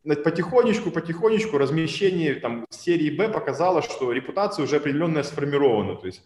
потихонечку, 0.05 0.91
потихонечку 0.91 1.59
размещение 1.59 2.35
там 2.35 2.67
серии 2.71 3.11
Б 3.11 3.29
показало, 3.29 3.83
что 3.83 4.13
репутация 4.13 4.65
уже 4.65 4.77
определенная 4.77 5.23
сформирована. 5.23 5.97
То 5.97 6.07
есть 6.07 6.23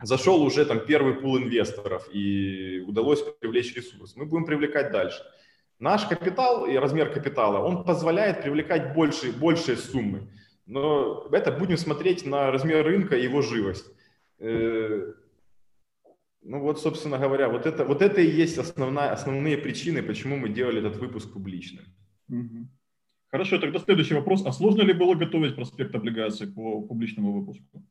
зашел 0.00 0.42
уже 0.42 0.64
там 0.64 0.80
первый 0.86 1.14
пул 1.14 1.38
инвесторов 1.38 2.08
и 2.12 2.84
удалось 2.86 3.22
привлечь 3.40 3.74
ресурс. 3.74 4.14
Мы 4.16 4.26
будем 4.26 4.44
привлекать 4.44 4.92
дальше. 4.92 5.22
Наш 5.80 6.06
капитал 6.06 6.66
и 6.66 6.76
размер 6.76 7.12
капитала, 7.12 7.58
он 7.58 7.84
позволяет 7.84 8.42
привлекать 8.42 8.94
больше, 8.94 9.32
большие 9.32 9.76
суммы. 9.76 10.30
Но 10.66 11.28
это 11.32 11.50
будем 11.50 11.76
смотреть 11.76 12.24
на 12.24 12.50
размер 12.50 12.84
рынка 12.84 13.16
и 13.16 13.24
его 13.24 13.42
живость. 13.42 13.86
Э, 14.38 15.12
ну 16.42 16.60
вот, 16.60 16.80
собственно 16.80 17.18
говоря, 17.18 17.48
вот 17.48 17.66
это, 17.66 17.84
вот 17.84 18.02
это 18.02 18.20
и 18.20 18.30
есть 18.30 18.56
основная, 18.58 19.10
основные 19.10 19.58
причины, 19.58 20.02
почему 20.02 20.36
мы 20.36 20.48
делали 20.48 20.78
этот 20.78 20.96
выпуск 20.96 21.32
публичным. 21.32 21.84
Угу. 22.28 22.68
Хорошо, 23.34 23.58
тогда 23.58 23.80
следующий 23.80 24.14
вопрос. 24.14 24.46
А 24.46 24.52
сложно 24.52 24.82
ли 24.82 24.92
было 24.92 25.16
готовить 25.16 25.56
проспект 25.56 25.92
облигаций 25.92 26.46
по 26.46 26.80
публичному 26.82 27.32
выпуску? 27.32 27.82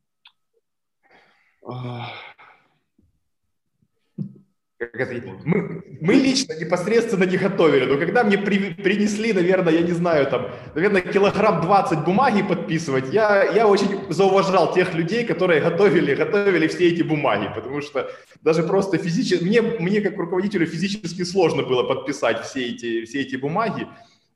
Мы, 5.44 5.82
мы 6.00 6.14
лично 6.14 6.54
непосредственно 6.58 7.24
не 7.24 7.36
готовили, 7.36 7.84
но 7.84 7.98
когда 7.98 8.24
мне 8.24 8.38
при, 8.38 8.72
принесли, 8.72 9.34
наверное, 9.34 9.74
я 9.74 9.82
не 9.82 9.92
знаю, 9.92 10.26
там, 10.30 10.46
наверное, 10.74 11.02
килограмм 11.02 11.60
20 11.60 12.06
бумаги 12.06 12.42
подписывать, 12.42 13.12
я, 13.12 13.44
я 13.44 13.68
очень 13.68 14.10
зауважал 14.10 14.72
тех 14.72 14.94
людей, 14.94 15.26
которые 15.26 15.60
готовили, 15.60 16.14
готовили 16.14 16.68
все 16.68 16.88
эти 16.88 17.02
бумаги, 17.02 17.50
потому 17.54 17.82
что 17.82 18.10
даже 18.40 18.62
просто 18.62 18.96
физически, 18.96 19.44
мне, 19.44 19.60
мне 19.60 20.00
как 20.00 20.16
руководителю 20.16 20.64
физически 20.64 21.22
сложно 21.22 21.64
было 21.64 21.82
подписать 21.82 22.46
все 22.46 22.70
эти, 22.70 23.04
все 23.04 23.20
эти 23.20 23.36
бумаги, 23.36 23.86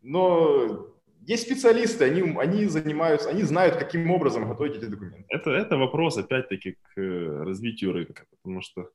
но 0.02 0.86
есть 1.28 1.42
специалисты, 1.42 2.04
они, 2.04 2.22
они 2.38 2.66
занимаются, 2.66 3.28
они 3.28 3.42
знают, 3.42 3.76
каким 3.76 4.10
образом 4.10 4.48
готовить 4.48 4.76
эти 4.76 4.86
документы. 4.86 5.24
Это, 5.28 5.50
это 5.50 5.76
вопрос, 5.76 6.16
опять-таки, 6.16 6.72
к 6.72 7.00
э, 7.00 7.42
развитию 7.44 7.92
рынка, 7.92 8.24
потому 8.30 8.62
что 8.62 8.90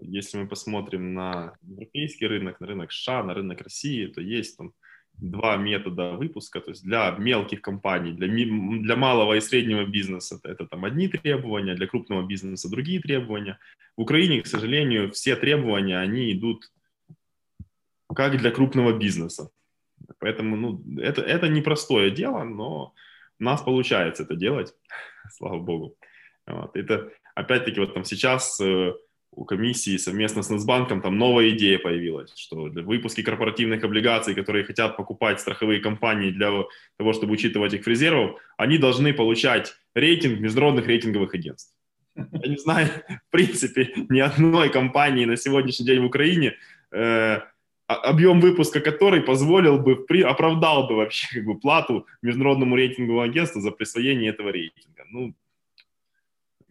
если 0.00 0.38
мы 0.38 0.48
посмотрим 0.48 1.14
на 1.14 1.54
европейский 1.62 2.26
рынок, 2.26 2.60
на 2.60 2.66
рынок 2.66 2.90
США, 2.90 3.22
на 3.22 3.34
рынок 3.34 3.60
России, 3.62 4.06
то 4.06 4.20
есть 4.20 4.56
там 4.56 4.72
два 5.14 5.56
метода 5.56 6.12
выпуска, 6.12 6.60
то 6.60 6.70
есть 6.70 6.82
для 6.82 7.10
мелких 7.12 7.60
компаний, 7.60 8.12
для, 8.12 8.26
для 8.26 8.96
малого 8.96 9.34
и 9.34 9.40
среднего 9.40 9.84
бизнеса 9.84 10.40
это 10.42 10.66
там 10.66 10.84
одни 10.84 11.06
требования, 11.06 11.74
для 11.74 11.86
крупного 11.86 12.26
бизнеса 12.26 12.70
другие 12.70 13.00
требования. 13.00 13.58
В 13.96 14.02
Украине, 14.02 14.42
к 14.42 14.48
сожалению, 14.48 15.12
все 15.12 15.36
требования, 15.36 15.98
они 15.98 16.32
идут 16.32 16.72
как 18.12 18.36
для 18.36 18.50
крупного 18.50 18.98
бизнеса. 18.98 19.50
Поэтому 20.22 20.56
ну, 20.56 21.00
это, 21.00 21.20
это 21.20 21.48
непростое 21.48 22.12
дело, 22.12 22.44
но 22.44 22.94
у 23.40 23.44
нас 23.44 23.60
получается 23.60 24.22
это 24.22 24.36
делать, 24.36 24.72
слава 25.36 25.58
богу. 25.58 25.96
Вот. 26.46 26.76
Это 26.76 27.10
опять-таки 27.34 27.80
вот 27.80 27.92
там 27.92 28.04
сейчас 28.04 28.60
э, 28.60 28.92
у 29.32 29.44
комиссии 29.44 29.96
совместно 29.96 30.42
с 30.42 30.48
Нацбанком 30.48 31.02
там 31.02 31.18
новая 31.18 31.50
идея 31.50 31.80
появилась, 31.80 32.32
что 32.36 32.68
для 32.68 32.84
выпуски 32.84 33.22
корпоративных 33.22 33.82
облигаций, 33.82 34.36
которые 34.36 34.64
хотят 34.64 34.96
покупать 34.96 35.40
страховые 35.40 35.80
компании 35.80 36.30
для 36.30 36.66
того, 36.96 37.12
чтобы 37.12 37.32
учитывать 37.32 37.74
их 37.74 37.82
в 37.82 37.88
резервов, 37.88 38.38
они 38.56 38.78
должны 38.78 39.12
получать 39.12 39.74
рейтинг 39.92 40.38
международных 40.38 40.86
рейтинговых 40.86 41.34
агентств. 41.34 41.74
Я 42.14 42.48
не 42.48 42.58
знаю, 42.58 42.88
в 43.08 43.30
принципе, 43.30 43.92
ни 44.08 44.20
одной 44.20 44.70
компании 44.70 45.24
на 45.24 45.36
сегодняшний 45.36 45.86
день 45.86 45.98
в 45.98 46.06
Украине 46.06 46.54
э, 46.92 47.40
объем 47.86 48.40
выпуска 48.40 48.80
которой 48.80 49.20
позволил 49.20 49.78
бы, 49.78 50.06
оправдал 50.24 50.88
бы 50.88 50.96
вообще 50.96 51.28
как 51.34 51.44
бы 51.44 51.58
плату 51.58 52.06
международному 52.22 52.76
рейтинговому 52.76 53.22
агентству 53.22 53.60
за 53.60 53.70
присвоение 53.70 54.30
этого 54.30 54.50
рейтинга. 54.50 55.04
Ну, 55.10 55.34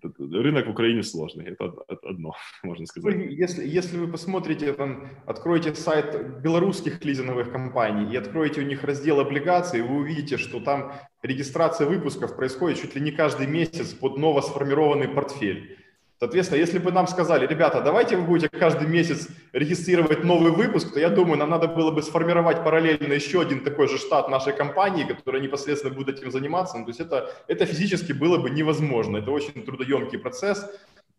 рынок 0.03 0.67
в 0.67 0.71
Украине 0.71 1.03
сложный, 1.03 1.45
это 1.45 1.73
одно, 2.03 2.35
можно 2.63 2.85
сказать. 2.85 3.15
Ну, 3.15 3.23
если, 3.23 3.67
если 3.67 3.97
вы 3.97 4.07
посмотрите, 4.07 4.73
там, 4.73 5.09
откроете 5.25 5.75
сайт 5.75 6.41
белорусских 6.41 7.03
лизинговых 7.03 7.51
компаний 7.51 8.13
и 8.13 8.17
откроете 8.17 8.61
у 8.61 8.63
них 8.63 8.83
раздел 8.83 9.19
облигаций, 9.19 9.81
вы 9.81 9.97
увидите, 9.97 10.37
что 10.37 10.59
там 10.59 10.93
регистрация 11.21 11.87
выпусков 11.87 12.35
происходит 12.35 12.81
чуть 12.81 12.95
ли 12.95 13.01
не 13.01 13.11
каждый 13.11 13.47
месяц 13.47 13.93
под 13.93 14.17
новосформированный 14.17 15.07
портфель. 15.07 15.77
Соответственно, 16.21 16.59
если 16.59 16.77
бы 16.77 16.91
нам 16.91 17.07
сказали, 17.07 17.47
ребята, 17.47 17.81
давайте 17.81 18.15
вы 18.15 18.21
будете 18.21 18.47
каждый 18.47 18.87
месяц 18.87 19.27
регистрировать 19.53 20.23
новый 20.23 20.51
выпуск, 20.51 20.93
то 20.93 20.99
я 20.99 21.09
думаю, 21.09 21.39
нам 21.39 21.49
надо 21.49 21.67
было 21.67 21.89
бы 21.89 22.03
сформировать 22.03 22.63
параллельно 22.63 23.11
еще 23.11 23.41
один 23.41 23.63
такой 23.63 23.87
же 23.87 23.97
штат 23.97 24.29
нашей 24.29 24.53
компании, 24.53 25.03
который 25.03 25.41
непосредственно 25.41 25.95
будет 25.95 26.19
этим 26.19 26.29
заниматься. 26.29 26.77
Ну, 26.77 26.85
то 26.85 26.89
есть 26.89 26.99
это, 26.99 27.33
это 27.47 27.65
физически 27.65 28.11
было 28.11 28.37
бы 28.37 28.51
невозможно. 28.51 29.17
Это 29.17 29.31
очень 29.31 29.63
трудоемкий 29.65 30.19
процесс, 30.19 30.69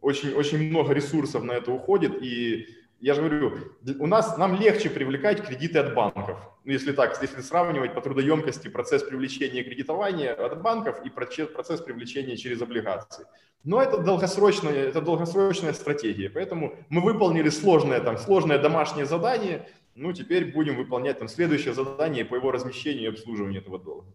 очень, 0.01 0.35
очень 0.35 0.71
много 0.71 0.95
ресурсов 0.95 1.43
на 1.43 1.51
это 1.51 1.73
уходит, 1.73 2.23
и 2.23 2.69
я 3.03 3.15
же 3.15 3.21
говорю, 3.21 3.59
у 3.99 4.07
нас, 4.07 4.39
нам 4.39 4.55
легче 4.55 4.89
привлекать 4.89 5.45
кредиты 5.45 5.81
от 5.81 5.93
банков. 5.93 6.39
Ну, 6.65 6.73
если 6.73 6.93
так, 6.93 7.21
если 7.21 7.41
сравнивать 7.41 7.95
по 7.95 8.01
трудоемкости 8.01 8.69
процесс 8.69 9.03
привлечения 9.03 9.65
кредитования 9.65 10.33
от 10.33 10.63
банков 10.63 11.05
и 11.05 11.11
процесс 11.11 11.81
привлечения 11.81 12.37
через 12.37 12.63
облигации. 12.63 13.27
Но 13.65 13.83
это 13.83 13.99
долгосрочная, 13.99 14.89
это 14.89 15.01
долгосрочная 15.01 15.73
стратегия. 15.73 16.31
Поэтому 16.31 16.77
мы 16.91 17.03
выполнили 17.03 17.49
сложное, 17.49 18.01
там, 18.01 18.19
сложное 18.19 18.59
домашнее 18.59 19.05
задание. 19.05 19.69
Ну, 19.97 20.13
теперь 20.13 20.53
будем 20.53 20.77
выполнять 20.77 21.19
там 21.19 21.27
следующее 21.27 21.75
задание 21.75 22.25
по 22.25 22.37
его 22.37 22.53
размещению 22.53 23.07
и 23.07 23.09
обслуживанию 23.09 23.63
этого 23.63 23.81
долга. 23.81 24.07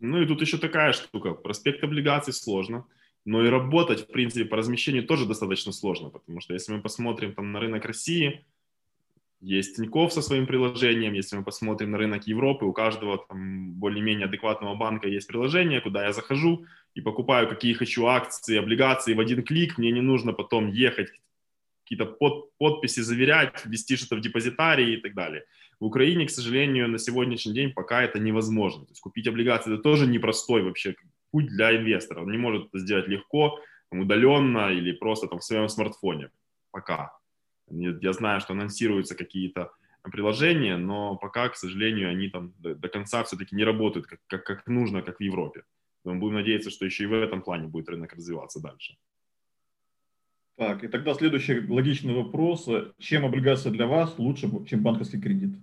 Ну 0.00 0.20
и 0.20 0.26
тут 0.26 0.40
еще 0.40 0.58
такая 0.58 0.92
штука. 0.92 1.34
Проспект 1.34 1.84
облигаций 1.84 2.32
сложно. 2.32 2.84
Но 3.24 3.44
и 3.44 3.48
работать, 3.48 4.00
в 4.00 4.12
принципе, 4.12 4.44
по 4.44 4.56
размещению 4.56 5.04
тоже 5.04 5.26
достаточно 5.26 5.72
сложно, 5.72 6.10
потому 6.10 6.40
что 6.40 6.54
если 6.54 6.72
мы 6.72 6.80
посмотрим 6.80 7.34
там 7.34 7.52
на 7.52 7.60
рынок 7.60 7.84
России, 7.84 8.44
Есть 9.42 9.74
Тинькофф 9.74 10.12
со 10.12 10.22
своим 10.22 10.46
приложением. 10.46 11.14
Если 11.14 11.36
мы 11.36 11.42
посмотрим 11.42 11.90
на 11.90 11.98
рынок 11.98 12.28
Европы, 12.28 12.64
у 12.64 12.72
каждого 12.72 13.18
там 13.28 13.72
более-менее 13.72 14.26
адекватного 14.26 14.76
банка 14.76 15.08
есть 15.08 15.26
приложение, 15.26 15.80
куда 15.80 16.04
я 16.04 16.12
захожу 16.12 16.64
и 16.94 17.00
покупаю, 17.00 17.48
какие 17.48 17.72
хочу 17.72 18.06
акции, 18.06 18.56
облигации 18.56 19.14
в 19.14 19.20
один 19.20 19.42
клик. 19.42 19.78
Мне 19.78 19.90
не 19.90 20.00
нужно 20.00 20.32
потом 20.32 20.68
ехать, 20.68 21.08
какие-то 21.82 22.06
под, 22.06 22.56
подписи 22.56 23.00
заверять, 23.00 23.66
ввести 23.66 23.96
что-то 23.96 24.14
в 24.14 24.20
депозитарии 24.20 24.94
и 24.94 24.96
так 24.98 25.14
далее. 25.14 25.44
В 25.80 25.86
Украине, 25.86 26.26
к 26.26 26.30
сожалению, 26.30 26.88
на 26.88 26.98
сегодняшний 26.98 27.52
день 27.52 27.72
пока 27.72 28.04
это 28.04 28.20
невозможно. 28.20 28.84
То 28.84 28.92
есть 28.92 29.00
купить 29.00 29.26
облигации– 29.26 29.72
это 29.74 29.82
тоже 29.82 30.06
непростой 30.06 30.62
вообще 30.62 30.94
путь 31.32 31.48
для 31.48 31.76
инвестора. 31.76 32.20
Он 32.22 32.30
не 32.30 32.38
может 32.38 32.68
это 32.68 32.78
сделать 32.78 33.08
легко, 33.08 33.58
удаленно 33.90 34.70
или 34.70 34.92
просто 34.92 35.26
там 35.26 35.40
в 35.40 35.44
своем 35.44 35.68
смартфоне. 35.68 36.30
Пока. 36.70 37.18
Я 37.68 38.12
знаю, 38.12 38.40
что 38.40 38.52
анонсируются 38.52 39.16
какие-то 39.16 39.72
приложения, 40.02 40.76
но 40.76 41.16
пока, 41.16 41.48
к 41.48 41.56
сожалению, 41.56 42.10
они 42.10 42.28
там 42.28 42.52
до 42.58 42.88
конца 42.88 43.22
все-таки 43.24 43.56
не 43.56 43.64
работают 43.64 44.06
как, 44.06 44.20
как, 44.26 44.44
как 44.44 44.66
нужно, 44.66 45.02
как 45.02 45.18
в 45.18 45.22
Европе. 45.22 45.64
Мы 46.04 46.16
будем 46.16 46.34
надеяться, 46.34 46.70
что 46.70 46.84
еще 46.84 47.04
и 47.04 47.06
в 47.06 47.12
этом 47.12 47.42
плане 47.42 47.68
будет 47.68 47.88
рынок 47.88 48.12
развиваться 48.12 48.60
дальше. 48.60 48.96
Так, 50.56 50.84
и 50.84 50.88
тогда 50.88 51.14
следующий 51.14 51.60
логичный 51.60 52.14
вопрос. 52.14 52.68
Чем 52.98 53.24
облигация 53.24 53.72
для 53.72 53.86
вас 53.86 54.18
лучше, 54.18 54.50
чем 54.66 54.82
банковский 54.82 55.20
кредит? 55.20 55.56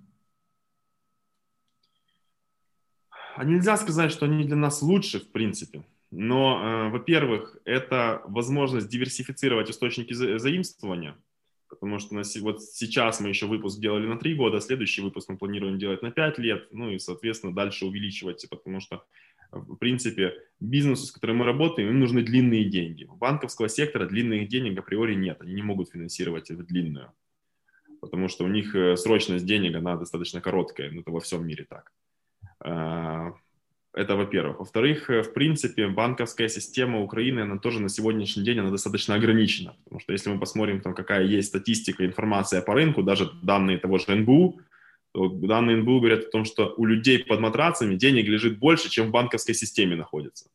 А 3.12 3.29
нельзя 3.44 3.78
сказать, 3.78 4.12
что 4.12 4.26
они 4.26 4.44
для 4.44 4.56
нас 4.56 4.82
лучше, 4.82 5.20
в 5.20 5.32
принципе. 5.32 5.84
Но, 6.12 6.62
э, 6.62 6.90
во-первых, 6.90 7.58
это 7.66 8.22
возможность 8.26 8.90
диверсифицировать 8.90 9.70
источники 9.70 10.14
за- 10.14 10.40
заимствования, 10.40 11.16
потому 11.70 12.00
что 12.00 12.16
на, 12.16 12.24
вот 12.42 12.64
сейчас 12.64 13.20
мы 13.20 13.30
еще 13.30 13.46
выпуск 13.46 13.80
делали 13.80 14.08
на 14.08 14.18
3 14.18 14.34
года, 14.34 14.60
следующий 14.60 15.02
выпуск 15.02 15.30
мы 15.30 15.38
планируем 15.38 15.78
делать 15.78 16.02
на 16.02 16.12
5 16.12 16.40
лет, 16.40 16.68
ну 16.72 16.90
и, 16.90 16.98
соответственно, 16.98 17.54
дальше 17.54 17.86
увеличивать, 17.86 18.48
потому 18.50 18.80
что, 18.80 19.06
в 19.52 19.76
принципе, 19.76 20.34
бизнесу, 20.60 21.06
с 21.06 21.12
которым 21.12 21.38
мы 21.38 21.46
работаем, 21.46 21.90
им 21.90 22.00
нужны 22.00 22.24
длинные 22.24 22.66
деньги. 22.66 23.04
У 23.06 23.16
банковского 23.16 23.70
сектора 23.70 24.08
длинных 24.08 24.48
денег 24.48 24.80
априори 24.80 25.14
нет, 25.14 25.42
они 25.42 25.54
не 25.54 25.62
могут 25.62 25.92
финансировать 25.92 26.50
в 26.50 26.66
длинную, 26.66 27.12
потому 28.02 28.30
что 28.30 28.46
у 28.46 28.48
них 28.48 28.74
э, 28.74 28.98
срочность 28.98 29.46
денег, 29.46 29.76
она 29.76 29.96
достаточно 29.96 30.42
короткая, 30.42 30.90
но 30.92 31.02
это 31.02 31.12
во 31.12 31.20
всем 31.20 31.46
мире 31.46 31.68
так. 31.70 31.92
А, 32.62 33.34
это 33.94 34.16
во-первых. 34.16 34.60
Во-вторых, 34.60 35.10
э, 35.10 35.24
в 35.24 35.34
принципе, 35.34 35.88
банковская 35.88 36.50
система 36.50 37.02
Украины, 37.02 37.42
она 37.42 37.58
тоже 37.58 37.82
на 37.82 37.90
сегодняшний 37.90 38.44
день, 38.44 38.60
она 38.60 38.70
достаточно 38.70 39.16
ограничена. 39.16 39.76
Потому 39.84 40.00
что 40.00 40.14
если 40.14 40.30
мы 40.30 40.40
посмотрим, 40.40 40.82
там, 40.82 40.94
какая 40.94 41.26
есть 41.26 41.50
статистика, 41.50 42.06
информация 42.06 42.62
по 42.62 42.74
рынку, 42.74 43.04
даже 43.04 43.32
данные 43.42 43.78
того 43.78 43.98
же 43.98 44.16
НБУ, 44.16 44.62
то 45.12 45.30
данные 45.30 45.78
НБУ 45.78 46.00
говорят 46.00 46.26
о 46.26 46.32
том, 46.32 46.46
что 46.46 46.74
у 46.78 46.86
людей 46.86 47.20
под 47.20 47.40
матрацами 47.40 47.96
денег 47.96 48.28
лежит 48.28 48.60
больше, 48.60 48.90
чем 48.90 49.08
в 49.08 49.12
банковской 49.12 49.56
системе 49.56 49.96
находится. 49.96 50.50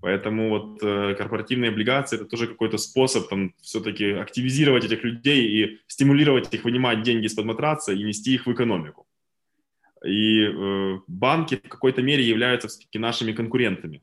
Поэтому 0.00 0.50
вот 0.50 0.82
э, 0.82 1.14
корпоративные 1.14 1.70
облигации 1.70 2.16
это 2.16 2.26
тоже 2.26 2.48
какой-то 2.48 2.76
способ 2.76 3.28
там 3.28 3.54
все-таки 3.62 4.10
активизировать 4.10 4.84
этих 4.84 5.04
людей 5.04 5.48
и 5.48 5.80
стимулировать 5.86 6.52
их 6.52 6.64
вынимать 6.64 7.02
деньги 7.02 7.26
из-под 7.26 7.46
матраца 7.46 7.92
и 7.92 8.02
нести 8.02 8.34
их 8.34 8.46
в 8.46 8.52
экономику. 8.52 9.05
И 10.04 10.42
э, 10.42 10.98
банки 11.06 11.56
в 11.56 11.68
какой-то 11.68 12.02
мере 12.02 12.22
являются 12.22 12.68
все-таки 12.68 12.98
нашими 12.98 13.32
конкурентами, 13.32 14.02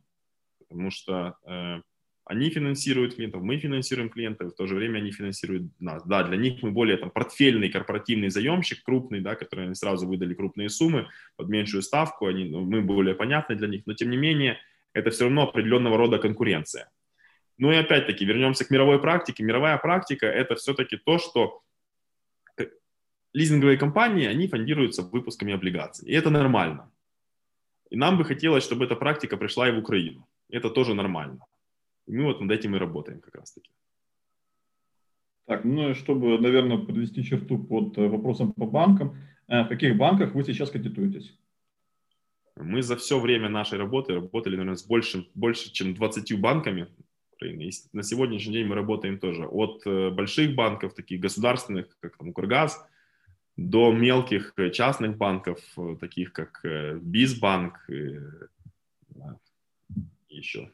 потому 0.60 0.90
что 0.92 1.38
э, 1.46 1.82
они 2.26 2.50
финансируют 2.50 3.16
клиентов, 3.16 3.44
мы 3.44 3.58
финансируем 3.58 4.10
клиентов, 4.10 4.54
в 4.54 4.56
то 4.56 4.66
же 4.66 4.76
время 4.76 5.00
они 5.00 5.12
финансируют 5.12 5.64
нас. 5.80 6.04
Да, 6.06 6.24
для 6.24 6.38
них 6.38 6.64
мы 6.64 6.72
более 6.72 6.98
там 6.98 7.12
портфельный 7.12 7.70
корпоративный 7.70 8.30
заемщик, 8.30 8.84
крупный, 8.84 9.22
да, 9.22 9.36
который 9.36 9.66
они 9.66 9.76
сразу 9.76 10.08
выдали 10.08 10.34
крупные 10.34 10.70
суммы 10.70 11.08
под 11.36 11.50
меньшую 11.50 11.84
ставку, 11.84 12.28
они, 12.28 12.46
ну, 12.46 12.62
мы 12.62 12.82
более 12.82 13.16
понятны 13.16 13.56
для 13.56 13.68
них, 13.68 13.84
но 13.86 13.94
тем 13.94 14.10
не 14.10 14.18
менее 14.18 14.58
это 14.94 15.10
все 15.10 15.26
равно 15.26 15.44
определенного 15.44 15.98
рода 15.98 16.18
конкуренция. 16.18 16.90
Ну 17.58 17.72
и 17.72 17.76
опять-таки 17.76 18.26
вернемся 18.26 18.66
к 18.66 18.72
мировой 18.72 19.00
практике. 19.00 19.44
Мировая 19.44 19.78
практика 19.78 20.26
это 20.26 20.56
все-таки 20.56 20.98
то, 20.98 21.20
что 21.20 21.62
лизинговые 23.34 23.78
компании, 23.78 24.28
они 24.28 24.48
фондируются 24.48 25.02
выпусками 25.02 25.54
облигаций. 25.54 26.08
И 26.08 26.14
это 26.14 26.30
нормально. 26.30 26.92
И 27.90 27.98
нам 27.98 28.18
бы 28.18 28.26
хотелось, 28.26 28.64
чтобы 28.64 28.86
эта 28.86 28.96
практика 28.96 29.38
пришла 29.38 29.70
и 29.70 29.72
в 29.72 29.80
Украину. 29.80 30.28
Это 30.50 30.70
тоже 30.70 30.94
нормально. 30.94 31.40
И 32.08 32.12
мы 32.12 32.24
вот 32.24 32.42
над 32.42 32.52
этим 32.52 32.76
и 32.76 32.80
работаем 32.80 33.20
как 33.20 33.36
раз-таки. 33.36 33.70
Так, 35.46 35.66
ну 35.66 35.90
и 35.90 35.94
чтобы, 35.94 36.40
наверное, 36.40 36.78
подвести 36.78 37.24
черту 37.24 37.58
под 37.58 37.98
э, 37.98 38.08
вопросом 38.08 38.54
по 38.54 38.66
банкам, 38.66 39.18
э, 39.48 39.64
в 39.64 39.68
каких 39.68 39.98
банках 39.98 40.34
вы 40.34 40.44
сейчас 40.44 40.70
кредитуетесь? 40.70 41.38
Мы 42.56 42.82
за 42.82 42.96
все 42.96 43.20
время 43.20 43.50
нашей 43.50 43.78
работы 43.78 44.14
работали, 44.14 44.56
наверное, 44.56 44.76
с 44.76 44.86
больше, 44.86 45.28
больше 45.34 45.72
чем 45.72 45.94
20 45.94 46.40
банками. 46.40 46.88
И 47.42 47.72
на 47.92 48.04
сегодняшний 48.04 48.54
день 48.54 48.68
мы 48.68 48.76
работаем 48.76 49.20
тоже 49.20 49.46
от 49.46 49.86
э, 49.86 50.12
больших 50.12 50.56
банков, 50.56 50.94
таких 50.94 51.20
государственных, 51.20 51.98
как 52.00 52.18
там 52.18 52.30
Укргаз, 52.30 52.80
до 53.58 53.92
мелких 53.92 54.54
э, 54.58 54.70
частных 54.72 55.18
банков, 55.18 55.60
э, 55.78 55.96
таких 56.00 56.34
как 56.34 56.60
э, 56.66 56.98
Бизбанк 57.02 57.86
и 57.90 58.20
еще. 60.30 60.72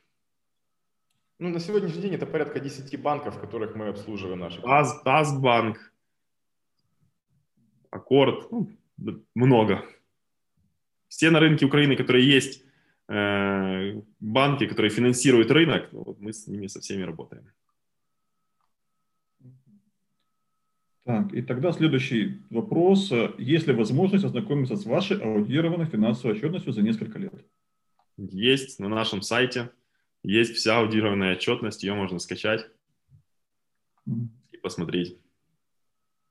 Ну, 1.39 1.49
на 1.49 1.59
сегодняшний 1.59 2.01
день 2.01 2.15
это 2.15 2.25
порядка 2.25 2.59
10 2.59 3.01
банков, 3.01 3.39
которых 3.39 3.75
мы 3.75 3.87
обслуживаем 3.87 4.39
наши. 4.39 4.61
Таз, 4.61 5.01
Тазбанк, 5.03 5.93
Аккорд, 7.91 8.51
ну, 8.51 8.69
много. 9.35 9.85
Все 11.07 11.31
на 11.31 11.39
рынке 11.39 11.65
Украины, 11.65 11.95
которые 11.95 12.29
есть, 12.29 12.63
банки, 13.07 14.67
которые 14.67 14.91
финансируют 14.91 15.49
рынок, 15.49 15.89
ну, 15.91 16.03
вот 16.03 16.19
мы 16.19 16.31
с 16.31 16.45
ними 16.47 16.67
со 16.67 16.79
всеми 16.79 17.03
работаем. 17.03 17.51
Так, 21.08 21.34
и 21.34 21.42
тогда 21.42 21.72
следующий 21.72 22.42
вопрос. 22.50 23.12
Есть 23.38 23.66
ли 23.66 23.74
возможность 23.74 24.24
ознакомиться 24.24 24.76
с 24.76 24.86
вашей 24.86 25.18
аудированной 25.18 25.86
финансовой 25.86 26.36
отчетностью 26.36 26.72
за 26.72 26.82
несколько 26.82 27.18
лет? 27.18 27.34
Есть 28.16 28.80
на 28.80 28.88
нашем 28.88 29.20
сайте. 29.22 29.70
Есть 30.22 30.54
вся 30.54 30.78
аудированная 30.78 31.34
отчетность, 31.34 31.84
ее 31.84 31.94
можно 31.94 32.18
скачать 32.18 32.66
и 34.06 34.56
посмотреть. 34.62 35.18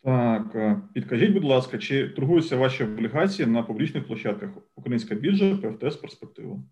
Так, 0.03 0.77
підкажіть, 0.93 1.33
будь 1.33 1.43
ласка, 1.43 1.77
чи 1.77 2.09
торгуються 2.09 2.57
ваші 2.57 2.83
облігації 2.83 3.47
на 3.47 3.63
публічних 3.63 4.07
площадках 4.07 4.49
Українська 4.75 5.15
біржа, 5.15 5.57
ПФТС, 5.57 5.95
перспектива? 5.95 6.63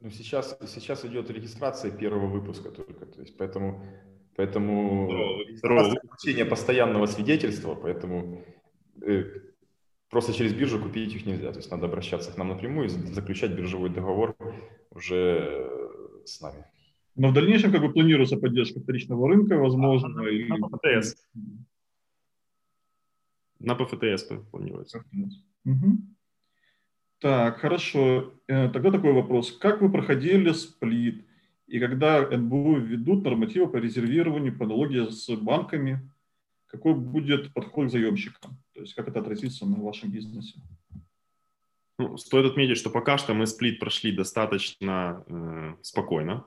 Ну, 0.00 0.10
сейчас, 0.10 0.58
сейчас 0.66 1.04
идет 1.04 1.30
регистрация 1.30 1.90
первого 1.90 2.26
выпуска 2.26 2.70
только, 2.70 3.06
то 3.06 3.22
есть 3.22 3.38
поэтому 3.38 3.80
Поэтому 4.39 5.09
получение 5.61 6.45
постоянного 6.45 7.07
свидетельства, 7.07 7.75
поэтому 7.75 8.45
э, 9.01 9.25
просто 10.09 10.31
через 10.31 10.53
биржу 10.53 10.79
купить 10.79 11.13
их 11.13 11.25
нельзя. 11.25 11.51
То 11.51 11.57
есть 11.57 11.69
надо 11.69 11.87
обращаться 11.87 12.31
к 12.31 12.37
нам 12.37 12.47
напрямую 12.47 12.85
и 12.85 12.89
заключать 12.89 13.51
биржевой 13.51 13.89
договор 13.89 14.37
уже 14.91 15.41
э, 15.41 16.25
с 16.25 16.39
нами. 16.39 16.63
Но 17.15 17.31
в 17.31 17.33
дальнейшем 17.33 17.73
как 17.73 17.81
бы 17.81 17.91
планируется 17.91 18.37
поддержка 18.37 18.79
вторичного 18.79 19.27
рынка, 19.27 19.57
возможно. 19.57 20.23
А, 20.23 20.29
и... 20.29 20.45
На 20.47 20.69
ПФТС. 20.69 21.27
На 23.59 23.75
ПФТС 23.75 24.23
планируется. 24.51 25.03
Угу. 25.65 25.97
Так, 27.19 27.57
хорошо. 27.57 28.35
Э, 28.47 28.69
тогда 28.69 28.91
такой 28.91 29.11
вопрос. 29.11 29.51
Как 29.51 29.81
вы 29.81 29.91
проходили 29.91 30.53
сплит? 30.53 31.25
И 31.69 31.79
когда 31.79 32.27
НБУ 32.27 32.77
введут 32.77 33.23
нормативы 33.23 33.67
по 33.67 33.77
резервированию, 33.77 34.57
по 34.57 34.65
аналогии 34.65 35.07
с 35.09 35.29
банками, 35.35 36.01
какой 36.65 36.95
будет 36.95 37.53
подход 37.53 37.87
к 37.87 37.91
заемщикам? 37.91 38.57
То 38.73 38.81
есть 38.81 38.95
как 38.95 39.07
это 39.07 39.19
отразится 39.19 39.67
на 39.67 39.79
вашем 39.79 40.11
бизнесе? 40.11 40.59
Ну, 41.99 42.17
стоит 42.17 42.45
отметить, 42.45 42.77
что 42.77 42.89
пока 42.89 43.17
что 43.17 43.33
мы 43.33 43.45
сплит 43.45 43.79
прошли 43.79 44.11
достаточно 44.11 45.23
э, 45.27 45.75
спокойно. 45.81 46.45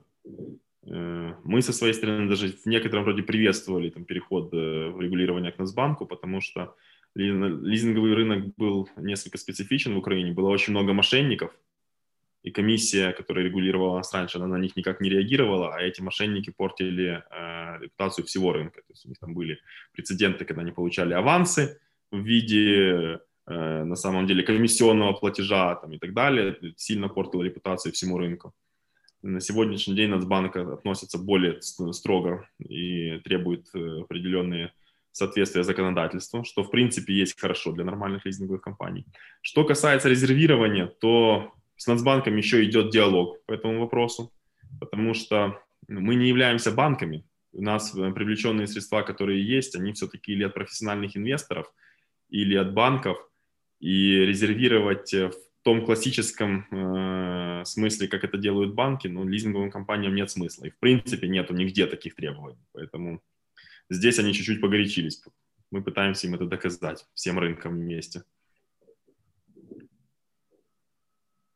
Э, 0.86 1.34
мы 1.44 1.62
со 1.62 1.72
своей 1.72 1.94
стороны 1.94 2.28
даже 2.28 2.48
в 2.48 2.66
некотором 2.66 3.04
роде 3.04 3.22
приветствовали 3.22 3.90
там, 3.90 4.04
переход 4.04 4.52
э, 4.52 4.88
в 4.90 5.00
регулирование 5.00 5.52
к 5.52 5.58
Нацбанку, 5.58 6.04
потому 6.04 6.40
что 6.40 6.74
лизинговый 7.14 8.14
рынок 8.14 8.56
был 8.56 8.88
несколько 8.96 9.38
специфичен 9.38 9.94
в 9.94 9.98
Украине, 9.98 10.32
было 10.32 10.48
очень 10.48 10.72
много 10.72 10.94
мошенников, 10.94 11.54
и 12.42 12.50
комиссия, 12.50 13.12
которая 13.12 13.44
регулировала 13.44 13.96
нас 13.96 14.12
раньше, 14.12 14.38
она 14.38 14.46
на 14.46 14.58
них 14.58 14.76
никак 14.76 15.00
не 15.00 15.10
реагировала, 15.10 15.74
а 15.74 15.80
эти 15.80 16.00
мошенники 16.00 16.50
портили 16.50 17.22
э, 17.30 17.78
репутацию 17.80 18.24
всего 18.26 18.52
рынка. 18.52 18.80
То 18.80 18.92
есть 18.92 19.06
у 19.06 19.08
них 19.08 19.18
там 19.18 19.32
были 19.34 19.58
прецеденты, 19.92 20.44
когда 20.44 20.62
они 20.62 20.72
получали 20.72 21.14
авансы 21.14 21.80
в 22.10 22.18
виде, 22.18 23.20
э, 23.46 23.84
на 23.84 23.94
самом 23.94 24.26
деле, 24.26 24.42
комиссионного 24.42 25.12
платежа 25.12 25.76
там, 25.76 25.92
и 25.92 25.98
так 25.98 26.14
далее. 26.14 26.58
Сильно 26.76 27.08
портило 27.08 27.44
репутацию 27.44 27.92
всему 27.92 28.18
рынку. 28.18 28.52
на 29.22 29.40
сегодняшний 29.40 29.94
день 29.94 30.10
Нацбанк 30.10 30.56
относится 30.56 31.18
более 31.18 31.62
строго 31.62 32.48
и 32.58 33.20
требует 33.20 33.68
э, 33.74 34.00
определенные 34.00 34.72
соответствия 35.12 35.62
законодательству, 35.62 36.42
что 36.42 36.64
в 36.64 36.70
принципе 36.70 37.14
есть 37.14 37.38
хорошо 37.38 37.70
для 37.70 37.84
нормальных 37.84 38.26
лизинговых 38.26 38.62
компаний. 38.62 39.04
Что 39.42 39.64
касается 39.64 40.08
резервирования, 40.08 40.86
то 40.86 41.52
с 41.82 41.86
Нацбанком 41.88 42.36
еще 42.36 42.64
идет 42.64 42.90
диалог 42.90 43.44
по 43.44 43.52
этому 43.54 43.80
вопросу, 43.80 44.32
потому 44.78 45.14
что 45.14 45.60
мы 45.88 46.14
не 46.14 46.28
являемся 46.28 46.70
банками. 46.70 47.26
У 47.52 47.60
нас 47.60 47.92
э, 47.96 48.12
привлеченные 48.12 48.68
средства, 48.68 49.02
которые 49.02 49.44
есть, 49.44 49.74
они 49.74 49.92
все-таки 49.92 50.30
или 50.30 50.44
от 50.44 50.54
профессиональных 50.54 51.16
инвесторов, 51.16 51.66
или 52.28 52.54
от 52.54 52.72
банков, 52.72 53.18
и 53.80 54.14
резервировать 54.24 55.12
в 55.12 55.32
том 55.64 55.84
классическом 55.84 56.68
э, 56.70 57.64
смысле, 57.64 58.06
как 58.06 58.22
это 58.22 58.38
делают 58.38 58.74
банки, 58.74 59.08
ну, 59.08 59.28
лизинговым 59.28 59.72
компаниям 59.72 60.14
нет 60.14 60.30
смысла. 60.30 60.66
И 60.66 60.70
в 60.70 60.78
принципе 60.78 61.26
нету 61.26 61.52
нигде 61.52 61.88
таких 61.88 62.14
требований. 62.14 62.64
Поэтому 62.70 63.20
здесь 63.90 64.20
они 64.20 64.32
чуть-чуть 64.32 64.60
погорячились. 64.60 65.20
Мы 65.72 65.82
пытаемся 65.82 66.28
им 66.28 66.36
это 66.36 66.46
доказать 66.46 67.06
всем 67.14 67.40
рынкам 67.40 67.72
вместе. 67.72 68.22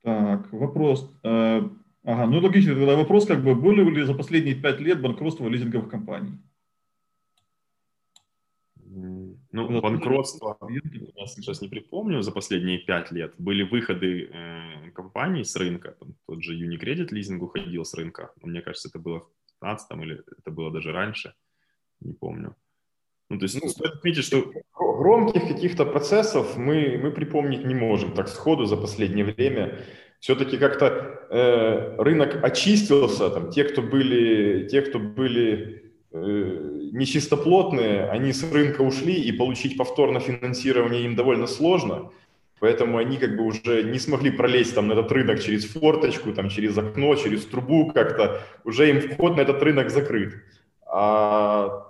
Так, 0.07 0.53
вопрос. 0.53 1.11
Э, 1.25 1.69
ага, 2.05 2.27
ну 2.27 2.39
логично, 2.39 2.77
тогда 2.77 2.95
вопрос, 2.95 3.27
как 3.27 3.43
бы, 3.43 3.57
были 3.57 3.83
ли 3.91 4.05
за 4.05 4.15
последние 4.15 4.55
пять 4.55 4.79
лет 4.79 5.03
банкротства 5.03 5.49
лизинговых 5.49 5.91
компаний? 5.91 6.39
Ну, 8.77 9.81
банкротство, 9.81 10.57
я 10.69 11.27
сейчас 11.27 11.61
не 11.61 11.67
припомню, 11.67 12.23
за 12.23 12.31
последние 12.31 12.79
пять 12.79 13.11
лет 13.11 13.35
были 13.39 13.65
выходы 13.65 14.31
э, 14.33 14.91
компаний 14.93 15.43
с 15.43 15.57
рынка. 15.57 15.97
Там, 15.99 16.15
тот 16.29 16.41
же 16.41 16.55
Unicredit 16.55 17.09
лизинг 17.11 17.43
уходил 17.43 17.85
с 17.85 17.93
рынка. 17.95 18.31
Мне 18.43 18.63
кажется, 18.63 18.89
это 18.89 19.01
было 19.01 19.19
в 19.19 19.61
2015 19.61 19.91
или 20.05 20.23
это 20.39 20.53
было 20.53 20.71
даже 20.71 20.93
раньше. 20.93 21.35
Не 21.99 22.13
помню. 22.13 22.55
Ну, 23.29 23.39
то 23.39 23.45
есть, 23.45 23.61
ну, 23.61 23.69
стоит 23.69 23.95
отметить, 23.95 24.25
что 24.25 24.53
громких 24.75 25.49
каких-то 25.49 25.85
процессов 25.85 26.57
мы, 26.57 26.99
мы 27.03 27.11
припомнить 27.11 27.65
не 27.65 27.75
можем 27.75 28.13
так 28.13 28.29
сходу 28.29 28.67
за 28.67 28.77
последнее 28.77 29.25
время. 29.25 29.79
Все-таки 30.21 30.57
как-то 30.59 31.27
э, 31.31 31.97
рынок 31.99 32.43
очистился, 32.43 33.31
там, 33.31 33.51
те, 33.51 33.65
кто 33.65 33.83
были, 33.83 34.69
те, 34.69 34.83
кто 34.83 34.99
были 34.99 35.87
Э, 36.17 36.89
нечистоплотные, 36.93 38.09
они 38.09 38.33
с 38.33 38.51
рынка 38.51 38.81
ушли, 38.81 39.15
и 39.15 39.33
получить 39.33 39.77
повторно 39.77 40.19
финансирование 40.19 41.05
им 41.05 41.15
довольно 41.15 41.47
сложно, 41.47 42.11
поэтому 42.59 42.97
они 42.97 43.19
как 43.19 43.37
бы 43.37 43.45
уже 43.45 43.83
не 43.83 43.99
смогли 43.99 44.31
пролезть 44.31 44.75
там 44.75 44.87
на 44.87 44.95
этот 44.95 45.13
рынок 45.13 45.43
через 45.43 45.67
форточку, 45.67 46.33
там, 46.33 46.49
через 46.49 46.79
окно, 46.79 47.15
через 47.17 47.45
трубу 47.45 47.93
как-то, 47.93 48.41
уже 48.65 48.89
им 48.89 49.01
вход 49.01 49.37
на 49.37 49.43
этот 49.43 49.63
рынок 49.63 49.91
закрыт. 49.91 50.37
А 50.87 51.87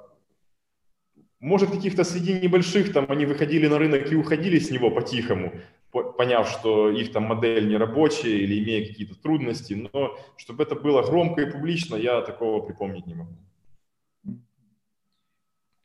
может, 1.40 1.70
каких-то 1.70 2.04
среди 2.04 2.40
небольших 2.40 2.92
там 2.92 3.06
они 3.08 3.26
выходили 3.26 3.66
на 3.66 3.78
рынок 3.78 4.10
и 4.10 4.16
уходили 4.16 4.58
с 4.58 4.70
него 4.70 4.90
по-тихому, 4.90 5.52
поняв, 5.90 6.48
что 6.48 6.90
их 6.90 7.12
там 7.12 7.24
модель 7.24 7.68
не 7.68 7.76
рабочая 7.76 8.38
или 8.38 8.62
имея 8.62 8.86
какие-то 8.86 9.14
трудности, 9.20 9.88
но 9.92 10.18
чтобы 10.36 10.62
это 10.62 10.74
было 10.74 11.02
громко 11.02 11.42
и 11.42 11.50
публично, 11.50 11.96
я 11.96 12.22
такого 12.22 12.64
припомнить 12.64 13.06
не 13.06 13.14
могу. 13.14 13.36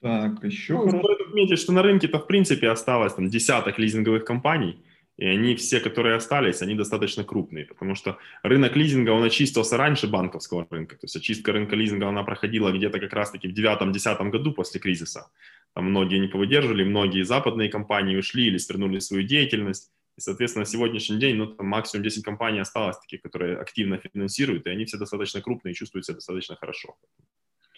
Так, 0.02 0.43
еще 0.43 0.74
ну, 0.74 0.89
Стоит 0.89 1.22
отметить, 1.22 1.60
что 1.60 1.74
на 1.74 1.84
рынке-то 1.84 2.18
в 2.18 2.26
принципе 2.26 2.70
осталось 2.70 3.14
там 3.14 3.30
десяток 3.30 3.78
лизинговых 3.78 4.26
компаний, 4.26 4.80
и 5.22 5.26
они 5.28 5.53
все, 5.53 5.80
которые 5.80 6.15
остались, 6.15 6.63
они 6.63 6.74
достаточно 6.74 7.24
крупные, 7.24 7.65
потому 7.65 7.93
что 7.93 8.17
рынок 8.41 8.76
лизинга, 8.76 9.11
он 9.11 9.24
очистился 9.24 9.78
раньше 9.78 10.07
банковского 10.07 10.65
рынка, 10.72 10.95
то 10.95 11.03
есть 11.03 11.15
очистка 11.15 11.51
рынка 11.51 11.76
лизинга, 11.76 12.07
она 12.07 12.24
проходила 12.24 12.72
где-то 12.72 12.99
как 12.99 13.13
раз-таки 13.13 13.47
в 13.47 13.53
девятом-десятом 13.53 14.32
году 14.32 14.51
после 14.51 14.80
кризиса. 14.80 15.30
Там 15.76 15.91
многие 15.91 16.17
не 16.17 16.28
повыдерживали, 16.28 16.84
многие 16.84 17.22
западные 17.22 17.69
компании 17.69 18.17
ушли 18.17 18.47
или 18.47 18.57
свернули 18.57 18.97
свою 18.97 19.22
деятельность, 19.22 19.91
и, 20.17 20.22
соответственно, 20.22 20.65
на 20.65 20.72
сегодняшний 20.72 21.19
день, 21.19 21.36
ну, 21.36 21.45
там 21.45 21.67
максимум 21.67 22.03
10 22.03 22.24
компаний 22.24 22.59
осталось 22.59 22.97
таких, 22.97 23.22
которые 23.22 23.59
активно 23.59 23.99
финансируют, 23.99 24.65
и 24.65 24.72
они 24.72 24.86
все 24.86 24.97
достаточно 24.97 25.39
крупные 25.39 25.74
и 25.74 25.76
чувствуют 25.76 26.07
себя 26.07 26.15
достаточно 26.15 26.55
хорошо. 26.55 26.95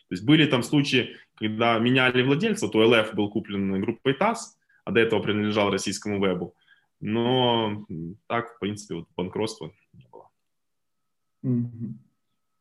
То 0.08 0.12
есть 0.12 0.24
были 0.24 0.46
там 0.46 0.64
случаи, 0.64 1.18
когда 1.36 1.78
меняли 1.78 2.24
владельца, 2.24 2.70
то 2.70 2.80
ЛФ 2.80 3.14
был 3.14 3.30
куплен 3.30 3.82
группой 3.82 4.14
ТАСС, 4.14 4.58
а 4.86 4.92
до 4.92 5.02
этого 5.02 5.22
принадлежал 5.22 5.72
российскому 5.72 6.22
вебу. 6.22 6.56
Но 7.00 7.86
так, 8.28 8.56
в 8.56 8.60
принципе, 8.60 8.96
вот 8.96 9.08
банкротства 9.16 9.72
не 9.94 10.08
было. 10.08 10.30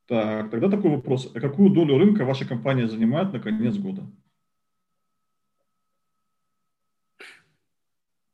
Так, 0.06 0.50
тогда 0.50 0.68
такой 0.68 0.90
вопрос. 0.90 1.30
А 1.34 1.40
какую 1.40 1.70
долю 1.70 1.96
рынка 1.98 2.24
ваша 2.24 2.46
компания 2.46 2.88
занимает 2.88 3.32
на 3.32 3.40
конец 3.40 3.76
года? 3.76 4.02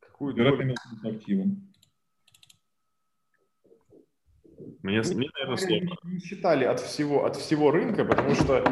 Какую 0.00 0.34
долю? 0.34 0.74
активом. 1.04 1.68
Мне, 4.82 5.02
мне 5.02 5.28
наверное, 5.34 5.56
сложно. 5.56 5.96
Не 6.04 6.18
считали 6.18 6.64
от 6.64 6.80
всего, 6.80 7.24
от 7.24 7.36
всего 7.36 7.70
рынка, 7.70 8.04
потому 8.04 8.34
что 8.34 8.64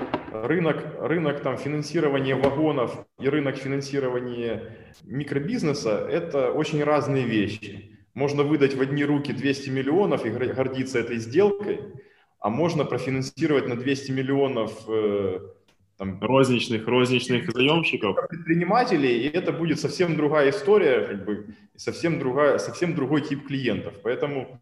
рынок, 0.44 0.84
рынок 1.00 1.40
там, 1.40 1.56
финансирования 1.56 2.34
вагонов 2.34 3.06
и 3.20 3.28
рынок 3.28 3.56
финансирования 3.56 4.76
микробизнеса– 5.04 6.06
это 6.10 6.52
очень 6.52 6.82
разные 6.82 7.24
вещи. 7.24 7.98
Можно 8.14 8.42
выдать 8.42 8.74
в 8.74 8.80
одни 8.80 9.04
руки 9.04 9.32
200 9.32 9.70
миллионов 9.70 10.24
и 10.24 10.30
гордиться 10.30 10.98
этой 10.98 11.18
сделкой, 11.18 11.80
а 12.40 12.48
можно 12.48 12.84
профинансировать 12.84 13.68
на 13.68 13.76
200 13.76 14.10
миллионов 14.12 14.72
э, 14.88 15.40
там, 15.96 16.20
розничных, 16.20 16.86
розничных 16.86 17.50
заемщиков. 17.50 18.16
Предпринимателей, 18.28 19.20
и 19.20 19.28
это 19.28 19.52
будет 19.52 19.80
совсем 19.80 20.16
другая 20.16 20.50
история, 20.50 21.04
как 21.04 21.24
бы, 21.24 21.46
совсем, 21.76 22.18
другая, 22.18 22.58
совсем 22.58 22.94
другой 22.94 23.22
тип 23.22 23.46
клиентов. 23.46 23.94
Поэтому 24.02 24.60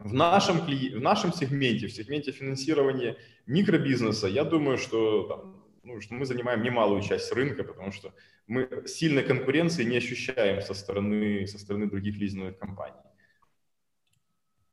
в 0.00 0.14
нашем, 0.14 0.58
в 0.58 1.00
нашем 1.00 1.32
сегменте, 1.32 1.86
в 1.86 1.92
сегменте 1.92 2.32
финансирования 2.32 3.16
микробизнеса, 3.46 4.28
я 4.28 4.44
думаю, 4.44 4.78
что, 4.78 5.22
там, 5.24 5.64
ну, 5.84 6.00
что 6.00 6.14
мы 6.14 6.24
занимаем 6.24 6.62
немалую 6.62 7.02
часть 7.02 7.32
рынка, 7.32 7.64
потому 7.64 7.92
что 7.92 8.14
мы 8.46 8.68
сильной 8.86 9.22
конкуренции 9.22 9.84
не 9.84 9.98
ощущаем 9.98 10.62
со 10.62 10.74
стороны, 10.74 11.46
со 11.46 11.58
стороны 11.58 11.88
других 11.88 12.16
лизинговых 12.16 12.58
компаний. 12.58 12.96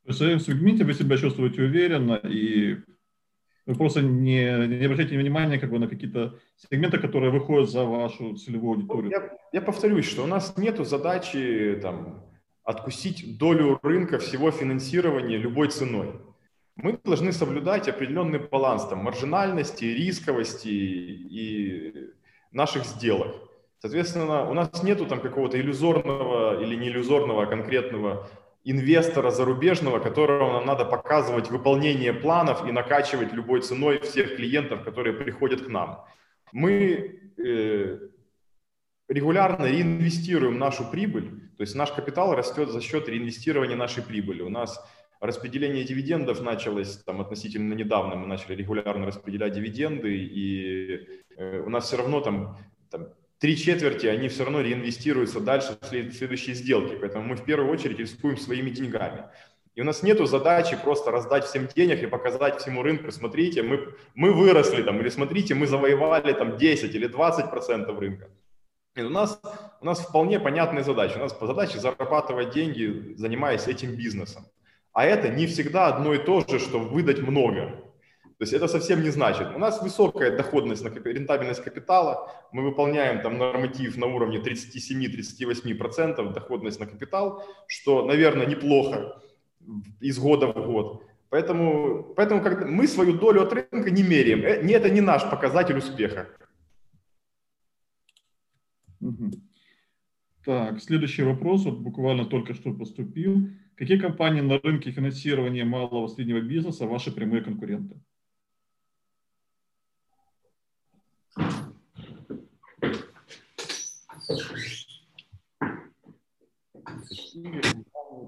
В 0.06 0.14
своем 0.14 0.40
сегменте 0.40 0.86
вы 0.86 0.94
себя 0.94 1.18
чувствуете 1.18 1.62
уверенно, 1.62 2.16
и 2.24 2.78
вы 3.66 3.76
просто 3.76 4.02
не, 4.02 4.68
не 4.68 4.86
обращайте 4.86 5.18
внимания 5.18 5.60
как 5.60 5.70
бы, 5.70 5.80
на 5.80 5.90
какие-то 5.90 6.40
сегменты, 6.56 7.00
которые 7.00 7.32
выходят 7.32 7.70
за 7.70 7.84
вашу 7.84 8.38
целевую 8.38 8.78
аудиторию. 8.78 9.12
Я, 9.12 9.38
я 9.52 9.62
повторюсь, 9.62 10.06
что 10.06 10.24
у 10.24 10.28
нас 10.28 10.56
нет 10.56 10.78
задачи 10.88 11.78
там, 11.82 12.27
откусить 12.68 13.38
долю 13.38 13.80
рынка 13.82 14.20
всего 14.20 14.52
финансирования 14.52 15.38
любой 15.38 15.70
ценой. 15.70 16.20
Мы 16.76 17.00
должны 17.02 17.32
соблюдать 17.32 17.88
определенный 17.88 18.40
баланс 18.40 18.86
там, 18.86 19.00
маржинальности, 19.00 19.86
рисковости 19.86 20.68
и 20.68 22.12
наших 22.52 22.86
сделок. 22.86 23.36
Соответственно, 23.80 24.50
у 24.50 24.54
нас 24.54 24.84
нету 24.84 25.06
там 25.06 25.22
какого-то 25.22 25.58
иллюзорного 25.58 26.62
или 26.62 26.76
не 26.76 26.90
иллюзорного, 26.90 27.44
а 27.44 27.46
конкретного 27.46 28.28
инвестора 28.66 29.32
зарубежного, 29.32 30.00
которого 30.00 30.52
нам 30.52 30.66
надо 30.66 30.84
показывать 30.84 31.50
выполнение 31.50 32.12
планов 32.12 32.68
и 32.68 32.74
накачивать 32.74 33.32
любой 33.32 33.62
ценой 33.62 34.00
всех 34.00 34.36
клиентов, 34.36 34.84
которые 34.84 35.14
приходят 35.14 35.62
к 35.62 35.70
нам. 35.70 36.04
Мы 36.52 37.22
э, 37.38 38.00
регулярно 39.08 39.66
реинвестируем 39.66 40.58
нашу 40.58 40.90
прибыль, 40.90 41.30
то 41.58 41.62
есть 41.62 41.76
наш 41.76 41.92
капитал 41.92 42.36
растет 42.36 42.70
за 42.70 42.82
счет 42.82 43.08
реинвестирования 43.08 43.76
нашей 43.76 44.04
прибыли. 44.04 44.42
У 44.42 44.50
нас 44.50 44.84
распределение 45.20 45.84
дивидендов 45.84 46.42
началось 46.42 46.98
там 47.04 47.22
относительно 47.22 47.74
недавно, 47.74 48.16
мы 48.16 48.28
начали 48.28 48.56
регулярно 48.56 49.06
распределять 49.06 49.54
дивиденды, 49.54 50.16
и 50.16 51.08
э, 51.38 51.62
у 51.66 51.70
нас 51.70 51.86
все 51.86 51.98
равно 51.98 52.22
там, 52.22 52.58
там 52.92 53.08
три 53.40 53.56
четверти, 53.56 54.08
они 54.08 54.28
все 54.28 54.44
равно 54.44 54.62
реинвестируются 54.62 55.40
дальше 55.40 55.78
в 55.82 55.86
следующие 55.86 56.56
сделки, 56.56 56.98
поэтому 57.00 57.26
мы 57.26 57.36
в 57.36 57.46
первую 57.46 57.72
очередь 57.72 58.00
рискуем 58.00 58.38
своими 58.38 58.70
деньгами. 58.70 59.24
И 59.76 59.82
у 59.82 59.84
нас 59.84 60.02
нет 60.02 60.18
задачи 60.28 60.76
просто 60.84 61.12
раздать 61.12 61.46
всем 61.46 61.68
денег 61.68 62.02
и 62.02 62.08
показать 62.08 62.60
всему 62.60 62.82
рынку, 62.82 63.12
смотрите, 63.12 63.62
мы, 63.62 63.94
мы 64.16 64.34
выросли 64.34 64.82
там, 64.82 65.00
или 65.00 65.10
смотрите, 65.10 65.54
мы 65.54 65.68
завоевали 65.68 66.34
там 66.34 66.58
10 66.58 66.96
или 66.96 67.06
20 67.06 67.52
процентов 67.52 68.00
рынка. 68.00 68.28
И 68.98 69.02
у 69.04 69.10
нас, 69.10 69.40
у 69.80 69.86
нас 69.86 70.00
вполне 70.00 70.40
понятная 70.40 70.84
задача. 70.84 71.18
У 71.18 71.20
нас 71.20 71.38
задача 71.40 71.80
зарабатывать 71.80 72.50
деньги, 72.50 73.14
занимаясь 73.16 73.68
этим 73.68 73.96
бизнесом. 73.96 74.44
А 74.92 75.06
это 75.06 75.30
не 75.30 75.46
всегда 75.46 75.86
одно 75.88 76.16
и 76.16 76.18
то 76.18 76.44
же, 76.48 76.58
что 76.58 76.80
выдать 76.80 77.20
много. 77.20 77.84
То 78.40 78.44
есть 78.44 78.54
это 78.54 78.68
совсем 78.68 79.04
не 79.04 79.12
значит. 79.12 79.56
У 79.56 79.60
нас 79.60 79.84
высокая 79.84 80.36
доходность, 80.36 80.84
на 80.84 80.90
рентабельность 80.90 81.64
капитала. 81.64 82.32
Мы 82.52 82.64
выполняем 82.64 83.22
там 83.22 83.38
норматив 83.38 83.98
на 83.98 84.08
уровне 84.08 84.40
37-38% 84.40 86.34
доходность 86.34 86.80
на 86.80 86.88
капитал, 86.88 87.44
что, 87.68 88.04
наверное, 88.04 88.48
неплохо 88.48 89.22
из 90.00 90.18
года 90.18 90.48
в 90.48 90.66
год. 90.66 91.04
Поэтому, 91.30 92.14
поэтому 92.16 92.42
когда 92.42 92.66
мы 92.66 92.88
свою 92.88 93.14
долю 93.14 93.44
от 93.44 93.54
рынка 93.54 93.92
не 93.92 94.02
меряем. 94.02 94.44
Э, 94.44 94.64
не, 94.64 94.74
это 94.74 94.90
не 94.90 95.02
наш 95.02 95.30
показатель 95.30 95.78
успеха. 95.78 96.28
Так, 100.48 100.82
следующий 100.82 101.24
вопрос, 101.24 101.66
вот 101.66 101.80
буквально 101.80 102.26
только 102.26 102.54
что 102.54 102.74
поступил. 102.74 103.50
Какие 103.76 104.00
компании 104.00 104.40
на 104.40 104.58
рынке 104.60 104.92
финансирования 104.92 105.66
малого 105.66 106.06
и 106.06 106.10
среднего 106.10 106.40
бизнеса 106.40 106.88
ваши 106.88 107.12
прямые 107.12 107.44
конкуренты? 107.44 108.00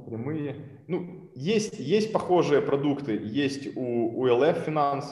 прямые. 0.05 0.83
Ну, 0.89 1.31
есть, 1.35 1.79
есть 1.79 2.11
похожие 2.11 2.61
продукты, 2.61 3.13
есть 3.13 3.77
у, 3.77 4.19
у 4.19 4.27
LF 4.27 4.67
Finance, 4.67 5.05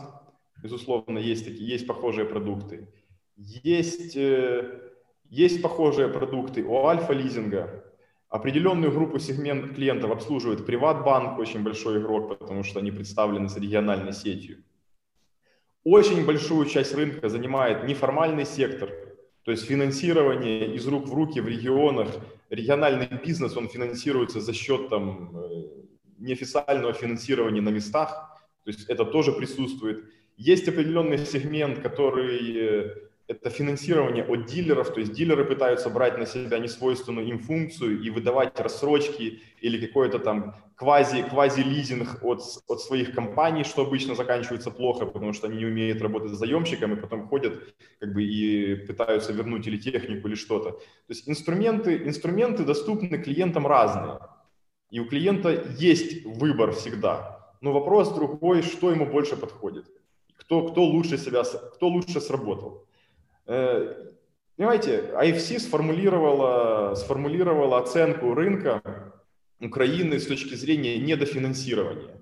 безусловно, 0.61 1.19
есть 1.19 1.45
такие, 1.45 1.69
есть 1.69 1.87
похожие 1.87 2.25
продукты. 2.25 2.89
Есть, 3.37 4.17
э, 4.17 4.86
есть 5.29 5.61
похожие 5.61 6.07
продукты 6.07 6.63
у 6.63 6.85
Альфа 6.85 7.13
Лизинга. 7.13 7.83
Определенную 8.29 8.91
группу 8.91 9.19
сегмент 9.19 9.75
клиентов 9.75 10.11
обслуживает 10.11 10.65
Приватбанк, 10.65 11.39
очень 11.39 11.63
большой 11.63 11.99
игрок, 11.99 12.39
потому 12.39 12.63
что 12.63 12.79
они 12.79 12.91
представлены 12.91 13.47
с 13.47 13.57
региональной 13.57 14.13
сетью. 14.13 14.63
Очень 15.83 16.25
большую 16.25 16.65
часть 16.65 16.93
рынка 16.93 17.29
занимает 17.29 17.85
неформальный 17.85 18.45
сектор, 18.45 18.89
то 19.43 19.51
есть 19.51 19.63
финансирование 19.63 20.75
из 20.75 20.85
рук 20.85 21.07
в 21.07 21.13
руки 21.13 21.39
в 21.39 21.47
регионах, 21.47 22.09
региональный 22.49 23.07
бизнес, 23.25 23.55
он 23.55 23.69
финансируется 23.69 24.41
за 24.41 24.53
счет 24.53 24.89
там, 24.89 25.37
э, 25.37 25.63
неофициального 26.17 26.91
финансирования 26.91 27.61
на 27.61 27.69
местах, 27.69 28.37
то 28.65 28.71
есть 28.71 28.89
это 28.89 29.05
тоже 29.05 29.31
присутствует. 29.31 30.03
Есть 30.35 30.67
определенный 30.67 31.17
сегмент, 31.19 31.79
который 31.79 32.57
э, 32.57 33.06
это 33.27 33.49
финансирование 33.49 34.23
от 34.23 34.45
дилеров, 34.45 34.93
то 34.93 35.01
есть 35.01 35.11
дилеры 35.11 35.43
пытаются 35.43 35.89
брать 35.89 36.17
на 36.17 36.25
себя 36.25 36.59
несвойственную 36.59 37.27
им 37.27 37.39
функцию 37.39 38.01
и 38.01 38.09
выдавать 38.09 38.57
рассрочки 38.59 39.41
или 39.59 39.85
какой-то 39.85 40.19
там 40.19 40.55
квази, 40.75 41.23
квази-лизинг 41.23 42.23
от, 42.23 42.41
от 42.67 42.81
своих 42.81 43.13
компаний, 43.13 43.65
что 43.65 43.81
обычно 43.81 44.15
заканчивается 44.15 44.71
плохо, 44.71 45.05
потому 45.05 45.33
что 45.33 45.47
они 45.47 45.57
не 45.57 45.65
умеют 45.65 46.01
работать 46.01 46.31
с 46.31 46.37
заемщиками, 46.37 46.95
потом 46.95 47.27
ходят 47.27 47.75
как 47.99 48.13
бы 48.13 48.23
и 48.23 48.75
пытаются 48.75 49.33
вернуть 49.33 49.67
или 49.67 49.77
технику, 49.77 50.29
или 50.29 50.35
что-то. 50.35 50.71
То 50.71 50.79
есть 51.09 51.27
инструменты, 51.27 52.07
инструменты 52.07 52.63
доступны 52.63 53.17
клиентам 53.17 53.67
разные, 53.67 54.19
и 54.89 55.01
у 55.01 55.05
клиента 55.05 55.65
есть 55.77 56.25
выбор 56.25 56.71
всегда. 56.71 57.53
Но 57.59 57.73
вопрос 57.73 58.13
другой, 58.13 58.61
что 58.61 58.89
ему 58.89 59.05
больше 59.05 59.35
подходит, 59.35 59.85
кто, 60.37 60.69
кто, 60.69 60.85
лучше, 60.85 61.17
себя, 61.17 61.43
кто 61.43 61.89
лучше 61.89 62.21
сработал. 62.21 62.86
Э, 63.47 64.11
понимаете, 64.57 65.11
IFC 65.15 65.59
сформулировала, 65.59 66.95
сформулировала 66.95 67.79
оценку 67.79 68.33
рынка 68.33 68.81
Украины 69.59 70.19
с 70.19 70.27
точки 70.27 70.53
зрения 70.55 70.99
недофинансирования. 70.99 72.13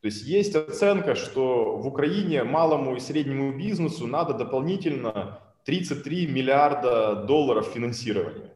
То 0.00 0.06
есть 0.06 0.26
есть 0.26 0.54
оценка, 0.54 1.14
что 1.14 1.76
в 1.76 1.86
Украине 1.86 2.44
малому 2.44 2.96
и 2.96 3.00
среднему 3.00 3.56
бизнесу 3.56 4.06
надо 4.06 4.34
дополнительно 4.34 5.40
33 5.64 6.26
миллиарда 6.26 7.24
долларов 7.26 7.68
финансирования. 7.72 8.50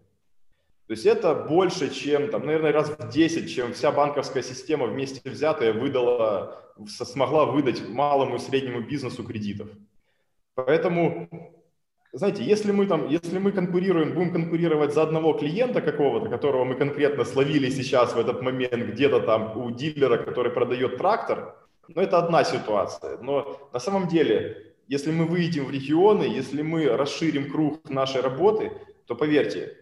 То 0.89 0.93
есть 0.93 1.07
это 1.07 1.35
больше, 1.35 1.91
чем, 1.91 2.31
там, 2.31 2.45
наверное, 2.47 2.73
раз 2.73 2.89
в 2.91 3.09
10, 3.11 3.55
чем 3.55 3.73
вся 3.73 3.93
банковская 3.93 4.43
система 4.43 4.87
вместе 4.87 5.21
взятая 5.31 5.73
выдала, 5.73 6.73
смогла 6.87 7.45
выдать 7.45 7.87
малому 7.89 8.37
и 8.37 8.39
среднему 8.39 8.81
бизнесу 8.81 9.23
кредитов. 9.23 9.69
Поэтому 10.55 11.58
знаете, 12.13 12.43
если 12.43 12.73
мы 12.73 12.87
там, 12.87 13.09
если 13.09 13.39
мы 13.39 13.53
конкурируем, 13.53 14.15
будем 14.15 14.33
конкурировать 14.33 14.95
за 14.95 15.03
одного 15.03 15.35
клиента 15.35 15.81
какого-то, 15.81 16.29
которого 16.29 16.65
мы 16.65 16.75
конкретно 16.75 17.25
словили 17.25 17.71
сейчас 17.71 18.15
в 18.15 18.19
этот 18.19 18.43
момент 18.43 18.93
где-то 18.93 19.21
там 19.21 19.57
у 19.57 19.71
дилера, 19.71 20.17
который 20.17 20.51
продает 20.51 20.97
трактор, 20.97 21.55
ну 21.89 22.01
это 22.01 22.19
одна 22.19 22.45
ситуация. 22.45 23.19
Но 23.19 23.71
на 23.73 23.79
самом 23.79 24.09
деле, 24.09 24.75
если 24.87 25.11
мы 25.11 25.27
выйдем 25.27 25.67
в 25.67 25.71
регионы, 25.71 26.23
если 26.23 26.63
мы 26.63 26.87
расширим 26.97 27.51
круг 27.51 27.91
нашей 27.91 28.23
работы, 28.23 28.73
то 29.07 29.15
поверьте, 29.15 29.77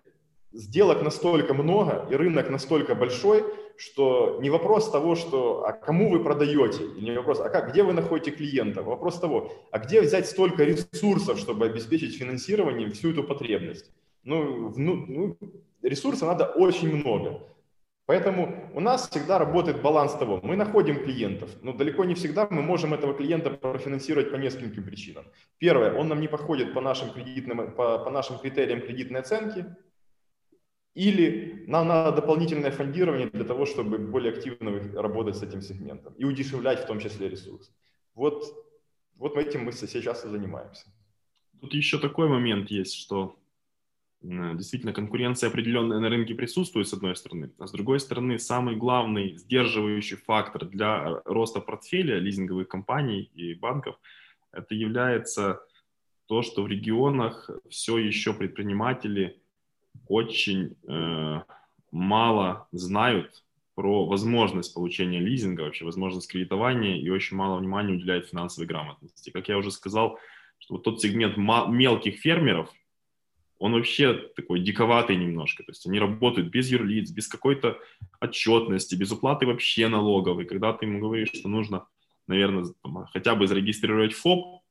сделок 0.52 1.02
настолько 1.02 1.54
много 1.54 2.08
и 2.10 2.16
рынок 2.16 2.50
настолько 2.50 2.94
большой, 2.94 3.44
что 3.78 4.38
не 4.40 4.50
вопрос 4.50 4.90
того, 4.90 5.14
что 5.14 5.64
а 5.66 5.72
кому 5.72 6.10
вы 6.10 6.22
продаете, 6.22 6.84
не 7.00 7.16
вопрос, 7.16 7.40
а 7.40 7.48
как, 7.48 7.70
где 7.70 7.82
вы 7.82 7.92
находите 7.92 8.30
клиента, 8.30 8.82
вопрос 8.82 9.20
того, 9.20 9.52
а 9.70 9.78
где 9.78 10.00
взять 10.00 10.26
столько 10.26 10.64
ресурсов, 10.64 11.38
чтобы 11.38 11.66
обеспечить 11.66 12.16
финансирование 12.16 12.90
всю 12.90 13.10
эту 13.10 13.22
потребность. 13.24 13.90
Ну, 14.24 14.72
ну 14.76 15.36
ресурсов 15.82 16.28
надо 16.28 16.46
очень 16.46 16.94
много. 16.94 17.40
Поэтому 18.06 18.70
у 18.72 18.80
нас 18.80 19.08
всегда 19.10 19.38
работает 19.38 19.82
баланс 19.82 20.12
того, 20.12 20.38
мы 20.44 20.54
находим 20.54 21.02
клиентов, 21.02 21.50
но 21.62 21.72
далеко 21.72 22.04
не 22.04 22.14
всегда 22.14 22.46
мы 22.48 22.62
можем 22.62 22.94
этого 22.94 23.14
клиента 23.14 23.50
профинансировать 23.50 24.30
по 24.30 24.36
нескольким 24.36 24.84
причинам. 24.84 25.24
Первое, 25.58 25.92
он 25.92 26.06
нам 26.06 26.20
не 26.20 26.28
подходит 26.28 26.72
по 26.72 26.80
нашим, 26.80 27.10
кредитным, 27.10 27.72
по, 27.72 27.98
по 27.98 28.10
нашим 28.10 28.38
критериям 28.38 28.80
кредитной 28.80 29.20
оценки, 29.20 29.66
или 30.96 31.64
нам 31.66 31.88
надо 31.88 32.16
дополнительное 32.16 32.70
фондирование 32.70 33.28
для 33.28 33.44
того, 33.44 33.66
чтобы 33.66 33.98
более 33.98 34.32
активно 34.32 34.70
работать 35.02 35.36
с 35.36 35.42
этим 35.42 35.60
сегментом 35.60 36.14
и 36.14 36.24
удешевлять 36.24 36.80
в 36.80 36.86
том 36.86 37.00
числе 37.00 37.28
ресурс. 37.28 37.70
Вот, 38.14 38.44
вот 39.16 39.36
этим 39.36 39.64
мы 39.64 39.72
сейчас 39.72 40.24
и 40.24 40.28
занимаемся. 40.28 40.86
Тут 41.60 41.74
еще 41.74 41.98
такой 41.98 42.28
момент 42.28 42.70
есть, 42.70 42.94
что 42.94 43.36
действительно 44.22 44.94
конкуренция 44.94 45.50
определенная 45.50 46.00
на 46.00 46.08
рынке 46.08 46.34
присутствует 46.34 46.88
с 46.88 46.94
одной 46.94 47.14
стороны, 47.14 47.50
а 47.58 47.66
с 47.66 47.72
другой 47.72 48.00
стороны 48.00 48.38
самый 48.38 48.74
главный 48.74 49.36
сдерживающий 49.36 50.16
фактор 50.16 50.64
для 50.64 51.20
роста 51.26 51.60
портфеля 51.60 52.18
лизинговых 52.18 52.68
компаний 52.68 53.30
и 53.34 53.54
банков 53.54 53.96
это 54.50 54.74
является 54.74 55.60
то, 56.26 56.40
что 56.40 56.62
в 56.62 56.68
регионах 56.68 57.50
все 57.68 57.98
еще 57.98 58.32
предприниматели 58.32 59.42
очень 60.08 60.76
э, 60.88 61.42
мало 61.90 62.68
знают 62.72 63.44
про 63.74 64.06
возможность 64.06 64.74
получения 64.74 65.20
лизинга, 65.20 65.62
вообще 65.62 65.84
возможность 65.84 66.30
кредитования 66.30 66.96
и 66.96 67.08
очень 67.10 67.36
мало 67.36 67.58
внимания 67.58 67.92
уделяют 67.92 68.28
финансовой 68.28 68.66
грамотности. 68.66 69.30
Как 69.30 69.48
я 69.48 69.58
уже 69.58 69.70
сказал, 69.70 70.18
что 70.58 70.74
вот 70.74 70.84
тот 70.84 71.00
сегмент 71.02 71.36
мелких 71.36 72.16
фермеров, 72.16 72.70
он 73.58 73.72
вообще 73.72 74.14
такой 74.34 74.60
диковатый 74.60 75.16
немножко. 75.16 75.62
То 75.62 75.72
есть 75.72 75.86
они 75.86 75.98
работают 75.98 76.48
без 76.48 76.70
юрлиц, 76.70 77.10
без 77.10 77.28
какой-то 77.28 77.78
отчетности, 78.20 78.94
без 78.94 79.12
уплаты 79.12 79.46
вообще 79.46 79.88
налогов. 79.88 80.40
И 80.40 80.44
когда 80.44 80.72
ты 80.72 80.86
ему 80.86 81.00
говоришь, 81.00 81.30
что 81.34 81.48
нужно, 81.48 81.86
наверное, 82.26 82.66
там, 82.82 83.06
хотя 83.12 83.34
бы 83.34 83.46
зарегистрировать 83.46 84.12
ФОП, 84.14 84.62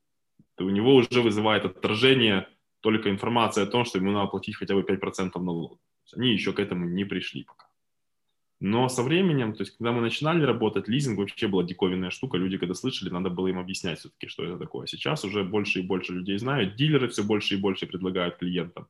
то 0.56 0.64
у 0.64 0.70
него 0.70 0.94
уже 0.94 1.20
вызывает 1.20 1.64
отторжение 1.64 2.48
только 2.86 3.10
информация 3.10 3.64
о 3.64 3.66
том, 3.66 3.84
что 3.84 3.98
ему 3.98 4.12
надо 4.12 4.30
платить 4.30 4.54
хотя 4.54 4.74
бы 4.76 4.82
5% 4.82 5.42
налогов. 5.42 5.78
Они 6.14 6.32
еще 6.32 6.52
к 6.52 6.60
этому 6.60 6.86
не 6.86 7.04
пришли 7.04 7.42
пока. 7.42 7.66
Но 8.60 8.88
со 8.88 9.02
временем, 9.02 9.54
то 9.54 9.62
есть 9.62 9.76
когда 9.76 9.90
мы 9.90 10.00
начинали 10.00 10.44
работать, 10.44 10.86
лизинг 10.86 11.18
вообще 11.18 11.48
была 11.48 11.64
диковинная 11.64 12.10
штука. 12.10 12.38
Люди, 12.38 12.58
когда 12.58 12.74
слышали, 12.74 13.10
надо 13.10 13.28
было 13.28 13.48
им 13.48 13.58
объяснять 13.58 13.98
все-таки, 13.98 14.28
что 14.28 14.44
это 14.44 14.56
такое. 14.56 14.86
Сейчас 14.86 15.24
уже 15.24 15.42
больше 15.42 15.80
и 15.80 15.82
больше 15.82 16.12
людей 16.12 16.38
знают. 16.38 16.76
Дилеры 16.76 17.08
все 17.08 17.24
больше 17.24 17.54
и 17.54 17.60
больше 17.60 17.86
предлагают 17.88 18.36
клиентам. 18.36 18.86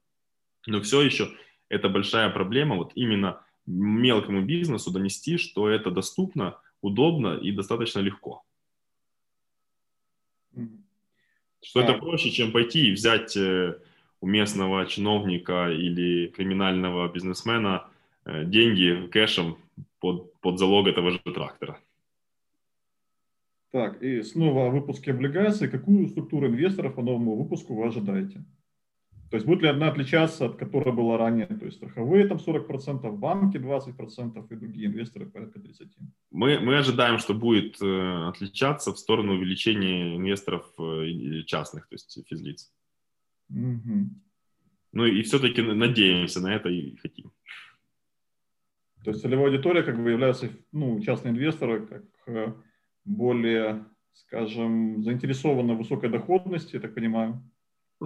Но 0.66 0.82
все 0.82 1.00
еще 1.00 1.30
это 1.70 1.88
большая 1.88 2.28
проблема 2.28 2.76
вот 2.76 2.92
именно 2.96 3.40
мелкому 3.64 4.42
бизнесу 4.42 4.90
донести, 4.90 5.38
что 5.38 5.70
это 5.70 5.90
доступно, 5.90 6.58
удобно 6.82 7.38
и 7.38 7.50
достаточно 7.50 8.00
легко. 8.00 8.44
Что 11.62 11.80
это 11.80 11.94
проще, 11.94 12.30
чем 12.30 12.52
пойти 12.52 12.88
и 12.88 12.92
взять 12.92 13.36
э, 13.36 13.80
у 14.26 14.28
местного 14.28 14.84
чиновника 14.86 15.70
или 15.70 16.26
криминального 16.26 17.08
бизнесмена 17.08 17.86
э, 18.24 18.44
деньги 18.44 19.06
кэшем 19.06 19.56
под, 20.00 20.34
под 20.40 20.58
залог 20.58 20.88
этого 20.88 21.12
же 21.12 21.20
трактора. 21.20 21.78
Так, 23.70 24.02
и 24.02 24.22
снова 24.22 24.66
о 24.66 24.70
выпуске 24.70 25.12
облигаций. 25.12 25.68
Какую 25.68 26.08
структуру 26.08 26.48
инвесторов 26.48 26.94
по 26.94 27.02
новому 27.02 27.36
выпуску 27.36 27.74
вы 27.74 27.86
ожидаете? 27.86 28.44
То 29.30 29.36
есть 29.36 29.46
будет 29.46 29.62
ли 29.62 29.68
одна 29.68 29.88
отличаться 29.88 30.46
от 30.46 30.56
которой 30.56 30.92
была 30.92 31.18
ранее? 31.18 31.46
То 31.46 31.66
есть 31.66 31.76
страховые 31.76 32.26
там 32.26 32.38
40%, 32.38 33.10
банки 33.12 33.58
20% 33.58 34.46
и 34.50 34.56
другие 34.56 34.86
инвесторы 34.86 35.26
порядка 35.26 35.60
30%. 35.60 35.86
Мы, 36.32 36.58
мы 36.58 36.78
ожидаем, 36.78 37.18
что 37.18 37.34
будет 37.34 37.80
э, 37.80 38.28
отличаться 38.28 38.92
в 38.92 38.98
сторону 38.98 39.34
увеличения 39.34 40.16
инвесторов 40.16 40.64
э, 40.78 41.42
частных, 41.44 41.88
то 41.88 41.94
есть 41.94 42.18
физлиц. 42.28 42.72
Угу. 43.50 44.10
Ну 44.92 45.04
и 45.04 45.22
все-таки 45.22 45.62
надеемся 45.62 46.40
на 46.40 46.54
это 46.54 46.68
и 46.68 46.96
хотим. 46.96 47.32
То 49.04 49.10
есть 49.10 49.22
целевая 49.22 49.46
аудитория 49.46 49.82
как 49.82 50.02
бы 50.02 50.10
является 50.10 50.50
ну, 50.72 51.00
частные 51.00 51.32
инвесторы, 51.32 51.86
как 51.86 52.04
э, 52.26 52.52
более, 53.04 53.84
скажем, 54.14 55.02
заинтересованы 55.02 55.74
в 55.74 55.78
высокой 55.78 56.10
доходности, 56.10 56.74
я 56.74 56.80
так 56.80 56.94
понимаю. 56.94 57.40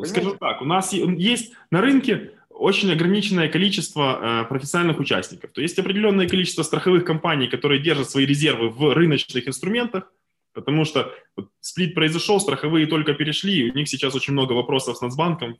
Скажу 0.04 0.36
так, 0.36 0.62
у 0.62 0.64
нас 0.64 0.92
есть 0.92 1.54
на 1.70 1.80
рынке 1.80 2.32
очень 2.50 2.92
ограниченное 2.92 3.48
количество 3.48 4.42
э, 4.42 4.48
профессиональных 4.48 5.00
участников. 5.00 5.52
То 5.52 5.62
есть 5.62 5.78
определенное 5.78 6.28
количество 6.28 6.62
страховых 6.62 7.04
компаний, 7.04 7.48
которые 7.48 7.80
держат 7.80 8.10
свои 8.10 8.26
резервы 8.26 8.68
в 8.68 8.92
рыночных 8.94 9.48
инструментах, 9.48 10.12
потому 10.52 10.84
что 10.84 11.12
вот, 11.36 11.50
сплит 11.60 11.94
произошел, 11.94 12.40
страховые 12.40 12.86
только 12.86 13.14
перешли, 13.14 13.54
и 13.54 13.70
у 13.70 13.74
них 13.74 13.88
сейчас 13.88 14.14
очень 14.14 14.32
много 14.32 14.52
вопросов 14.52 14.96
с 14.96 15.00
Нацбанком, 15.00 15.58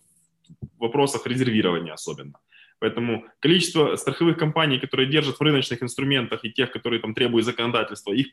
в 0.76 0.80
вопросах 0.80 1.26
резервирования 1.26 1.92
особенно. 1.92 2.38
Поэтому 2.80 3.26
количество 3.40 3.94
страховых 3.96 4.38
компаний, 4.38 4.78
которые 4.78 5.08
держат 5.08 5.38
в 5.38 5.42
рыночных 5.42 5.82
инструментах, 5.82 6.44
и 6.44 6.50
тех, 6.50 6.72
которые 6.72 7.00
там 7.00 7.14
требуют 7.14 7.44
законодательства, 7.44 8.12
их 8.12 8.28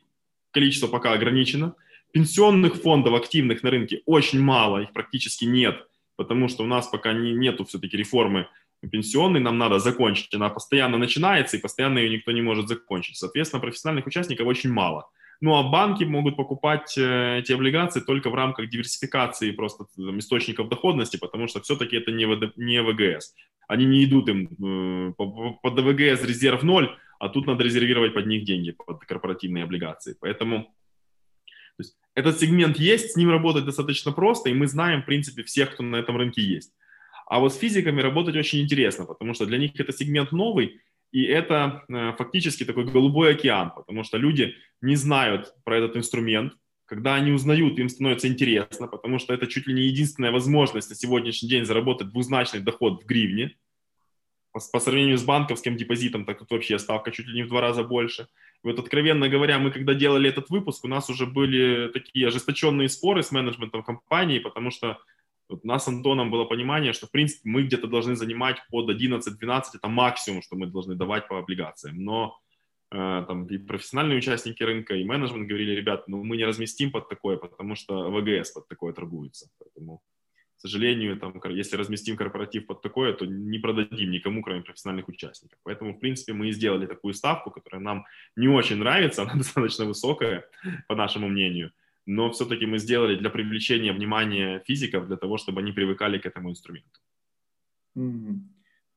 количество 0.52 0.88
пока 0.88 1.12
ограничено. 1.12 1.76
Пенсионных 2.14 2.76
фондов 2.76 3.14
активных 3.14 3.62
на 3.64 3.70
рынке 3.70 4.02
очень 4.06 4.40
мало, 4.40 4.80
их 4.80 4.94
практически 4.94 5.44
нет, 5.44 5.86
потому 6.16 6.48
что 6.48 6.64
у 6.64 6.68
нас 6.68 6.88
пока 6.88 7.12
не, 7.12 7.34
нету 7.34 7.66
все-таки 7.66 7.98
реформы 7.98 8.48
пенсионной, 8.90 9.40
нам 9.40 9.58
надо 9.58 9.80
закончить. 9.80 10.34
Она 10.34 10.50
постоянно 10.50 10.98
начинается, 10.98 11.58
и 11.58 11.62
постоянно 11.62 12.00
ее 12.00 12.10
никто 12.10 12.32
не 12.32 12.42
может 12.42 12.68
закончить. 12.68 13.18
Соответственно, 13.18 13.60
профессиональных 13.60 14.08
участников 14.08 14.48
очень 14.48 14.72
мало. 14.72 15.10
Ну 15.40 15.56
а 15.56 15.64
банки 15.64 16.04
могут 16.04 16.36
покупать 16.36 16.98
э, 16.98 17.40
эти 17.40 17.52
облигации 17.52 18.00
только 18.00 18.30
в 18.30 18.36
рамках 18.36 18.70
диверсификации 18.70 19.52
просто 19.52 19.86
там, 19.96 20.18
источников 20.20 20.70
доходности, 20.70 21.18
потому 21.18 21.48
что 21.48 21.62
все-таки 21.62 21.96
это 21.98 22.12
не, 22.12 22.26
ВД, 22.26 22.58
не 22.58 22.82
ВГС. 22.82 23.36
Они 23.68 23.86
не 23.86 24.04
идут 24.04 24.30
им 24.30 24.48
э, 24.48 25.14
по, 25.14 25.54
по 25.62 25.70
ВГС 25.70 26.24
резерв 26.24 26.64
ноль, 26.64 26.98
а 27.20 27.30
тут 27.30 27.46
надо 27.46 27.64
резервировать 27.64 28.14
под 28.14 28.26
них 28.26 28.46
деньги, 28.46 28.72
под 28.72 29.06
корпоративные 29.06 29.64
облигации. 29.64 30.16
Поэтому 30.20 30.74
то 31.78 31.84
есть, 31.84 31.96
этот 32.16 32.40
сегмент 32.40 32.78
есть, 32.78 33.12
с 33.12 33.16
ним 33.16 33.30
работать 33.30 33.66
достаточно 33.66 34.12
просто, 34.12 34.50
и 34.50 34.54
мы 34.54 34.68
знаем, 34.68 35.04
в 35.04 35.06
принципе, 35.06 35.44
всех, 35.44 35.74
кто 35.74 35.84
на 35.84 35.98
этом 35.98 36.18
рынке 36.18 36.42
есть. 36.42 36.74
А 37.28 37.40
вот 37.40 37.54
с 37.54 37.58
физиками 37.58 38.02
работать 38.02 38.36
очень 38.36 38.62
интересно, 38.62 39.06
потому 39.06 39.36
что 39.36 39.46
для 39.46 39.60
них 39.60 39.80
это 39.80 39.94
сегмент 39.94 40.32
новый, 40.32 40.82
и 41.12 41.24
это 41.24 41.84
э, 41.88 42.14
фактически 42.18 42.66
такой 42.66 42.86
голубой 42.86 43.32
океан, 43.32 43.72
потому 43.76 44.04
что 44.04 44.18
люди 44.18 44.56
не 44.82 44.96
знают 44.96 45.54
про 45.64 45.78
этот 45.78 45.96
инструмент. 45.98 46.54
Когда 46.86 47.16
они 47.16 47.32
узнают, 47.32 47.80
им 47.80 47.90
становится 47.90 48.28
интересно, 48.28 48.88
потому 48.88 49.20
что 49.20 49.34
это 49.34 49.48
чуть 49.48 49.68
ли 49.68 49.74
не 49.74 49.84
единственная 49.84 50.32
возможность 50.32 50.90
на 50.90 50.96
сегодняшний 50.96 51.50
день 51.50 51.66
заработать 51.66 52.10
двузначный 52.10 52.62
доход 52.62 53.04
в 53.04 53.06
гривне. 53.06 53.58
По, 54.52 54.80
сравнению 54.80 55.18
с 55.20 55.24
банковским 55.24 55.78
депозитом, 55.78 56.26
так 56.26 56.40
тут 56.40 56.50
вообще 56.50 56.80
ставка 56.80 57.12
чуть 57.12 57.28
ли 57.28 57.36
не 57.36 57.44
в 57.44 57.50
два 57.50 57.62
раза 57.62 57.84
больше. 57.84 58.28
И 58.64 58.68
вот, 58.68 58.80
откровенно 58.80 59.30
говоря, 59.30 59.60
мы 59.60 59.70
когда 59.70 59.94
делали 59.94 60.30
этот 60.30 60.50
выпуск, 60.50 60.84
у 60.84 60.88
нас 60.88 61.10
уже 61.10 61.28
были 61.28 61.90
такие 61.90 62.28
ожесточенные 62.28 62.90
споры 62.90 63.22
с 63.22 63.32
менеджментом 63.32 63.84
компании, 63.84 64.40
потому 64.40 64.72
что 64.72 64.98
вот 65.50 65.62
у 65.64 65.68
нас 65.68 65.86
с 65.86 65.88
Антоном 65.88 66.30
было 66.30 66.46
понимание, 66.46 66.94
что, 66.94 67.08
в 67.08 67.12
принципе, 67.12 67.50
мы 67.50 67.64
где-то 67.64 67.88
должны 67.88 68.16
занимать 68.16 68.58
под 68.70 68.90
11-12, 68.90 69.64
это 69.76 69.88
максимум, 69.88 70.42
что 70.42 70.56
мы 70.56 70.68
должны 70.68 70.96
давать 70.96 71.28
по 71.28 71.40
облигациям. 71.40 72.04
Но 72.04 72.38
э, 72.92 73.26
там 73.28 73.46
и 73.48 73.58
профессиональные 73.58 74.18
участники 74.18 74.64
рынка, 74.64 74.96
и 74.96 75.06
менеджмент 75.06 75.48
говорили, 75.48 75.72
ребят, 75.72 76.08
ну 76.08 76.24
мы 76.24 76.38
не 76.38 76.46
разместим 76.46 76.92
под 76.92 77.08
такое, 77.08 77.38
потому 77.38 77.76
что 77.76 78.12
ВГС 78.12 78.52
под 78.52 78.68
такое 78.68 78.94
торгуется. 78.94 79.50
Поэтому, 79.60 80.02
к 80.58 80.60
сожалению, 80.60 81.18
там, 81.18 81.40
если 81.50 81.78
разместим 81.78 82.18
корпоратив 82.18 82.66
под 82.66 82.82
такое, 82.82 83.14
то 83.14 83.26
не 83.26 83.60
продадим 83.60 84.12
никому, 84.12 84.44
кроме 84.44 84.64
профессиональных 84.64 85.08
участников. 85.08 85.60
Поэтому, 85.64 85.94
в 85.94 86.00
принципе, 86.00 86.34
мы 86.34 86.50
и 86.50 86.52
сделали 86.52 86.88
такую 86.88 87.14
ставку, 87.14 87.52
которая 87.52 87.82
нам 87.82 88.06
не 88.36 88.50
очень 88.50 88.78
нравится, 88.78 89.22
она 89.24 89.36
достаточно 89.36 89.86
высокая, 89.86 90.50
по 90.88 90.96
нашему 90.96 91.30
мнению– 91.30 91.72
но 92.08 92.30
все-таки 92.32 92.66
мы 92.66 92.80
сделали 92.80 93.16
для 93.16 93.30
привлечения 93.30 93.94
внимания 93.94 94.64
физиков, 94.66 95.08
для 95.08 95.18
того, 95.18 95.38
чтобы 95.38 95.60
они 95.60 95.74
привыкали 95.74 96.18
к 96.18 96.26
этому 96.26 96.50
инструменту. 96.50 97.00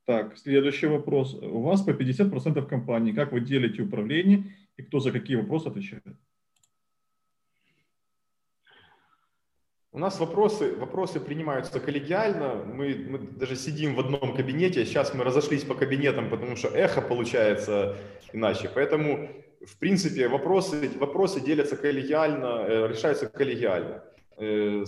Так, 0.06 0.38
следующий 0.38 0.86
вопрос. 0.86 1.34
У 1.34 1.60
вас 1.60 1.82
по 1.82 1.90
50% 1.90 2.66
компаний. 2.66 3.12
Как 3.12 3.32
вы 3.32 3.40
делите 3.40 3.82
управление 3.82 4.44
и 4.76 4.82
кто 4.82 5.00
за 5.00 5.12
какие 5.12 5.36
вопросы 5.36 5.68
отвечает? 5.68 6.16
У 9.92 9.98
нас 9.98 10.20
вопросы, 10.20 10.76
вопросы 10.76 11.18
принимаются 11.18 11.80
коллегиально. 11.80 12.64
Мы, 12.64 12.94
мы 12.94 13.18
даже 13.18 13.56
сидим 13.56 13.96
в 13.96 14.00
одном 14.00 14.36
кабинете. 14.36 14.84
Сейчас 14.84 15.14
мы 15.14 15.24
разошлись 15.24 15.64
по 15.64 15.74
кабинетам, 15.74 16.30
потому 16.30 16.54
что 16.56 16.68
эхо 16.68 17.02
получается 17.02 17.96
иначе. 18.32 18.70
Поэтому 18.72 19.28
в 19.60 19.76
принципе, 19.78 20.28
вопросы, 20.28 20.90
вопросы 20.98 21.40
делятся 21.40 21.76
коллегиально, 21.76 22.66
э, 22.66 22.88
решаются 22.88 23.28
коллегиально. 23.28 24.02
Э, 24.38 24.84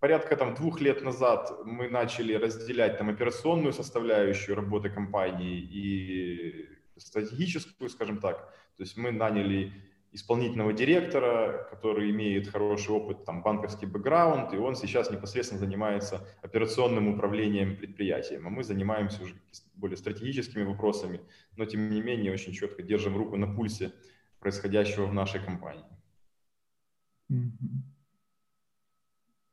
порядка 0.00 0.36
там 0.36 0.54
двух 0.54 0.80
лет 0.80 1.02
назад 1.02 1.50
мы 1.64 1.88
начали 1.88 2.34
разделять 2.34 2.98
там 2.98 3.08
операционную 3.08 3.72
составляющую 3.72 4.54
работы 4.54 4.90
компании 4.90 5.60
и 5.60 6.68
стратегическую, 6.98 7.88
скажем 7.88 8.18
так. 8.18 8.52
То 8.76 8.82
есть 8.82 8.96
мы 8.98 9.12
наняли 9.12 9.72
исполнительного 10.15 10.73
директора, 10.73 11.67
который 11.69 12.11
имеет 12.11 12.47
хороший 12.47 12.91
опыт, 12.91 13.23
там, 13.25 13.41
банковский 13.41 13.85
бэкграунд, 13.85 14.53
и 14.53 14.57
он 14.57 14.75
сейчас 14.75 15.09
непосредственно 15.09 15.59
занимается 15.59 16.27
операционным 16.41 17.07
управлением 17.07 17.77
предприятием, 17.77 18.45
а 18.45 18.49
мы 18.49 18.63
занимаемся 18.63 19.23
уже 19.23 19.35
более 19.75 19.97
стратегическими 19.97 20.63
вопросами, 20.63 21.21
но 21.55 21.65
тем 21.65 21.89
не 21.89 22.01
менее 22.01 22.33
очень 22.33 22.53
четко 22.53 22.83
держим 22.83 23.17
руку 23.17 23.37
на 23.37 23.47
пульсе 23.47 23.91
происходящего 24.39 25.05
в 25.05 25.13
нашей 25.13 25.39
компании. 25.39 25.85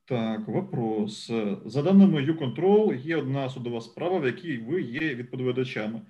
Так, 0.05 0.49
вопрос. 0.49 1.26
За 1.64 1.83
даними 1.83 2.20
U-Control 2.20 2.95
є 2.95 3.16
одна 3.16 3.49
судова 3.49 3.81
справа, 3.81 4.18
в 4.18 4.26
якій 4.26 4.59
ви 4.59 4.83
є 4.83 5.14
відповідачами. 5.14 6.03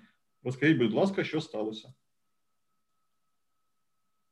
Розкажіть, 0.42 0.78
будь 0.78 0.94
ласка, 0.94 1.24
що 1.24 1.40
сталося? 1.40 1.88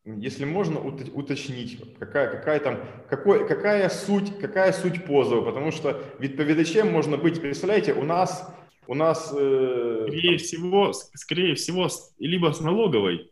Если 0.03 0.45
можно 0.45 0.79
уточнить, 0.79 1.79
какая, 1.99 2.31
какая, 2.31 2.59
там, 2.59 2.79
какой, 3.07 3.47
какая, 3.47 3.87
суть, 3.89 4.39
какая 4.39 4.71
суть 4.73 5.05
позова, 5.05 5.45
потому 5.45 5.71
что 5.71 6.01
відповідачем 6.17 6.91
можно 6.91 7.17
быть, 7.17 7.39
представляете, 7.39 7.93
у 7.93 8.03
нас, 8.03 8.51
у 8.87 8.95
нас... 8.95 9.31
Э... 9.37 10.05
Скорее, 10.07 10.37
всего, 10.37 10.93
скорее 10.93 11.53
всего, 11.53 11.87
либо 12.17 12.51
с 12.51 12.61
налоговой, 12.61 13.31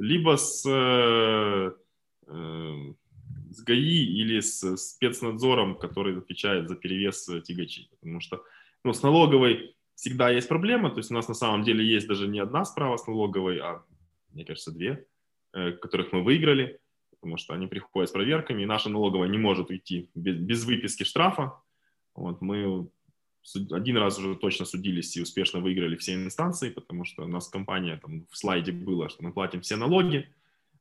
либо 0.00 0.36
с, 0.36 0.66
э, 0.66 1.72
э, 2.26 2.74
с 3.50 3.62
ГАИ 3.62 4.04
или 4.04 4.40
с 4.40 4.76
спецнадзором, 4.76 5.76
который 5.76 6.18
отвечает 6.18 6.68
за 6.68 6.74
перевес 6.74 7.24
тягачей. 7.44 7.88
Потому 8.00 8.20
что 8.20 8.42
ну, 8.82 8.92
с 8.92 9.02
налоговой 9.02 9.76
всегда 9.94 10.30
есть 10.30 10.48
проблема, 10.48 10.90
то 10.90 10.98
есть 10.98 11.10
у 11.10 11.14
нас 11.14 11.28
на 11.28 11.34
самом 11.34 11.62
деле 11.62 11.84
есть 11.84 12.08
даже 12.08 12.26
не 12.26 12.40
одна 12.40 12.64
справа 12.64 12.96
с 12.96 13.06
налоговой, 13.06 13.58
а, 13.58 13.84
мне 14.32 14.44
кажется, 14.44 14.72
две. 14.72 15.06
Э, 15.52 15.72
которых 15.72 16.12
мы 16.12 16.22
выиграли, 16.22 16.78
потому 17.10 17.36
что 17.36 17.54
они 17.54 17.66
приходят 17.66 18.08
с 18.08 18.12
проверками, 18.12 18.62
и 18.62 18.66
наша 18.66 18.88
налоговая 18.88 19.28
не 19.28 19.38
может 19.38 19.70
уйти 19.70 20.08
без, 20.14 20.36
без 20.36 20.64
выписки 20.64 21.02
штрафа. 21.02 21.60
Вот, 22.14 22.40
мы 22.40 22.88
один 23.72 23.96
раз 23.96 24.18
уже 24.18 24.36
точно 24.36 24.64
судились 24.64 25.16
и 25.16 25.22
успешно 25.22 25.58
выиграли 25.58 25.96
все 25.96 26.14
инстанции, 26.14 26.70
потому 26.70 27.04
что 27.04 27.24
у 27.24 27.26
нас 27.26 27.48
компания, 27.48 27.96
там 27.96 28.26
в 28.30 28.38
слайде 28.38 28.70
было, 28.70 29.08
что 29.08 29.24
мы 29.24 29.32
платим 29.32 29.60
все 29.62 29.74
налоги, 29.74 30.28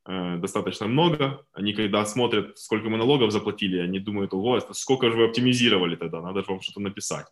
э, 0.05 0.37
достаточно 0.37 0.85
много. 0.85 1.43
Они 1.51 1.73
когда 1.73 2.05
смотрят, 2.05 2.59
сколько 2.59 2.89
мы 2.89 2.97
налогов 2.97 3.31
заплатили, 3.31 3.79
они 3.79 3.99
думают, 3.99 4.35
ого, 4.35 4.59
сколько 4.73 5.09
же 5.09 5.17
вы 5.17 5.25
оптимизировали 5.25 5.95
тогда, 5.95 6.21
надо 6.21 6.43
вам 6.47 6.61
что-то 6.61 6.79
написать. 6.79 7.25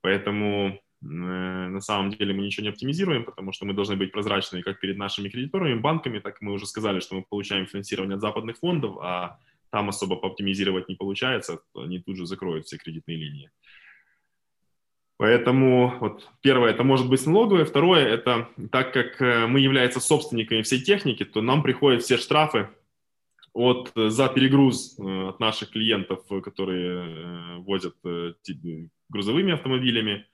Поэтому 0.00 0.80
на 1.02 1.80
самом 1.80 2.10
деле 2.10 2.32
мы 2.32 2.42
ничего 2.42 2.64
не 2.64 2.70
оптимизируем, 2.70 3.24
потому 3.24 3.52
что 3.52 3.66
мы 3.66 3.74
должны 3.74 3.96
быть 3.96 4.12
прозрачными 4.12 4.62
как 4.62 4.80
перед 4.80 4.96
нашими 4.96 5.28
кредиторами, 5.28 5.80
банками, 5.80 6.20
так 6.20 6.40
мы 6.40 6.52
уже 6.52 6.66
сказали, 6.66 7.00
что 7.00 7.16
мы 7.16 7.24
получаем 7.28 7.66
финансирование 7.66 8.14
от 8.14 8.20
западных 8.20 8.58
фондов, 8.58 8.96
а 9.00 9.38
там 9.70 9.88
особо 9.88 10.16
пооптимизировать 10.16 10.88
не 10.88 10.94
получается, 10.94 11.60
они 11.74 11.98
тут 11.98 12.16
же 12.16 12.26
закроют 12.26 12.66
все 12.66 12.76
кредитные 12.76 13.16
линии. 13.16 13.50
Поэтому 15.16 15.98
вот 16.00 16.28
первое, 16.40 16.70
это 16.70 16.82
может 16.82 17.08
быть 17.08 17.24
налоговое. 17.26 17.64
Второе, 17.64 18.06
это 18.06 18.48
так 18.72 18.92
как 18.92 19.22
э, 19.22 19.46
мы 19.46 19.60
являемся 19.60 20.00
собственниками 20.00 20.62
всей 20.62 20.80
техники, 20.80 21.24
то 21.24 21.40
нам 21.42 21.62
приходят 21.62 22.02
все 22.02 22.16
штрафы 22.16 22.68
от, 23.52 23.92
э, 23.96 24.08
за 24.08 24.28
перегруз 24.28 24.98
от 24.98 25.38
наших 25.38 25.70
клиентов, 25.70 26.24
которые 26.42 27.58
возят 27.58 27.94
грузовыми 29.08 29.52
автомобилями, 29.52 30.26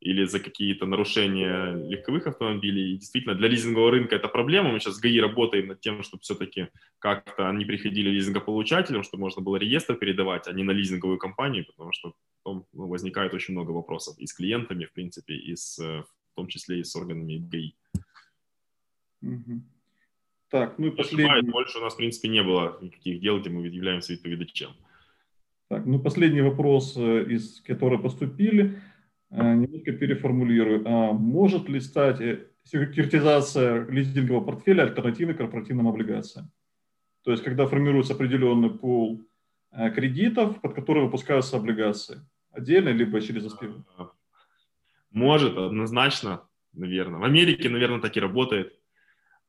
или 0.00 0.24
за 0.24 0.40
какие-то 0.40 0.86
нарушения 0.86 1.72
легковых 1.88 2.26
автомобилей. 2.26 2.92
И 2.92 2.96
действительно, 2.98 3.34
для 3.34 3.48
лизингового 3.48 3.90
рынка 3.90 4.16
это 4.16 4.28
проблема. 4.28 4.72
Мы 4.72 4.78
сейчас 4.78 4.96
с 4.96 5.00
ГАИ 5.00 5.20
работаем 5.20 5.68
над 5.68 5.80
тем, 5.80 6.02
чтобы 6.02 6.22
все-таки 6.22 6.68
как-то 6.98 7.48
они 7.48 7.64
приходили 7.64 8.10
лизингополучателям, 8.10 9.02
чтобы 9.02 9.22
можно 9.22 9.42
было 9.42 9.56
реестр 9.56 9.96
передавать, 9.96 10.48
а 10.48 10.52
не 10.52 10.64
на 10.64 10.72
лизинговую 10.72 11.18
компанию, 11.18 11.64
потому 11.66 11.92
что 11.92 12.14
потом 12.42 12.66
ну, 12.72 12.88
возникает 12.88 13.34
очень 13.34 13.54
много 13.54 13.70
вопросов 13.72 14.18
и 14.18 14.26
с 14.26 14.34
клиентами, 14.34 14.84
в 14.84 14.92
принципе, 14.92 15.34
и 15.34 15.56
с, 15.56 15.78
в 15.78 16.34
том 16.34 16.46
числе 16.48 16.80
и 16.80 16.84
с 16.84 16.94
органами 16.94 17.38
ГАИ. 17.38 17.72
Так, 20.50 20.78
ну 20.78 20.86
и 20.86 20.90
последний... 20.90 21.50
Больше 21.50 21.78
у 21.78 21.82
нас, 21.82 21.94
в 21.94 21.96
принципе, 21.96 22.28
не 22.28 22.42
было 22.42 22.78
никаких 22.80 23.20
дел, 23.20 23.40
где 23.40 23.50
мы 23.50 23.66
являемся 23.66 24.12
відповідачем. 24.12 24.70
Так, 25.68 25.86
ну 25.86 25.98
последний 25.98 26.42
вопрос, 26.42 26.96
э, 26.96 27.24
из 27.34 27.60
которых 27.60 28.02
поступили, 28.02 28.62
э, 28.62 28.95
немножко 29.30 29.92
переформулирую. 29.92 30.82
А 30.86 31.12
может 31.12 31.68
ли 31.68 31.80
стать 31.80 32.20
э, 32.20 32.46
секьюритизация 32.64 33.86
лизингового 33.86 34.44
портфеля 34.44 34.82
альтернативой 34.82 35.34
корпоративным 35.34 35.88
облигациям? 35.88 36.50
То 37.22 37.32
есть, 37.32 37.42
когда 37.42 37.66
формируется 37.66 38.14
определенный 38.14 38.70
пул 38.70 39.26
кредитов, 39.94 40.60
под 40.60 40.74
которые 40.74 41.06
выпускаются 41.06 41.56
облигации, 41.56 42.20
отдельно 42.52 42.90
либо 42.90 43.20
через 43.20 43.50
СПВ? 43.50 43.84
Может, 45.10 45.56
однозначно, 45.56 46.42
наверное. 46.72 47.20
В 47.20 47.24
Америке, 47.24 47.68
наверное, 47.68 48.00
так 48.00 48.16
и 48.16 48.20
работает. 48.20 48.78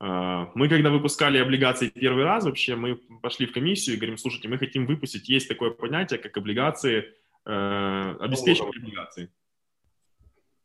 А, 0.00 0.50
мы, 0.54 0.68
когда 0.68 0.90
выпускали 0.90 1.38
облигации 1.38 1.88
первый 1.88 2.24
раз, 2.24 2.44
вообще 2.44 2.76
мы 2.76 2.96
пошли 3.22 3.46
в 3.46 3.52
комиссию 3.52 3.96
и 3.96 3.98
говорим, 3.98 4.16
слушайте, 4.16 4.48
мы 4.48 4.58
хотим 4.58 4.86
выпустить, 4.86 5.28
есть 5.28 5.48
такое 5.48 5.70
понятие, 5.70 6.20
как 6.20 6.36
облигации, 6.36 7.12
э, 7.44 8.16
обеспеченные 8.20 8.70
облигации. 8.70 9.30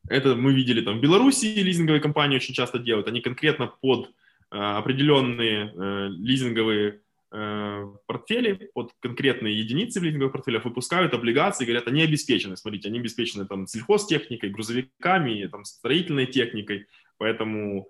Это 0.08 0.36
мы 0.36 0.54
видели 0.54 0.82
там 0.82 0.98
в 0.98 1.02
Беларуси 1.02 1.46
лизинговые 1.46 2.02
компании 2.02 2.36
очень 2.36 2.54
часто 2.54 2.78
делают, 2.78 3.08
они 3.08 3.22
конкретно 3.22 3.68
под 3.68 4.12
э, 4.52 4.58
определенные 4.58 5.72
э, 5.74 6.08
лизинговые 6.10 7.02
э, 7.32 7.88
портфели, 8.06 8.70
под 8.74 8.92
конкретные 9.00 9.58
единицы 9.58 10.02
в 10.02 10.04
лизинговых 10.04 10.34
портфелях 10.34 10.66
выпускают 10.66 11.14
облигации, 11.14 11.64
говорят, 11.64 11.88
они 11.88 12.04
обеспечены, 12.04 12.58
смотрите, 12.58 12.90
они 12.90 13.00
обеспечены 13.00 13.46
там 13.46 13.66
сельхозтехникой, 13.66 14.50
грузовиками, 14.50 15.48
там 15.48 15.64
строительной 15.64 16.26
техникой, 16.26 16.88
поэтому 17.18 17.88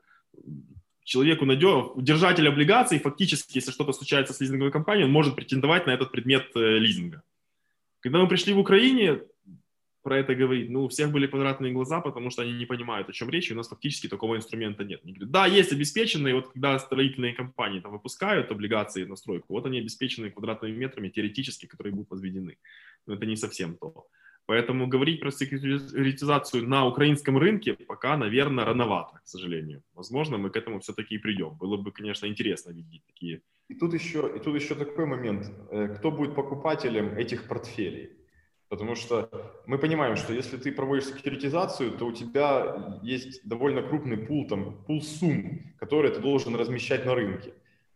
человеку 1.03 1.45
надежно, 1.45 1.93
держатель 1.97 2.47
облигаций, 2.47 2.99
фактически, 2.99 3.57
если 3.57 3.71
что-то 3.71 3.91
случается 3.91 4.33
с 4.33 4.39
лизинговой 4.39 4.71
компанией, 4.71 5.05
он 5.05 5.11
может 5.11 5.35
претендовать 5.35 5.87
на 5.87 5.91
этот 5.91 6.11
предмет 6.11 6.51
лизинга. 6.53 7.23
Когда 8.01 8.19
мы 8.19 8.27
пришли 8.27 8.53
в 8.53 8.59
Украине, 8.59 9.21
про 10.03 10.19
это 10.19 10.35
говорить, 10.35 10.69
ну, 10.69 10.83
у 10.83 10.87
всех 10.87 11.11
были 11.11 11.27
квадратные 11.27 11.73
глаза, 11.73 12.01
потому 12.01 12.29
что 12.29 12.41
они 12.41 12.53
не 12.53 12.65
понимают, 12.65 13.09
о 13.09 13.13
чем 13.13 13.29
речь, 13.29 13.49
и 13.49 13.53
у 13.53 13.57
нас 13.57 13.69
фактически 13.69 14.07
такого 14.07 14.35
инструмента 14.35 14.83
нет. 14.83 14.99
Они 15.03 15.13
говорят, 15.13 15.31
да, 15.31 15.45
есть 15.47 15.71
обеспеченные, 15.71 16.35
вот 16.35 16.51
когда 16.51 16.77
строительные 16.77 17.33
компании 17.33 17.79
там 17.79 17.91
выпускают 17.91 18.51
облигации 18.51 19.05
на 19.05 19.15
стройку, 19.15 19.45
вот 19.49 19.65
они 19.65 19.79
обеспечены 19.79 20.29
квадратными 20.29 20.75
метрами 20.75 21.09
теоретически, 21.09 21.65
которые 21.65 21.93
будут 21.93 22.11
возведены. 22.11 22.57
Но 23.07 23.15
это 23.15 23.25
не 23.25 23.37
совсем 23.37 23.77
то. 23.77 24.07
Поэтому 24.45 24.87
говорить 24.87 25.21
про 25.21 25.31
секьюритизацию 25.31 26.67
на 26.67 26.85
украинском 26.85 27.37
рынке 27.37 27.73
пока, 27.73 28.17
наверное, 28.17 28.65
рановато, 28.65 29.21
к 29.23 29.27
сожалению. 29.27 29.81
Возможно, 29.93 30.37
мы 30.37 30.49
к 30.49 30.57
этому 30.57 30.79
все-таки 30.79 31.15
и 31.15 31.17
придем. 31.17 31.55
Было 31.55 31.77
бы, 31.77 31.91
конечно, 31.91 32.27
интересно 32.27 32.71
видеть 32.71 33.03
такие. 33.05 33.41
И 33.69 33.75
тут 33.75 33.93
еще, 33.93 34.29
и 34.35 34.39
тут 34.39 34.55
еще 34.55 34.75
такой 34.75 35.05
момент. 35.05 35.49
Э, 35.71 35.87
кто 35.95 36.11
будет 36.11 36.35
покупателем 36.35 37.17
этих 37.17 37.47
портфелей? 37.47 38.09
Потому 38.73 38.95
что 38.95 39.29
мы 39.67 39.77
понимаем, 39.77 40.15
что 40.15 40.33
если 40.33 40.57
ты 40.57 40.71
проводишь 40.71 41.05
секьюритизацию, 41.05 41.91
то 41.91 42.07
у 42.07 42.11
тебя 42.11 42.99
есть 43.03 43.47
довольно 43.47 43.83
крупный 43.83 44.17
пул, 44.17 44.47
там, 44.47 44.83
пул 44.87 44.99
сумм, 45.03 45.75
которые 45.77 46.11
ты 46.11 46.19
должен 46.19 46.55
размещать 46.55 47.05
на 47.05 47.13
рынке. 47.13 47.53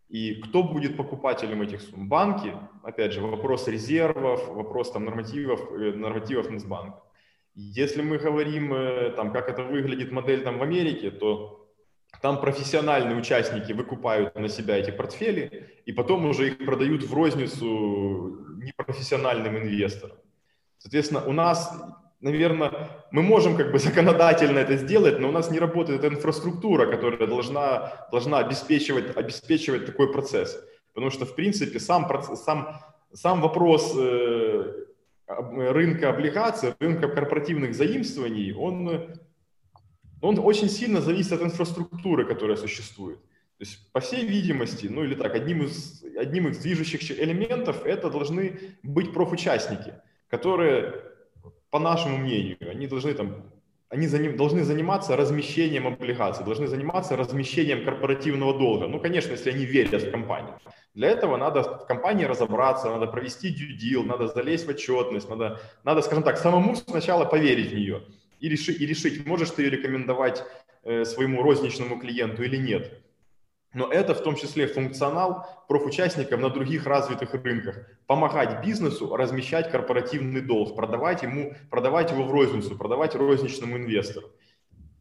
И 0.07 0.35
кто 0.35 0.61
будет 0.61 0.95
покупателем 0.95 1.63
этих 1.63 1.81
сумм? 1.81 2.07
Банки, 2.07 2.53
опять 2.83 3.11
же, 3.11 3.21
вопрос 3.21 3.67
резервов, 3.67 4.47
вопрос 4.49 4.91
там, 4.91 5.05
нормативов, 5.05 5.59
э, 5.71 5.93
нормативов 5.93 6.51
Нацбанка. 6.51 7.01
Если 7.55 8.03
мы 8.03 8.19
говорим, 8.19 8.71
э, 8.71 9.13
там, 9.15 9.33
как 9.33 9.49
это 9.49 9.63
выглядит 9.63 10.11
модель 10.11 10.43
там, 10.43 10.59
в 10.59 10.61
Америке, 10.61 11.09
то 11.09 11.67
там 12.21 12.39
профессиональные 12.39 13.17
участники 13.17 13.73
выкупают 13.73 14.35
на 14.35 14.47
себя 14.47 14.77
эти 14.77 14.91
портфели 14.91 15.81
и 15.87 15.91
потом 15.91 16.27
уже 16.27 16.49
их 16.49 16.59
продают 16.59 17.01
в 17.01 17.13
розницу 17.15 18.45
непрофессиональным 18.61 19.57
инвесторам. 19.57 20.17
Соответственно, 20.77 21.23
у 21.25 21.33
нас 21.33 21.71
наверное, 22.19 22.89
мы 23.11 23.21
можем 23.21 23.55
как 23.55 23.71
бы 23.71 23.79
законодательно 23.79 24.59
это 24.59 24.77
сделать, 24.77 25.19
но 25.19 25.29
у 25.29 25.31
нас 25.31 25.51
не 25.51 25.59
работает 25.59 26.03
эта 26.03 26.13
инфраструктура, 26.13 26.89
которая 26.89 27.27
должна, 27.27 28.07
должна 28.11 28.39
обеспечивать, 28.39 29.15
обеспечивать 29.15 29.85
такой 29.85 30.11
процесс. 30.11 30.59
Потому 30.93 31.11
что, 31.11 31.25
в 31.25 31.35
принципе, 31.35 31.79
сам, 31.79 32.07
процесс, 32.07 32.43
сам, 32.43 32.81
сам 33.13 33.41
вопрос 33.41 33.93
э, 33.95 34.85
рынка 35.27 36.09
облигаций, 36.09 36.73
рынка 36.79 37.07
корпоративных 37.07 37.75
заимствований, 37.75 38.53
он, 38.53 39.15
он 40.21 40.39
очень 40.39 40.69
сильно 40.69 41.01
зависит 41.01 41.33
от 41.33 41.43
инфраструктуры, 41.43 42.25
которая 42.25 42.57
существует. 42.57 43.19
То 43.59 43.63
есть, 43.63 43.91
по 43.91 43.99
всей 43.99 44.25
видимости, 44.25 44.87
ну 44.87 45.03
или 45.03 45.15
так, 45.15 45.33
одним 45.33 45.63
из, 45.63 46.03
одним 46.15 46.47
из 46.47 46.59
движущих 46.59 47.11
элементов 47.11 47.85
это 47.85 48.09
должны 48.09 48.59
быть 48.83 49.13
профучастники, 49.13 49.93
которые 50.29 51.03
по 51.69 51.79
нашему 51.79 52.17
мнению, 52.17 52.57
они 52.69 52.87
должны 52.87 53.13
там 53.13 53.43
они 53.89 54.07
должны 54.07 54.63
заниматься 54.63 55.15
размещением 55.15 55.87
облигаций, 55.87 56.43
должны 56.43 56.67
заниматься 56.67 57.15
размещением 57.15 57.85
корпоративного 57.85 58.57
долга. 58.57 58.87
Ну, 58.87 58.99
конечно, 58.99 59.31
если 59.31 59.49
они 59.51 59.63
верят 59.63 60.03
в 60.03 60.11
компанию. 60.11 60.59
Для 60.93 61.07
этого 61.07 61.37
надо 61.37 61.63
в 61.63 61.87
компании 61.87 62.25
разобраться, 62.25 62.89
надо 62.89 63.07
провести 63.07 63.47
deal, 63.49 64.03
надо 64.03 64.27
залезть 64.27 64.65
в 64.65 64.69
отчетность, 64.69 65.29
надо, 65.29 65.61
надо 65.85 66.01
скажем 66.01 66.23
так, 66.23 66.37
самому 66.37 66.75
сначала 66.75 67.23
поверить 67.23 67.71
в 67.71 67.75
нее 67.75 68.01
и, 68.39 68.49
реши, 68.49 68.71
и 68.73 68.85
решить, 68.85 69.25
можешь 69.25 69.51
ты 69.51 69.63
ее 69.63 69.69
рекомендовать 69.69 70.43
э, 70.83 71.05
своему 71.05 71.41
розничному 71.41 71.99
клиенту 71.99 72.43
или 72.43 72.57
нет. 72.57 73.01
Но 73.73 73.91
это 73.91 74.13
в 74.13 74.23
том 74.23 74.35
числе 74.35 74.67
функционал 74.67 75.45
профучастников 75.67 76.39
на 76.39 76.49
других 76.49 76.85
развитых 76.85 77.33
рынках. 77.33 77.85
Помогать 78.07 78.65
бизнесу 78.65 79.15
размещать 79.15 79.69
корпоративный 79.71 80.41
долг, 80.41 80.75
продавать, 80.75 81.23
ему, 81.23 81.53
продавать 81.69 82.11
его 82.11 82.23
в 82.23 82.31
розницу, 82.31 82.77
продавать 82.77 83.15
розничному 83.15 83.77
инвестору. 83.77 84.27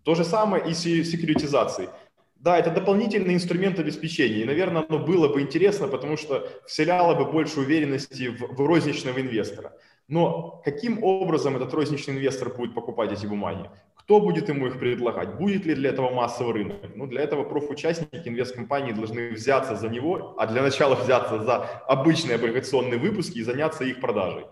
То 0.03 0.15
же 0.15 0.25
самое 0.25 0.69
и 0.69 0.75
с 0.75 0.83
секьюритизацией. 0.83 1.89
Да, 2.37 2.59
это 2.59 2.71
дополнительный 2.71 3.35
инструмент 3.35 3.79
обеспечения. 3.79 4.43
И, 4.43 4.45
наверное, 4.45 4.85
оно 4.89 4.99
было 4.99 5.29
бы 5.29 5.41
интересно, 5.41 5.89
потому 5.89 6.17
что 6.17 6.49
вселяло 6.67 7.15
бы 7.15 7.25
больше 7.25 7.61
уверенности 7.61 8.29
в, 8.29 8.55
в 8.55 8.67
розничного 8.67 9.21
инвестора. 9.21 9.73
Но 10.09 10.61
каким 10.65 11.03
образом 11.03 11.57
этот 11.57 11.73
розничный 11.75 12.15
инвестор 12.15 12.51
будет 12.51 12.75
покупать 12.75 13.13
эти 13.13 13.27
бумаги? 13.27 13.69
Кто 14.07 14.21
будет 14.21 14.49
ему 14.49 14.69
их 14.69 14.79
предлагать? 14.79 15.37
Будет 15.37 15.67
ли 15.67 15.75
для 15.75 15.91
этого 15.91 16.15
массовый 16.15 16.55
рынок? 16.55 16.77
Ну, 16.95 17.09
для 17.09 17.23
этого 17.23 17.43
профучастники 17.43 18.29
инвесткомпании 18.29 18.93
должны 18.93 19.31
взяться 19.31 19.75
за 19.75 19.89
него, 19.89 20.37
а 20.39 20.47
для 20.47 20.63
начала 20.63 20.95
взяться 20.95 21.43
за 21.43 21.65
обычные 21.89 22.37
облигационные 22.37 23.01
выпуски 23.01 23.39
и 23.39 23.43
заняться 23.43 23.83
их 23.85 24.01
продажей. 24.01 24.45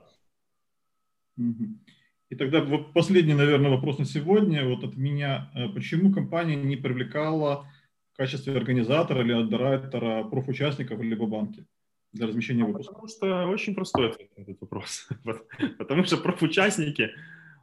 И 1.37 2.35
тогда 2.37 2.63
вот 2.63 2.93
последний, 2.93 3.35
наверное, 3.35 3.71
вопрос 3.71 3.99
на 3.99 4.05
сегодня. 4.05 4.67
Вот 4.67 4.83
от 4.83 4.97
меня. 4.97 5.53
Э, 5.55 5.69
почему 5.69 6.13
компания 6.13 6.57
не 6.57 6.75
привлекала 6.75 7.69
в 8.13 8.17
качестве 8.17 8.57
организатора 8.57 9.23
или 9.23 9.35
отдиректора 9.35 10.25
профучастников 10.25 11.01
либо 11.01 11.27
банки 11.27 11.65
для 12.13 12.27
размещения 12.27 12.65
выпуска? 12.65 12.93
Потому 12.95 13.09
что 13.09 13.47
очень 13.47 13.77
простой 13.77 14.11
ответ 14.11 14.37
на 14.37 14.43
этот 14.43 14.61
вопрос. 14.63 15.09
Потому 15.79 16.03
что 16.03 16.17
профучастники 16.17 17.11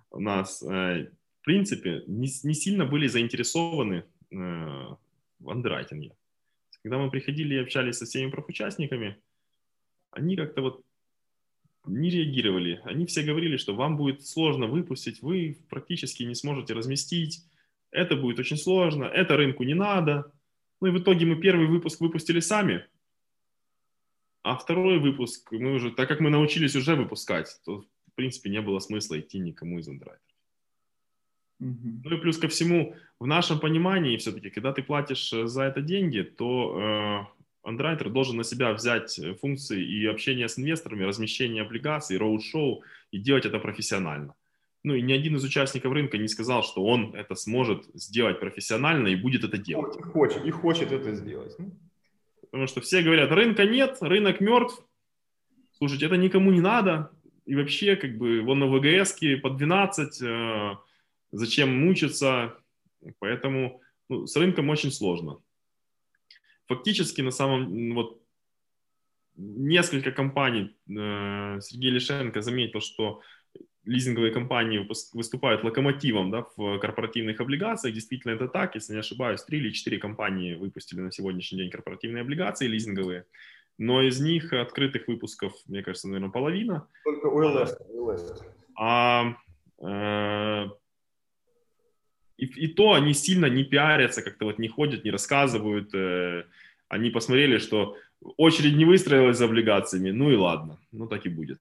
у 0.10 0.22
нас 0.22 0.64
э, 0.64 1.10
в 1.42 1.44
принципе, 1.44 2.04
не, 2.06 2.30
не 2.44 2.54
сильно 2.54 2.86
были 2.86 3.08
заинтересованы 3.08 4.06
э, 4.30 4.36
в 5.40 5.50
андеррайтинге. 5.50 6.16
Когда 6.84 7.00
мы 7.00 7.10
приходили 7.10 7.56
и 7.56 7.64
общались 7.64 7.98
со 7.98 8.06
всеми 8.06 8.30
профучастниками, 8.30 9.18
они 10.12 10.36
как-то 10.36 10.62
вот 10.62 10.86
не 11.86 12.12
реагировали. 12.12 12.80
Они 12.84 13.08
все 13.08 13.24
говорили, 13.24 13.58
что 13.58 13.76
вам 13.76 13.98
будет 13.98 14.24
сложно 14.24 14.68
выпустить, 14.68 15.24
вы 15.24 15.58
практически 15.68 16.22
не 16.22 16.36
сможете 16.36 16.76
разместить, 16.76 17.44
это 17.90 18.16
будет 18.16 18.38
очень 18.38 18.58
сложно, 18.58 19.06
это 19.06 19.36
рынку 19.36 19.64
не 19.64 19.74
надо. 19.74 20.32
Ну 20.80 20.90
и 20.90 20.92
в 20.92 21.00
итоге 21.00 21.26
мы 21.26 21.42
первый 21.42 21.66
выпуск 21.66 22.02
выпустили 22.02 22.40
сами, 22.40 22.86
а 24.44 24.58
второй 24.58 25.00
выпуск 25.00 25.52
мы 25.52 25.74
уже, 25.74 25.92
так 25.92 26.08
как 26.08 26.20
мы 26.20 26.30
научились 26.30 26.76
уже 26.76 26.96
выпускать, 26.96 27.60
то 27.66 27.82
в 27.82 28.14
принципе 28.14 28.52
не 28.52 28.62
было 28.62 28.78
смысла 28.78 29.20
идти 29.20 29.40
никому 29.40 29.80
из 29.80 29.88
андеррайтеров. 31.62 32.12
Ну 32.12 32.18
и 32.18 32.22
плюс 32.22 32.38
ко 32.38 32.48
всему, 32.48 32.96
в 33.20 33.28
нашем 33.28 33.60
понимании 33.60 34.18
все-таки, 34.18 34.50
когда 34.50 34.74
ты 34.74 34.84
платишь 34.84 35.32
э, 35.34 35.48
за 35.48 35.64
это 35.64 35.82
деньги, 35.82 36.22
то 36.22 37.28
э, 37.64 37.68
андеррайтер 37.68 38.10
должен 38.10 38.38
на 38.38 38.44
себя 38.44 38.74
взять 38.74 39.18
э, 39.20 39.36
функции 39.36 39.84
и 39.84 40.06
общения 40.06 40.48
с 40.48 40.58
инвесторами, 40.58 41.04
размещение 41.04 41.64
облигаций, 41.64 42.18
роуд-шоу 42.18 42.82
и 43.12 43.20
делать 43.20 43.46
это 43.46 43.60
профессионально. 43.60 44.34
Ну 44.84 44.96
и 44.96 45.02
ни 45.02 45.14
один 45.14 45.36
из 45.36 45.44
участников 45.44 45.94
рынка 45.94 46.18
не 46.18 46.28
сказал, 46.28 46.64
что 46.64 46.84
он 46.84 47.14
это 47.14 47.36
сможет 47.36 47.86
сделать 47.94 48.40
профессионально 48.40 49.10
и 49.10 49.16
будет 49.16 49.44
это 49.44 49.58
делать. 49.58 49.96
И 49.98 50.02
хочет, 50.02 50.46
и 50.46 50.50
хочет 50.50 50.92
это 50.92 51.14
сделать. 51.14 51.54
Ну. 51.60 51.72
Потому 52.52 52.68
что 52.68 52.82
все 52.82 53.02
говорят, 53.02 53.32
рынка 53.32 53.66
нет, 53.66 53.98
рынок 54.02 54.42
мертв. 54.42 54.84
Слушайте, 55.78 56.08
это 56.08 56.18
никому 56.18 56.52
не 56.52 56.62
надо. 56.62 57.12
И 57.46 57.56
вообще, 57.56 57.96
как 57.96 58.18
бы, 58.18 58.42
вон 58.42 58.60
на 58.60 58.68
ВГС 58.68 59.16
по 59.42 59.50
12, 59.50 60.22
э, 60.22 60.76
зачем 61.32 61.70
мучиться, 61.86 62.58
поэтому 63.20 63.82
ну, 64.10 64.28
с 64.28 64.36
рынком 64.36 64.70
очень 64.70 64.92
сложно. 64.92 65.42
фактически 66.68 67.22
на 67.22 67.32
самом 67.32 67.94
вот 67.94 68.22
несколько 69.36 70.12
компаний 70.12 70.76
э, 70.90 71.60
Сергей 71.62 71.92
Лишенко 71.92 72.42
заметил, 72.42 72.82
что 72.82 73.22
лизинговые 73.84 74.32
компании 74.32 74.88
выступают 75.14 75.64
локомотивом 75.64 76.30
да, 76.30 76.46
в 76.56 76.78
корпоративных 76.80 77.40
облигациях. 77.42 77.96
Действительно, 77.96 78.34
это 78.34 78.48
так. 78.48 78.76
Если 78.76 78.94
не 78.94 79.00
ошибаюсь, 79.00 79.44
три 79.44 79.60
или 79.60 79.72
четыре 79.72 79.98
компании 79.98 80.56
выпустили 80.56 81.00
на 81.00 81.12
сегодняшний 81.12 81.60
день 81.60 81.72
корпоративные 81.72 82.22
облигации 82.22 82.68
лизинговые. 82.68 83.26
Но 83.78 84.02
из 84.02 84.20
них 84.20 84.54
открытых 84.54 85.08
выпусков, 85.08 85.54
мне 85.66 85.82
кажется, 85.82 86.08
наверное, 86.08 86.30
половина. 86.30 86.88
Только 87.04 87.26
УЛС. 87.26 87.76
А, 88.78 89.36
э, 89.82 90.70
и, 92.42 92.46
и 92.46 92.68
то 92.68 92.94
они 92.94 93.14
сильно 93.14 93.46
не 93.46 93.64
пиарятся, 93.64 94.24
как-то 94.24 94.46
вот 94.46 94.60
не 94.60 94.68
ходят, 94.68 95.06
не 95.06 95.12
рассказывают. 95.12 95.94
Э, 95.94 96.46
они 96.90 97.12
посмотрели, 97.12 97.60
что 97.60 97.96
очередь 98.38 98.76
не 98.76 98.86
выстроилась 98.86 99.38
за 99.38 99.46
облигациями, 99.46 100.10
ну 100.12 100.32
и 100.32 100.36
ладно, 100.36 100.80
ну 100.92 101.08
так 101.08 101.26
и 101.26 101.30
будет. 101.30 101.60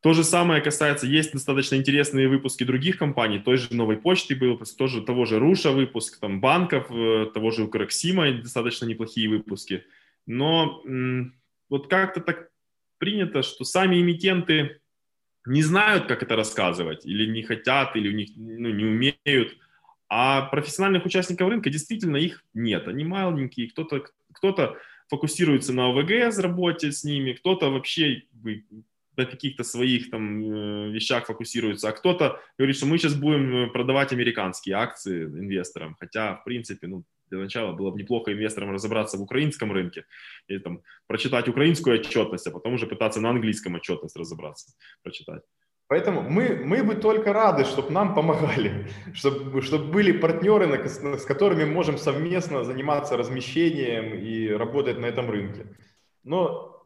То 0.00 0.14
же 0.14 0.24
самое 0.24 0.62
касается, 0.62 1.06
есть 1.06 1.32
достаточно 1.32 1.76
интересные 1.76 2.28
выпуски 2.28 2.64
других 2.64 2.96
компаний, 2.96 3.38
той 3.38 3.58
же 3.58 3.74
новой 3.74 3.96
почты 3.96 4.34
был 4.34 4.58
тоже, 4.78 5.02
того 5.02 5.26
же 5.26 5.38
Руша 5.38 5.70
выпуск, 5.70 6.18
там 6.18 6.40
банков, 6.40 6.86
э, 6.90 7.26
того 7.34 7.50
же 7.50 7.64
Укрексима 7.64 8.32
достаточно 8.32 8.86
неплохие 8.86 9.28
выпуски. 9.28 9.84
Но 10.26 10.82
вот 11.68 11.88
как-то 11.88 12.20
так 12.20 12.50
принято, 12.98 13.42
что 13.42 13.64
сами 13.64 14.00
эмитенты 14.00 14.80
не 15.46 15.62
знают, 15.62 16.06
как 16.06 16.22
это 16.22 16.36
рассказывать, 16.36 17.06
или 17.06 17.26
не 17.30 17.42
хотят, 17.42 17.96
или 17.96 18.08
у 18.08 18.12
них 18.12 18.30
ну, 18.36 18.70
не 18.70 18.84
умеют. 18.84 19.56
А 20.08 20.42
профессиональных 20.42 21.04
участников 21.04 21.48
рынка 21.48 21.70
действительно 21.70 22.16
их 22.16 22.44
нет. 22.54 22.86
Они 22.88 23.04
маленькие, 23.04 23.70
кто-то 23.70 24.04
кто 24.32 24.76
фокусируется 25.08 25.72
на 25.72 25.90
ОВГС 25.90 26.38
работе 26.38 26.92
с 26.92 27.04
ними, 27.04 27.32
кто-то 27.32 27.70
вообще 27.70 28.22
на 29.16 29.24
каких-то 29.24 29.64
своих 29.64 30.10
там 30.10 30.42
э, 30.42 30.90
вещах 30.90 31.26
фокусируется, 31.26 31.88
а 31.88 31.92
кто-то 31.92 32.38
говорит, 32.58 32.76
что 32.76 32.86
мы 32.86 32.98
сейчас 32.98 33.14
будем 33.14 33.54
э, 33.54 33.66
продавать 33.68 34.12
американские 34.12 34.76
акции 34.76 35.24
инвесторам, 35.24 35.96
хотя, 35.98 36.34
в 36.34 36.44
принципе, 36.44 36.86
ну, 36.86 37.04
для 37.30 37.38
начала 37.38 37.72
было 37.72 37.90
бы 37.90 37.98
неплохо 37.98 38.32
инвесторам 38.32 38.72
разобраться 38.72 39.18
в 39.18 39.22
украинском 39.22 39.72
рынке 39.72 40.04
и 40.48 40.58
там 40.58 40.82
прочитать 41.06 41.48
украинскую 41.48 41.98
отчетность, 41.98 42.46
а 42.46 42.50
потом 42.50 42.74
уже 42.74 42.86
пытаться 42.86 43.20
на 43.20 43.30
английском 43.30 43.74
отчетность 43.74 44.16
разобраться, 44.16 44.72
прочитать. 45.02 45.42
Поэтому 45.88 46.22
мы, 46.22 46.56
мы 46.64 46.82
бы 46.82 46.96
только 46.96 47.32
рады, 47.32 47.64
чтобы 47.64 47.92
нам 47.92 48.14
помогали, 48.14 48.88
чтобы, 49.14 49.62
чтобы 49.62 49.92
были 49.92 50.12
партнеры, 50.12 50.88
с 50.88 51.24
которыми 51.24 51.64
мы 51.64 51.72
можем 51.72 51.98
совместно 51.98 52.64
заниматься 52.64 53.16
размещением 53.16 54.14
и 54.14 54.48
работать 54.48 54.98
на 54.98 55.06
этом 55.06 55.30
рынке. 55.30 55.66
Но 56.24 56.84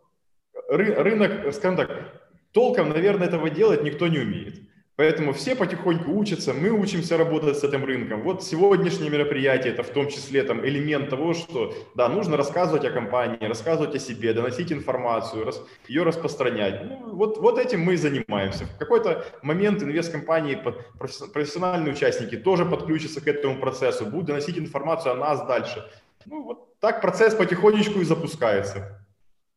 рынок, 0.69 1.53
скажем 1.55 1.77
так, 1.77 2.31
толком, 2.53 2.91
наверное, 2.91 3.29
этого 3.29 3.49
делать 3.49 3.83
никто 3.83 4.07
не 4.09 4.19
умеет. 4.19 4.70
Поэтому 5.01 5.33
все 5.33 5.57
потихоньку 5.57 6.11
учатся, 6.11 6.53
мы 6.53 6.69
учимся 6.69 7.17
работать 7.17 7.57
с 7.57 7.65
этим 7.65 7.87
рынком. 7.87 8.21
Вот 8.21 8.45
сегодняшнее 8.45 9.09
мероприятие, 9.09 9.73
это 9.73 9.83
в 9.83 9.89
том 9.89 10.09
числе 10.09 10.43
там, 10.43 10.63
элемент 10.63 11.09
того, 11.09 11.33
что 11.33 11.75
да, 11.95 12.07
нужно 12.11 12.37
рассказывать 12.37 12.85
о 12.85 12.91
компании, 12.91 13.47
рассказывать 13.47 13.95
о 13.95 13.99
себе, 13.99 14.35
доносить 14.35 14.71
информацию, 14.71 15.47
рас, 15.47 15.63
ее 15.89 16.03
распространять. 16.03 16.85
Ну, 16.85 17.15
вот, 17.15 17.39
вот 17.39 17.59
этим 17.59 17.81
мы 17.81 17.95
и 17.95 17.97
занимаемся. 17.97 18.67
В 18.67 18.77
какой-то 18.77 19.25
момент 19.41 19.83
инвесткомпании, 19.83 20.63
профессиональные 21.33 21.95
участники 21.95 22.37
тоже 22.37 22.67
подключатся 22.67 23.23
к 23.23 23.27
этому 23.27 23.59
процессу, 23.59 24.05
будут 24.05 24.27
доносить 24.27 24.59
информацию 24.59 25.15
о 25.15 25.17
нас 25.17 25.47
дальше. 25.47 25.83
Ну, 26.27 26.43
вот 26.43 26.79
так 26.79 27.01
процесс 27.01 27.35
потихонечку 27.35 28.01
и 28.01 28.05
запускается. 28.05 29.03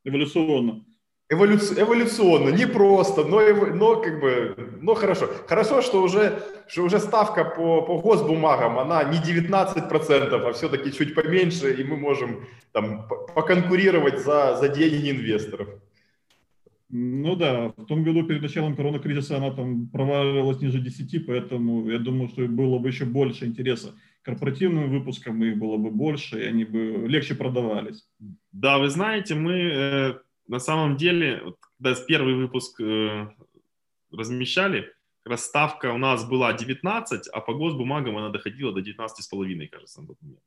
Эволюционно. 0.05 0.85
Эволюци- 1.33 1.81
эволюционно, 1.81 2.49
не 2.49 2.67
просто, 2.67 3.23
но, 3.23 3.41
но 3.73 3.95
как 3.95 4.19
бы, 4.19 4.55
но 4.81 4.93
хорошо. 4.93 5.27
Хорошо, 5.47 5.81
что 5.81 6.03
уже, 6.03 6.43
что 6.67 6.83
уже 6.83 6.99
ставка 6.99 7.43
по, 7.43 7.81
по 7.81 7.97
госбумагам, 7.99 8.77
она 8.77 9.03
не 9.03 9.17
19%, 9.17 10.47
а 10.47 10.53
все-таки 10.53 10.91
чуть 10.91 11.15
поменьше, 11.15 11.73
и 11.73 11.83
мы 11.83 11.97
можем 11.97 12.45
там 12.71 13.07
поконкурировать 13.07 14.19
за, 14.23 14.57
за 14.57 14.69
деньги 14.69 15.09
инвесторов. 15.09 15.67
Ну 16.89 17.35
да, 17.35 17.73
в 17.75 17.85
том 17.85 18.03
году 18.03 18.23
перед 18.23 18.43
началом 18.43 18.75
коронакризиса 18.75 19.37
она 19.37 19.49
там 19.49 19.87
проваливалась 19.87 20.61
ниже 20.61 20.79
10, 20.79 21.25
поэтому 21.25 21.89
я 21.89 21.97
думаю, 21.97 22.29
что 22.29 22.47
было 22.47 22.77
бы 22.77 22.89
еще 22.89 23.05
больше 23.05 23.45
интереса 23.45 23.95
корпоративным 24.21 24.91
выпускам, 24.91 25.43
их 25.43 25.57
было 25.57 25.77
бы 25.77 25.89
больше, 25.89 26.39
и 26.39 26.47
они 26.47 26.65
бы 26.65 27.07
легче 27.07 27.33
продавались. 27.33 28.07
Да, 28.51 28.77
вы 28.77 28.89
знаете, 28.89 29.33
мы 29.33 29.53
э, 29.53 30.13
на 30.53 30.59
самом 30.59 30.97
деле, 30.97 31.41
вот, 31.43 31.57
когда 31.77 31.99
первый 32.05 32.35
выпуск 32.35 32.79
э, 32.79 33.27
размещали, 34.11 34.81
как 35.23 35.31
раз 35.31 35.45
ставка 35.45 35.91
у 35.91 35.97
нас 35.97 36.29
была 36.29 36.53
19, 36.53 37.27
а 37.27 37.41
по 37.41 37.53
госбумагам 37.53 38.17
она 38.17 38.29
доходила 38.29 38.71
до 38.71 38.81
19,5, 38.81 39.67
кажется, 39.67 40.01
на 40.01 40.07
тот 40.07 40.21
момент. 40.21 40.43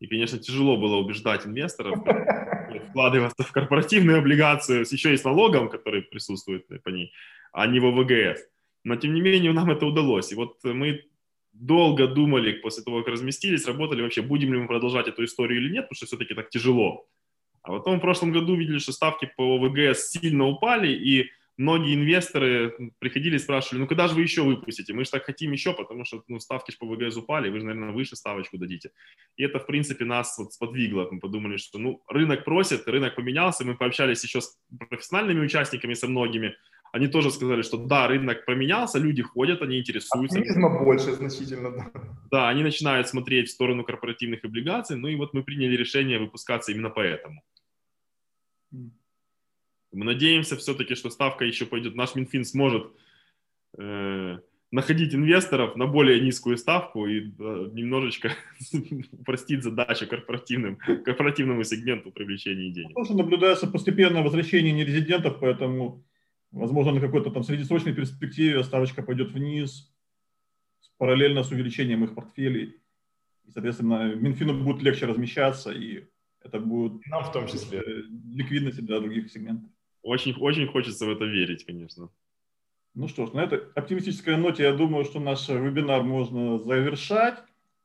И, 0.00 0.08
конечно, 0.08 0.38
тяжело 0.38 0.76
было 0.76 0.96
убеждать 0.96 1.46
инвесторов 1.46 1.94
вкладываться 2.90 3.44
в 3.44 3.52
корпоративную 3.52 4.18
облигацию, 4.18 4.80
еще 4.80 5.14
и 5.14 5.16
с 5.16 5.24
налогом, 5.24 5.68
который 5.68 6.02
присутствует 6.02 6.66
по 6.82 6.88
ней, 6.88 7.12
а 7.52 7.68
не 7.68 7.78
в 7.78 7.86
ОВГС. 7.86 8.40
Но, 8.82 8.96
тем 8.96 9.14
не 9.14 9.20
менее, 9.20 9.52
нам 9.52 9.70
это 9.70 9.86
удалось. 9.86 10.32
И 10.32 10.34
вот 10.34 10.64
мы 10.64 11.04
долго 11.52 12.08
думали 12.08 12.52
после 12.52 12.82
того, 12.82 12.98
как 12.98 13.12
разместились, 13.12 13.66
работали 13.66 14.02
вообще, 14.02 14.22
будем 14.22 14.52
ли 14.52 14.58
мы 14.58 14.66
продолжать 14.66 15.06
эту 15.06 15.24
историю 15.24 15.60
или 15.60 15.72
нет, 15.72 15.84
потому 15.84 15.96
что 15.96 16.06
все-таки 16.06 16.34
так 16.34 16.50
тяжело. 16.50 17.06
А 17.66 17.72
потом 17.72 17.98
в 17.98 18.00
прошлом 18.00 18.32
году 18.32 18.54
видели, 18.54 18.78
что 18.78 18.92
ставки 18.92 19.30
по 19.36 19.58
ВГС 19.58 20.10
сильно 20.10 20.46
упали, 20.46 20.88
и 20.88 21.30
многие 21.56 21.94
инвесторы 21.94 22.92
приходили 23.00 23.36
и 23.36 23.40
спрашивали, 23.40 23.80
ну 23.80 23.86
когда 23.88 24.06
же 24.06 24.14
вы 24.14 24.22
еще 24.22 24.42
выпустите? 24.42 24.92
Мы 24.92 25.04
же 25.04 25.10
так 25.10 25.24
хотим 25.24 25.52
еще, 25.52 25.72
потому 25.72 26.04
что 26.04 26.22
ну, 26.28 26.38
ставки 26.38 26.76
по 26.78 26.86
ВГС 26.86 27.16
упали, 27.16 27.50
вы 27.50 27.58
же, 27.58 27.66
наверное, 27.66 27.92
выше 27.92 28.14
ставочку 28.14 28.56
дадите. 28.56 28.90
И 29.36 29.42
это, 29.42 29.58
в 29.58 29.66
принципе, 29.66 30.04
нас 30.04 30.38
вот 30.38 30.52
сподвигло. 30.52 31.08
Мы 31.10 31.18
подумали, 31.18 31.56
что 31.56 31.78
ну, 31.78 32.02
рынок 32.08 32.44
просит, 32.44 32.86
рынок 32.86 33.16
поменялся, 33.16 33.64
мы 33.64 33.76
пообщались 33.76 34.22
еще 34.22 34.40
с 34.40 34.56
профессиональными 34.88 35.40
участниками, 35.40 35.94
со 35.94 36.06
многими, 36.06 36.54
они 36.92 37.08
тоже 37.08 37.30
сказали, 37.30 37.62
что 37.62 37.76
да, 37.76 38.08
рынок 38.08 38.46
поменялся, 38.46 38.98
люди 38.98 39.22
ходят, 39.22 39.60
они 39.62 39.78
интересуются. 39.78 40.38
Оптимизма 40.38 40.82
больше 40.82 41.12
значительно, 41.12 41.70
да. 41.70 41.90
Да, 42.30 42.48
они 42.48 42.62
начинают 42.62 43.08
смотреть 43.08 43.48
в 43.48 43.52
сторону 43.52 43.84
корпоративных 43.84 44.44
облигаций, 44.44 44.96
ну 44.96 45.08
и 45.08 45.16
вот 45.16 45.34
мы 45.34 45.42
приняли 45.42 45.76
решение 45.76 46.18
выпускаться 46.18 46.72
именно 46.72 46.90
поэтому. 46.90 47.42
Мы 48.70 50.04
надеемся 50.04 50.56
все-таки, 50.56 50.94
что 50.94 51.10
ставка 51.10 51.44
еще 51.44 51.66
пойдет. 51.66 51.94
Наш 51.94 52.14
Минфин 52.14 52.44
сможет 52.44 52.90
э, 53.78 54.38
находить 54.70 55.14
инвесторов 55.14 55.76
на 55.76 55.86
более 55.86 56.20
низкую 56.20 56.58
ставку 56.58 57.06
и 57.06 57.20
э, 57.20 57.70
немножечко 57.72 58.32
упростить 59.12 59.62
задачу 59.62 60.06
корпоративным, 60.06 60.76
корпоративному 60.76 61.64
сегменту 61.64 62.10
привлечения 62.10 62.70
денег. 62.70 62.94
Тоже 62.94 63.16
наблюдается 63.16 63.66
постепенное 63.68 64.22
возвращение 64.22 64.72
нерезидентов, 64.72 65.38
поэтому, 65.40 66.04
возможно, 66.50 66.92
на 66.92 67.00
какой-то 67.00 67.30
там 67.30 67.44
среднесрочной 67.44 67.94
перспективе 67.94 68.62
ставочка 68.64 69.02
пойдет 69.02 69.30
вниз 69.30 69.92
параллельно 70.98 71.42
с 71.42 71.50
увеличением 71.50 72.04
их 72.04 72.14
портфелей. 72.14 72.76
И, 73.44 73.50
соответственно, 73.52 74.14
Минфину 74.14 74.62
будет 74.64 74.82
легче 74.82 75.06
размещаться 75.06 75.70
и 75.70 76.04
это 76.46 76.60
будет 76.60 77.06
нам 77.06 77.24
в 77.24 77.32
том 77.32 77.46
числе 77.46 77.82
ликвидности 78.32 78.80
для 78.80 79.00
других 79.00 79.30
сегментов. 79.30 79.70
Очень, 80.02 80.34
очень 80.34 80.66
хочется 80.68 81.06
в 81.06 81.10
это 81.10 81.24
верить, 81.24 81.64
конечно. 81.64 82.10
Ну 82.94 83.08
что 83.08 83.26
ж, 83.26 83.32
на 83.32 83.40
этой 83.40 83.60
оптимистической 83.74 84.36
ноте 84.36 84.62
я 84.62 84.72
думаю, 84.72 85.04
что 85.04 85.20
наш 85.20 85.48
вебинар 85.48 86.02
можно 86.02 86.58
завершать. 86.58 87.42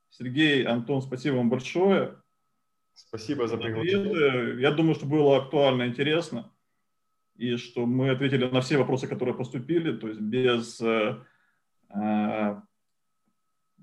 Сергей, 0.10 0.64
Антон, 0.64 1.02
спасибо 1.02 1.36
вам 1.36 1.50
большое. 1.50 2.16
Спасибо 2.94 3.48
за 3.48 3.58
приглашение. 3.58 4.62
Я 4.62 4.72
думаю, 4.72 4.96
что 4.96 5.06
было 5.06 5.38
актуально, 5.38 5.88
интересно. 5.88 6.52
И 7.36 7.56
что 7.56 7.86
мы 7.86 8.10
ответили 8.10 8.46
на 8.46 8.62
все 8.62 8.78
вопросы, 8.78 9.08
которые 9.08 9.36
поступили, 9.36 9.98
то 9.98 10.08
есть 10.08 10.20
без 10.20 10.80
э, 10.82 11.18
э, 11.90 12.62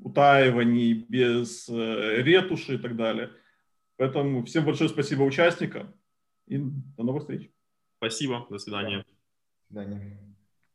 утаиваний, 0.01 1.05
без 1.09 1.69
э, 1.69 2.23
ретуши 2.23 2.75
и 2.75 2.79
так 2.79 2.97
далее. 2.97 3.31
Поэтому 3.99 4.45
всем 4.45 4.65
большое 4.65 4.89
спасибо 4.89 5.25
участникам 5.25 5.93
и 6.47 6.57
до 6.59 7.03
новых 7.03 7.23
встреч. 7.23 7.51
Спасибо, 7.99 8.47
до 8.49 8.59
свидания. 8.59 9.05
До 9.69 9.83
свидания. 9.83 10.28